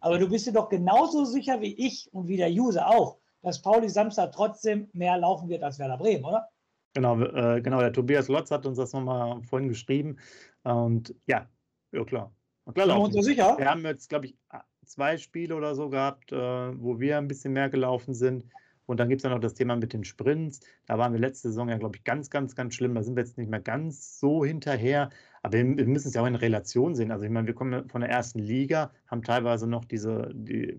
Aber 0.00 0.18
du 0.18 0.28
bist 0.28 0.46
dir 0.46 0.52
doch 0.52 0.68
genauso 0.68 1.24
sicher 1.24 1.60
wie 1.60 1.74
ich 1.74 2.12
und 2.12 2.28
wie 2.28 2.36
der 2.36 2.50
User 2.50 2.88
auch, 2.88 3.18
dass 3.40 3.62
Pauli 3.62 3.88
Samstag 3.88 4.32
trotzdem 4.32 4.88
mehr 4.92 5.16
laufen 5.16 5.48
wird 5.48 5.62
als 5.62 5.78
Werder 5.78 5.96
Bremen, 5.96 6.24
oder? 6.24 6.48
Genau, 6.94 7.18
äh, 7.20 7.62
genau. 7.62 7.80
Der 7.80 7.92
Tobias 7.92 8.28
Lotz 8.28 8.50
hat 8.50 8.66
uns 8.66 8.76
das 8.76 8.92
nochmal 8.92 9.42
vorhin 9.44 9.68
geschrieben. 9.68 10.18
Und 10.62 11.14
ja, 11.26 11.48
ja 11.92 12.04
klar. 12.04 12.32
Klar, 12.74 12.86
Sind 12.86 12.96
wir 12.96 13.18
uns 13.18 13.26
sicher? 13.26 13.58
Wir 13.58 13.70
haben 13.70 13.84
jetzt, 13.84 14.08
glaube 14.08 14.26
ich, 14.26 14.36
zwei 14.86 15.16
Spiele 15.16 15.54
oder 15.56 15.74
so 15.74 15.88
gehabt, 15.88 16.32
äh, 16.32 16.36
wo 16.36 17.00
wir 17.00 17.18
ein 17.18 17.28
bisschen 17.28 17.52
mehr 17.52 17.68
gelaufen 17.68 18.14
sind. 18.14 18.44
Und 18.86 18.98
dann 18.98 19.08
gibt 19.08 19.20
es 19.20 19.22
ja 19.24 19.30
noch 19.30 19.40
das 19.40 19.54
Thema 19.54 19.76
mit 19.76 19.92
den 19.92 20.04
Sprints. 20.04 20.60
Da 20.86 20.98
waren 20.98 21.12
wir 21.12 21.20
letzte 21.20 21.48
Saison 21.48 21.68
ja, 21.68 21.78
glaube 21.78 21.96
ich, 21.96 22.04
ganz, 22.04 22.30
ganz, 22.30 22.54
ganz 22.54 22.74
schlimm. 22.74 22.94
Da 22.94 23.02
sind 23.02 23.16
wir 23.16 23.22
jetzt 23.22 23.38
nicht 23.38 23.50
mehr 23.50 23.60
ganz 23.60 24.18
so 24.18 24.44
hinterher. 24.44 25.10
Aber 25.42 25.54
wir, 25.54 25.76
wir 25.76 25.86
müssen 25.86 26.08
es 26.08 26.14
ja 26.14 26.22
auch 26.22 26.26
in 26.26 26.34
Relation 26.34 26.94
sehen. 26.94 27.10
Also 27.10 27.24
ich 27.24 27.30
meine, 27.30 27.46
wir 27.46 27.54
kommen 27.54 27.88
von 27.88 28.00
der 28.00 28.10
ersten 28.10 28.38
Liga, 28.38 28.92
haben 29.06 29.22
teilweise 29.22 29.66
noch 29.66 29.84
diese 29.84 30.30
die 30.34 30.78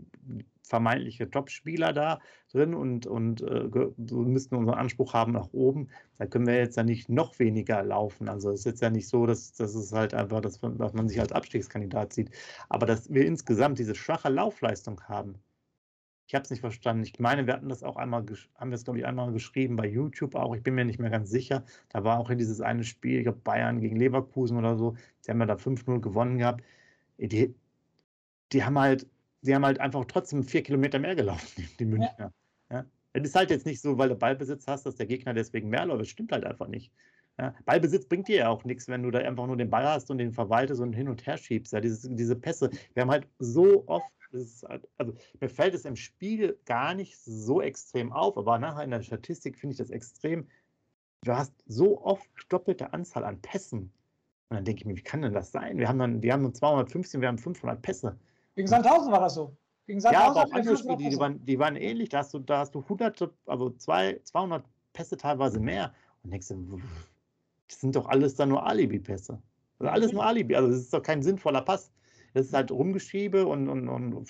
vermeintliche 0.64 1.30
Top-Spieler 1.30 1.94
da 1.94 2.20
drin 2.52 2.74
und, 2.74 3.06
und 3.06 3.42
äh, 3.42 3.70
müssten 4.12 4.56
unseren 4.56 4.78
Anspruch 4.78 5.14
haben 5.14 5.34
nach 5.34 5.50
oben. 5.52 5.90
Da 6.18 6.26
können 6.26 6.48
wir 6.48 6.58
jetzt 6.58 6.78
ja 6.78 6.84
nicht 6.84 7.10
noch 7.10 7.38
weniger 7.40 7.84
laufen. 7.84 8.30
Also 8.30 8.52
es 8.52 8.62
ist 8.62 8.66
jetzt 8.66 8.82
ja 8.82 8.90
nicht 8.90 9.08
so, 9.08 9.26
dass, 9.26 9.54
dass 9.54 9.76
es 9.76 9.92
halt 9.92 10.14
einfach, 10.14 10.42
dass 10.42 10.62
man, 10.62 10.78
dass 10.78 10.94
man 10.94 11.10
sich 11.10 11.20
als 11.20 11.32
Abstiegskandidat 11.32 12.14
sieht. 12.14 12.32
Aber 12.70 12.86
dass 12.86 13.14
wir 13.14 13.26
insgesamt 13.26 13.80
diese 13.80 13.96
schwache 13.96 14.30
Laufleistung 14.30 15.02
haben, 15.04 15.36
ich 16.28 16.36
habe 16.36 16.44
es 16.44 16.50
nicht 16.50 16.62
verstanden. 16.62 17.04
Ich 17.04 17.20
meine, 17.20 17.46
wir 17.46 17.54
hatten 17.54 17.70
das 17.70 17.84
auch 17.84 17.98
einmal, 17.98 18.26
haben 18.56 18.72
wir 18.72 18.76
es, 18.76 18.86
glaube 18.86 19.00
ich, 19.00 19.06
einmal 19.06 19.32
geschrieben 19.34 19.76
bei 19.76 19.88
YouTube 19.88 20.36
auch. 20.36 20.56
Ich 20.56 20.64
bin 20.64 20.74
mir 20.76 20.86
nicht 20.86 21.00
mehr 21.00 21.10
ganz 21.10 21.30
sicher. 21.30 21.64
Da 21.90 22.04
war 22.04 22.20
auch 22.20 22.30
in 22.30 22.38
dieses 22.38 22.62
eine 22.62 22.84
Spiel, 22.84 23.18
ich 23.20 23.24
glaube, 23.24 23.40
Bayern 23.44 23.82
gegen 23.82 23.98
Leverkusen 23.98 24.58
oder 24.58 24.78
so. 24.78 24.96
Die 25.26 25.32
haben 25.32 25.40
ja 25.42 25.46
da 25.46 25.56
5-0 25.56 26.00
gewonnen 26.00 26.38
gehabt. 26.38 26.64
Die, 27.18 27.54
die 28.52 28.64
haben 28.64 28.80
halt, 28.80 29.08
die 29.44 29.54
haben 29.54 29.66
halt 29.66 29.80
einfach 29.80 30.06
trotzdem 30.06 30.44
vier 30.44 30.64
Kilometer 30.64 31.00
mehr 31.00 31.16
gelaufen, 31.16 31.68
die 31.80 31.86
Münchner. 31.86 32.34
Ja. 32.72 32.78
ja. 32.78 32.86
Es 33.14 33.24
ist 33.24 33.36
halt 33.36 33.52
jetzt 33.52 33.66
nicht 33.66 33.82
so, 33.82 33.98
weil 33.98 34.10
du 34.10 34.16
Ballbesitz 34.16 34.66
hast, 34.68 34.86
dass 34.86 34.96
der 34.96 35.06
Gegner 35.06 35.34
deswegen 35.34 35.70
mehr 35.70 35.86
läuft. 35.86 36.02
Das 36.02 36.10
stimmt 36.10 36.32
halt 36.32 36.46
einfach 36.46 36.68
nicht. 36.68 36.92
Ja, 37.40 37.54
Ballbesitz 37.66 38.06
bringt 38.06 38.28
dir 38.28 38.38
ja 38.38 38.50
auch 38.50 38.64
nichts, 38.64 38.88
wenn 38.88 39.04
du 39.04 39.12
da 39.12 39.20
einfach 39.20 39.48
nur 39.48 39.58
den 39.58 39.70
Ball 39.70 39.86
hast 39.86 40.12
und 40.12 40.20
den 40.20 40.32
verwaltest 40.32 40.82
und 40.82 40.94
hin 40.94 41.10
und 41.10 41.26
her 41.26 41.38
schiebst. 41.38 41.74
Ja, 41.74 41.82
dieses, 41.82 42.08
diese 42.10 42.36
Pässe. 42.36 42.70
Wir 42.94 43.02
haben 43.02 43.12
halt 43.12 43.28
so 43.40 43.88
oft 43.88 44.06
Halt, 44.68 44.90
also 44.98 45.14
mir 45.40 45.50
fällt 45.50 45.76
es 45.76 45.86
im 45.86 45.96
Spiel 45.96 46.58
gar 46.66 46.96
nicht 46.96 47.20
so 47.20 47.62
extrem 47.62 48.12
auf, 48.12 48.36
aber 48.36 48.58
nachher 48.58 48.84
in 48.84 48.90
der 48.90 49.04
Statistik 49.04 49.60
finde 49.60 49.74
ich 49.74 49.78
das 49.78 49.92
extrem. 49.92 50.48
Du 51.22 51.34
hast 51.34 51.54
so 51.68 52.02
oft 52.02 52.28
doppelte 52.50 52.94
Anzahl 52.94 53.26
an 53.26 53.40
Pässen. 53.42 53.92
Und 54.50 54.58
dann 54.58 54.66
denke 54.66 54.82
ich 54.82 54.86
mir, 54.86 54.98
wie 54.98 55.04
kann 55.04 55.22
denn 55.22 55.34
das 55.34 55.52
sein? 55.52 55.78
Wir 55.78 55.88
haben 55.88 56.00
dann, 56.00 56.22
die 56.22 56.34
haben 56.34 56.42
nur 56.42 56.54
215, 56.54 57.22
wir 57.22 57.28
haben 57.28 57.38
500 57.38 57.82
Pässe. 57.82 58.18
Gegen 58.56 58.68
Sandhausen 58.68 59.12
war 59.12 59.22
das 59.22 59.36
so. 59.36 59.56
Gegen 59.88 60.00
Sandhausen 60.00 60.36
ja, 60.36 60.42
aber 60.42 60.50
auch 60.50 60.54
andere 60.54 60.78
Spiele, 60.78 60.98
die, 60.98 61.10
die, 61.10 61.20
waren, 61.20 61.46
die 61.46 61.60
waren 61.60 61.76
ähnlich. 61.76 62.10
Da 62.10 62.20
hast 62.20 62.34
du, 62.34 62.40
da 62.40 62.60
hast 62.60 62.76
du 62.76 62.84
hunderte, 62.88 63.34
also 63.46 63.72
zwei, 63.72 64.20
200 64.24 64.64
Pässe 64.94 65.18
teilweise 65.18 65.60
mehr. 65.60 65.94
Und 66.24 66.32
denkst 66.32 66.50
du, 66.50 66.80
das 67.68 67.82
sind 67.82 67.96
doch 67.96 68.08
alles 68.08 68.36
dann 68.36 68.50
nur 68.50 68.66
Alibi-Pässe. 68.66 69.42
Also 69.80 69.92
alles 69.92 70.14
nur 70.14 70.26
Alibi. 70.26 70.56
Also 70.56 70.70
das 70.70 70.80
ist 70.80 70.94
doch 70.94 71.02
kein 71.02 71.22
sinnvoller 71.22 71.62
Pass. 71.62 71.92
Das 72.34 72.46
ist 72.48 72.54
halt 72.54 72.72
Rumgeschiebe 72.72 73.46
und, 73.46 73.68
und, 73.68 73.90
und 73.90 74.30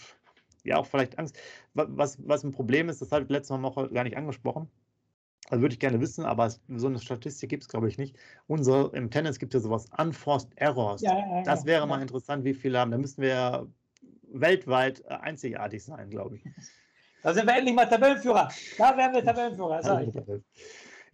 ja, 0.63 0.77
auch 0.77 0.85
vielleicht 0.85 1.19
Angst. 1.19 1.37
Was, 1.73 2.17
was 2.25 2.43
ein 2.43 2.51
Problem 2.51 2.89
ist, 2.89 3.01
das 3.01 3.11
habe 3.11 3.23
ich 3.23 3.29
letzte 3.29 3.61
Woche 3.61 3.89
gar 3.89 4.03
nicht 4.03 4.17
angesprochen. 4.17 4.69
Also 5.49 5.61
würde 5.61 5.73
ich 5.73 5.79
gerne 5.79 5.99
wissen, 5.99 6.25
aber 6.25 6.49
so 6.49 6.87
eine 6.87 6.99
Statistik 6.99 7.49
gibt 7.49 7.63
es, 7.63 7.69
glaube 7.69 7.89
ich, 7.89 7.97
nicht. 7.97 8.15
Unser, 8.47 8.93
Im 8.93 9.11
Tennis 9.11 9.39
gibt 9.39 9.53
es 9.53 9.61
ja 9.61 9.63
sowas, 9.63 9.87
Unforced 9.97 10.49
Errors. 10.55 11.01
Ja, 11.01 11.17
ja, 11.17 11.43
das 11.43 11.65
wäre 11.65 11.81
ja. 11.81 11.85
mal 11.85 12.01
interessant, 12.01 12.45
wie 12.45 12.53
viele 12.53 12.79
haben. 12.79 12.91
Da 12.91 12.97
müssten 12.97 13.21
wir 13.21 13.67
weltweit 14.33 15.01
äh, 15.05 15.13
einzigartig 15.13 15.83
sein, 15.83 16.09
glaube 16.09 16.37
ich. 16.37 16.43
Da 17.21 17.33
sind 17.33 17.47
wir 17.47 17.55
endlich 17.55 17.75
mal 17.75 17.85
Tabellenführer. 17.85 18.49
Da 18.77 18.97
wären 18.97 19.13
wir 19.13 19.23
Tabellenführer. 19.23 20.41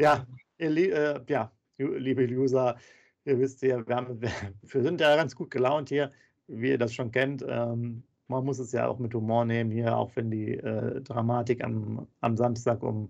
Ja, 0.01 0.25
äh, 0.59 1.19
ja, 1.27 1.51
liebe 1.77 2.23
User, 2.23 2.77
ihr 3.25 3.37
wisst 3.37 3.61
ja, 3.63 3.85
wir, 3.85 3.95
haben, 3.97 4.21
wir 4.61 4.81
sind 4.81 5.01
ja 5.01 5.13
ganz 5.17 5.35
gut 5.35 5.51
gelaunt 5.51 5.89
hier 5.89 6.13
wie 6.49 6.69
ihr 6.69 6.77
das 6.77 6.93
schon 6.93 7.11
kennt, 7.11 7.45
ähm, 7.47 8.03
man 8.27 8.45
muss 8.45 8.59
es 8.59 8.71
ja 8.71 8.87
auch 8.87 8.99
mit 8.99 9.13
Humor 9.13 9.45
nehmen 9.45 9.71
hier, 9.71 9.97
auch 9.97 10.15
wenn 10.15 10.29
die 10.29 10.53
äh, 10.53 11.01
Dramatik 11.01 11.63
am, 11.63 12.07
am 12.21 12.37
Samstag 12.37 12.83
um 12.83 13.09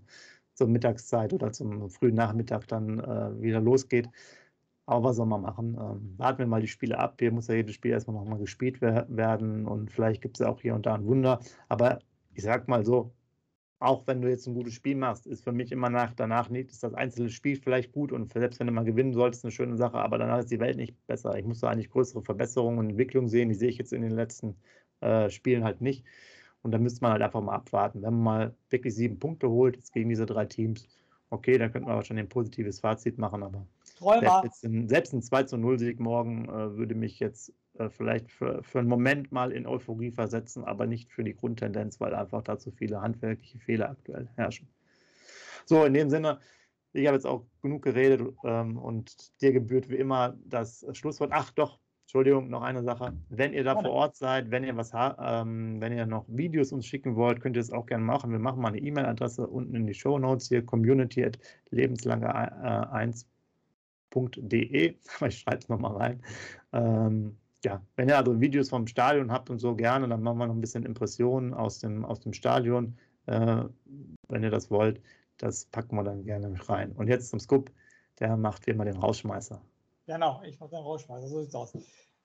zur 0.54 0.68
Mittagszeit 0.68 1.34
oder 1.34 1.52
zum 1.52 1.90
frühen 1.90 2.16
Nachmittag 2.16 2.68
dann 2.68 3.00
äh, 3.00 3.42
wieder 3.42 3.62
losgeht. 3.62 4.10
Aber 4.90 5.10
was 5.10 5.18
soll 5.18 5.28
man 5.28 5.42
machen? 5.44 5.78
Ähm, 5.80 6.16
warten 6.18 6.40
wir 6.40 6.48
mal 6.48 6.62
die 6.62 6.68
Spiele 6.68 6.98
ab. 6.98 7.18
Hier 7.20 7.32
muss 7.32 7.48
ja 7.48 7.54
jedes 7.54 7.76
Spiel 7.76 7.92
erstmal 7.92 8.16
nochmal 8.16 8.40
gespielt 8.40 8.82
werden 8.82 9.68
und 9.68 9.92
vielleicht 9.92 10.20
gibt 10.22 10.38
es 10.38 10.40
ja 10.40 10.50
auch 10.50 10.62
hier 10.62 10.74
und 10.74 10.88
da 10.88 10.96
ein 10.96 11.06
Wunder. 11.06 11.40
Aber 11.68 12.00
ich 12.34 12.42
sag 12.42 12.68
mal 12.68 12.84
so, 12.84 13.14
auch 13.78 14.08
wenn 14.08 14.20
du 14.20 14.30
jetzt 14.30 14.48
ein 14.48 14.56
gutes 14.56 14.74
Spiel 14.74 14.96
machst, 14.96 15.28
ist 15.28 15.44
für 15.44 15.52
mich 15.52 15.72
immer 15.72 15.92
nach, 15.92 16.14
danach 16.16 16.50
nicht, 16.50 16.72
ist 16.72 16.82
das 16.84 16.96
einzelne 16.96 17.30
Spiel 17.30 17.56
vielleicht 17.56 17.92
gut 17.92 18.12
und 18.12 18.34
selbst 18.34 18.60
wenn 18.60 18.66
du 18.66 18.74
mal 18.74 18.84
gewinnen 18.84 19.14
solltest, 19.14 19.46
eine 19.46 19.52
schöne 19.52 19.78
Sache, 19.78 20.00
aber 20.00 20.18
danach 20.18 20.40
ist 20.40 20.52
die 20.52 20.60
Welt 20.60 20.78
nicht 20.78 20.96
besser. 21.06 21.38
Ich 21.38 21.46
muss 21.46 21.60
da 21.60 21.70
eigentlich 21.70 21.92
größere 21.92 22.24
Verbesserungen 22.24 22.80
und 22.80 22.90
Entwicklungen 22.90 23.30
sehen, 23.30 23.50
die 23.50 23.56
sehe 23.56 23.70
ich 23.70 23.78
jetzt 23.78 23.94
in 23.94 24.02
den 24.02 24.16
letzten 24.16 24.56
äh, 25.02 25.30
Spielen 25.30 25.64
halt 25.64 25.82
nicht. 25.82 26.04
Und 26.64 26.72
da 26.72 26.80
müsste 26.80 27.02
man 27.04 27.12
halt 27.12 27.22
einfach 27.22 27.42
mal 27.42 27.54
abwarten. 27.54 28.02
Wenn 28.02 28.16
man 28.16 28.24
mal 28.24 28.56
wirklich 28.72 28.96
sieben 28.96 29.20
Punkte 29.20 29.50
holt, 29.50 29.76
jetzt 29.76 29.94
gegen 29.94 30.10
diese 30.10 30.26
drei 30.26 30.46
Teams, 30.46 30.88
okay, 31.30 31.60
dann 31.60 31.72
könnte 31.72 31.88
man 31.88 31.96
wahrscheinlich 31.96 32.26
ein 32.26 32.30
positives 32.30 32.80
Fazit 32.80 33.20
machen, 33.20 33.44
aber 33.44 33.68
selbst 34.00 34.66
ein, 34.66 34.88
selbst 34.88 35.14
ein 35.14 35.22
2 35.22 35.44
zu 35.44 35.58
0 35.58 35.80
Sieg 35.80 36.00
morgen 36.00 36.46
äh, 36.46 36.78
würde 36.78 36.96
mich 36.96 37.20
jetzt 37.20 37.54
äh, 37.78 37.90
vielleicht 37.90 38.32
für, 38.32 38.64
für 38.64 38.80
einen 38.80 38.90
Moment 38.90 39.32
mal 39.32 39.52
in 39.52 39.66
Euphorie 39.66 40.12
versetzen, 40.12 40.64
aber 40.64 40.86
nicht 40.86 41.12
für 41.12 41.24
die 41.24 41.36
Grundtendenz, 41.36 42.00
weil 42.00 42.14
einfach 42.14 42.44
da 42.44 42.58
zu 42.58 42.72
viele 42.72 43.02
handwerkliche 43.02 43.60
Fehler 43.60 43.90
aktuell 43.90 44.28
herrschen. 44.36 44.68
So, 45.66 45.86
in 45.86 45.94
dem 45.94 46.10
Sinne, 46.10 46.40
ich 46.94 47.06
habe 47.06 47.16
jetzt 47.16 47.26
auch 47.26 47.46
genug 47.62 47.84
geredet 47.84 48.22
ähm, 48.44 48.78
und 48.78 49.40
dir 49.42 49.52
gebührt 49.52 49.90
wie 49.90 49.98
immer 49.98 50.36
das 50.46 50.86
Schlusswort. 50.94 51.32
Ach 51.32 51.52
doch, 51.52 51.80
Entschuldigung, 52.04 52.50
noch 52.50 52.64
eine 52.64 52.82
Sache. 52.82 53.14
Wenn 53.30 53.54
ihr 53.54 53.64
da 53.64 53.76
vor 53.76 53.92
Ort 53.92 54.16
seid, 54.16 54.50
wenn 54.50 54.64
ihr 54.64 54.76
was 54.76 54.92
ähm, 54.96 55.80
wenn 55.80 55.96
ihr 55.96 56.08
noch 56.08 56.26
Videos 56.28 56.72
uns 56.72 56.88
schicken 56.88 57.16
wollt, 57.16 57.40
könnt 57.40 57.56
ihr 57.56 57.62
es 57.62 57.72
auch 57.72 57.86
gerne 57.86 58.04
machen. 58.04 58.32
Wir 58.32 58.40
machen 58.40 58.62
mal 58.62 58.70
eine 58.70 58.80
E-Mail-Adresse 58.80 59.46
unten 59.46 59.76
in 59.76 59.86
die 59.86 59.94
Show 59.94 60.18
Notes 60.18 60.48
hier, 60.48 60.66
community 60.66 61.24
at 61.24 61.38
lebenslange1.de. 61.72 63.39
Ich 64.14 65.40
schreibe 65.40 65.58
es 65.58 65.70
nochmal 65.70 65.96
rein. 65.98 66.24
Ähm, 66.74 67.38
ja, 67.64 67.82
wenn 67.96 68.08
ihr 68.08 68.18
also 68.18 68.40
Videos 68.40 68.70
vom 68.70 68.88
Stadion 68.88 69.32
habt 69.32 69.50
und 69.50 69.60
so 69.60 69.76
gerne, 69.76 70.08
dann 70.08 70.22
machen 70.24 70.38
wir 70.38 70.48
noch 70.48 70.56
ein 70.56 70.62
bisschen 70.62 70.86
Impressionen 70.86 71.54
aus 71.54 71.80
dem, 71.80 72.06
aus 72.06 72.20
dem 72.22 72.34
Stadion, 72.34 72.98
äh, 73.26 73.64
wenn 74.28 74.44
ihr 74.44 74.52
das 74.52 74.72
wollt. 74.72 75.02
Das 75.38 75.66
packen 75.66 75.96
wir 75.96 76.04
dann 76.04 76.24
gerne 76.24 76.54
rein. 76.70 76.92
Und 76.94 77.08
jetzt 77.08 77.30
zum 77.30 77.40
Scoop, 77.40 77.72
der 78.20 78.38
macht 78.38 78.68
wie 78.68 78.72
immer 78.72 78.86
den 78.86 78.98
Rausschmeißer. 78.98 79.62
Genau, 80.06 80.42
ich 80.44 80.60
mache 80.60 80.72
den 80.72 80.80
Rausschmeißer, 80.80 81.28
so 81.28 81.42
sieht's 81.42 81.56
aus. 81.56 81.74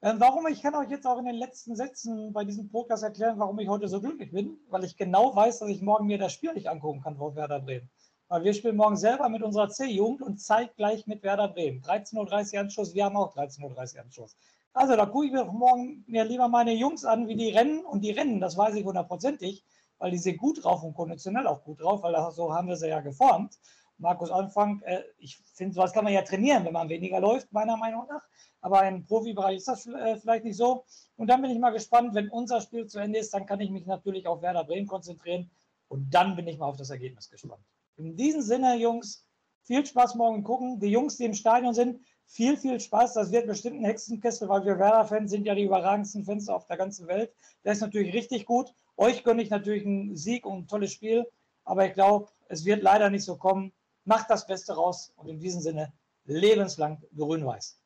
Ähm, 0.02 0.16
warum, 0.18 0.46
ich 0.48 0.62
kann 0.62 0.74
euch 0.74 0.90
jetzt 0.90 1.06
auch 1.06 1.18
in 1.18 1.24
den 1.24 1.36
letzten 1.36 1.76
Sätzen 1.76 2.32
bei 2.32 2.44
diesem 2.44 2.68
Podcast 2.68 3.02
erklären, 3.02 3.38
warum 3.38 3.58
ich 3.58 3.68
heute 3.68 3.88
so 3.88 4.00
glücklich 4.00 4.32
bin, 4.32 4.58
weil 4.68 4.84
ich 4.84 4.96
genau 4.96 5.34
weiß, 5.34 5.60
dass 5.60 5.68
ich 5.68 5.80
morgen 5.80 6.06
mir 6.06 6.18
das 6.18 6.32
Spiel 6.32 6.52
nicht 6.52 6.68
angucken 6.68 7.00
kann 7.00 7.16
vor 7.16 7.34
Werder 7.36 7.60
Bremen. 7.60 7.88
Weil 8.28 8.44
wir 8.44 8.54
spielen 8.54 8.76
morgen 8.76 8.96
selber 8.96 9.28
mit 9.28 9.42
unserer 9.42 9.68
C-Jugend 9.68 10.22
und 10.22 10.40
zeitgleich 10.40 11.06
mit 11.06 11.22
Werder 11.22 11.48
Bremen. 11.48 11.82
13.30 11.82 12.54
Uhr 12.54 12.60
Anschluss, 12.60 12.94
wir 12.94 13.04
haben 13.04 13.16
auch 13.16 13.36
13.30 13.36 13.96
Uhr 13.96 14.02
Anschluss. 14.02 14.36
Also 14.72 14.96
da 14.96 15.06
gucke 15.06 15.26
ich 15.26 15.32
mir 15.32 15.44
morgen 15.44 16.04
mir 16.08 16.24
lieber 16.24 16.48
meine 16.48 16.72
Jungs 16.72 17.04
an, 17.04 17.28
wie 17.28 17.36
die 17.36 17.50
rennen. 17.50 17.84
Und 17.84 18.00
die 18.00 18.10
rennen, 18.10 18.40
das 18.40 18.56
weiß 18.56 18.74
ich 18.74 18.84
hundertprozentig, 18.84 19.64
weil 19.98 20.10
die 20.10 20.18
sind 20.18 20.38
gut 20.38 20.64
drauf 20.64 20.82
und 20.82 20.94
konditionell 20.94 21.46
auch 21.46 21.62
gut 21.62 21.80
drauf, 21.80 22.02
weil 22.02 22.12
das, 22.12 22.34
so 22.34 22.52
haben 22.52 22.68
wir 22.68 22.76
sie 22.76 22.88
ja 22.88 23.00
geformt. 23.00 23.58
Markus 23.98 24.30
Anfang, 24.30 24.82
äh, 24.82 25.02
ich 25.18 25.36
finde, 25.54 25.74
sowas 25.74 25.92
kann 25.92 26.04
man 26.04 26.12
ja 26.12 26.22
trainieren, 26.22 26.64
wenn 26.64 26.72
man 26.72 26.88
weniger 26.88 27.20
läuft, 27.20 27.52
meiner 27.52 27.76
Meinung 27.76 28.06
nach. 28.08 28.22
Aber 28.60 28.86
im 28.88 29.04
Profibereich 29.04 29.58
ist 29.58 29.68
das 29.68 29.86
äh, 29.86 30.16
vielleicht 30.16 30.44
nicht 30.44 30.56
so. 30.56 30.84
Und 31.16 31.28
dann 31.28 31.42
bin 31.42 31.50
ich 31.50 31.58
mal 31.58 31.70
gespannt, 31.70 32.14
wenn 32.14 32.28
unser 32.30 32.60
Spiel 32.60 32.86
zu 32.86 32.98
Ende 32.98 33.20
ist, 33.20 33.32
dann 33.32 33.46
kann 33.46 33.60
ich 33.60 33.70
mich 33.70 33.86
natürlich 33.86 34.26
auf 34.26 34.42
Werder 34.42 34.64
Bremen 34.64 34.88
konzentrieren. 34.88 35.50
Und 35.88 36.12
dann 36.12 36.34
bin 36.34 36.48
ich 36.48 36.58
mal 36.58 36.66
auf 36.66 36.76
das 36.76 36.90
Ergebnis 36.90 37.30
gespannt. 37.30 37.62
In 37.96 38.16
diesem 38.16 38.42
Sinne, 38.42 38.76
Jungs, 38.76 39.26
viel 39.62 39.84
Spaß 39.84 40.14
morgen 40.16 40.42
gucken. 40.42 40.80
Die 40.80 40.88
Jungs, 40.88 41.16
die 41.16 41.24
im 41.24 41.34
Stadion 41.34 41.74
sind, 41.74 42.00
viel, 42.26 42.56
viel 42.56 42.80
Spaß. 42.80 43.14
Das 43.14 43.32
wird 43.32 43.46
bestimmt 43.46 43.80
ein 43.80 43.84
Hexenkessel, 43.84 44.48
weil 44.48 44.64
wir 44.64 44.78
Werder-Fans 44.78 45.30
sind 45.30 45.46
ja 45.46 45.54
die 45.54 45.64
überragendsten 45.64 46.24
Fans 46.24 46.48
auf 46.48 46.66
der 46.66 46.76
ganzen 46.76 47.06
Welt. 47.06 47.32
Der 47.64 47.72
ist 47.72 47.80
natürlich 47.80 48.12
richtig 48.12 48.46
gut. 48.46 48.74
Euch 48.96 49.24
gönne 49.24 49.42
ich 49.42 49.50
natürlich 49.50 49.84
einen 49.84 50.16
Sieg 50.16 50.46
und 50.46 50.58
ein 50.58 50.68
tolles 50.68 50.92
Spiel. 50.92 51.26
Aber 51.64 51.86
ich 51.86 51.94
glaube, 51.94 52.30
es 52.48 52.64
wird 52.64 52.82
leider 52.82 53.10
nicht 53.10 53.24
so 53.24 53.36
kommen. 53.36 53.72
Macht 54.04 54.28
das 54.28 54.46
Beste 54.46 54.74
raus 54.74 55.12
und 55.16 55.28
in 55.28 55.40
diesem 55.40 55.60
Sinne 55.60 55.92
lebenslang 56.24 57.02
grün-weiß. 57.16 57.78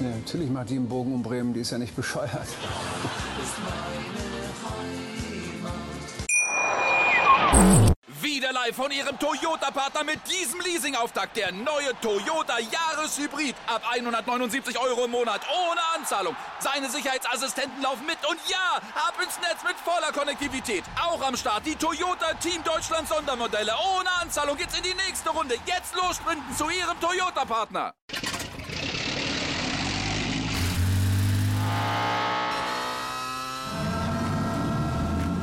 Ja, 0.00 0.08
natürlich 0.08 0.48
macht 0.48 0.70
die 0.70 0.76
einen 0.76 0.88
Bogen 0.88 1.12
um 1.12 1.22
Bremen, 1.22 1.52
die 1.52 1.60
ist 1.60 1.72
ja 1.72 1.78
nicht 1.78 1.94
bescheuert. 1.94 2.48
Wieder 8.22 8.52
live 8.52 8.74
von 8.74 8.90
Ihrem 8.90 9.18
Toyota-Partner 9.18 10.04
mit 10.04 10.20
diesem 10.26 10.60
Leasing-Auftakt. 10.60 11.36
Der 11.36 11.52
neue 11.52 11.92
Toyota 12.00 12.58
Jahreshybrid. 12.58 13.54
Ab 13.66 13.82
179 13.90 14.78
Euro 14.78 15.04
im 15.04 15.10
Monat. 15.10 15.42
Ohne 15.50 15.80
Anzahlung. 15.96 16.34
Seine 16.60 16.88
Sicherheitsassistenten 16.88 17.82
laufen 17.82 18.06
mit. 18.06 18.18
Und 18.28 18.38
ja, 18.48 18.76
ab 18.94 19.14
ins 19.22 19.38
Netz 19.40 19.62
mit 19.64 19.76
voller 19.84 20.12
Konnektivität. 20.12 20.84
Auch 21.02 21.20
am 21.22 21.36
Start 21.36 21.66
die 21.66 21.76
Toyota 21.76 22.32
Team 22.34 22.62
Deutschland 22.64 23.08
Sondermodelle. 23.08 23.72
Ohne 23.96 24.10
Anzahlung 24.22 24.56
geht's 24.56 24.76
in 24.76 24.82
die 24.82 24.94
nächste 24.94 25.30
Runde. 25.30 25.56
Jetzt 25.66 25.94
los 25.94 26.20
zu 26.56 26.70
Ihrem 26.70 26.98
Toyota-Partner. 27.00 27.92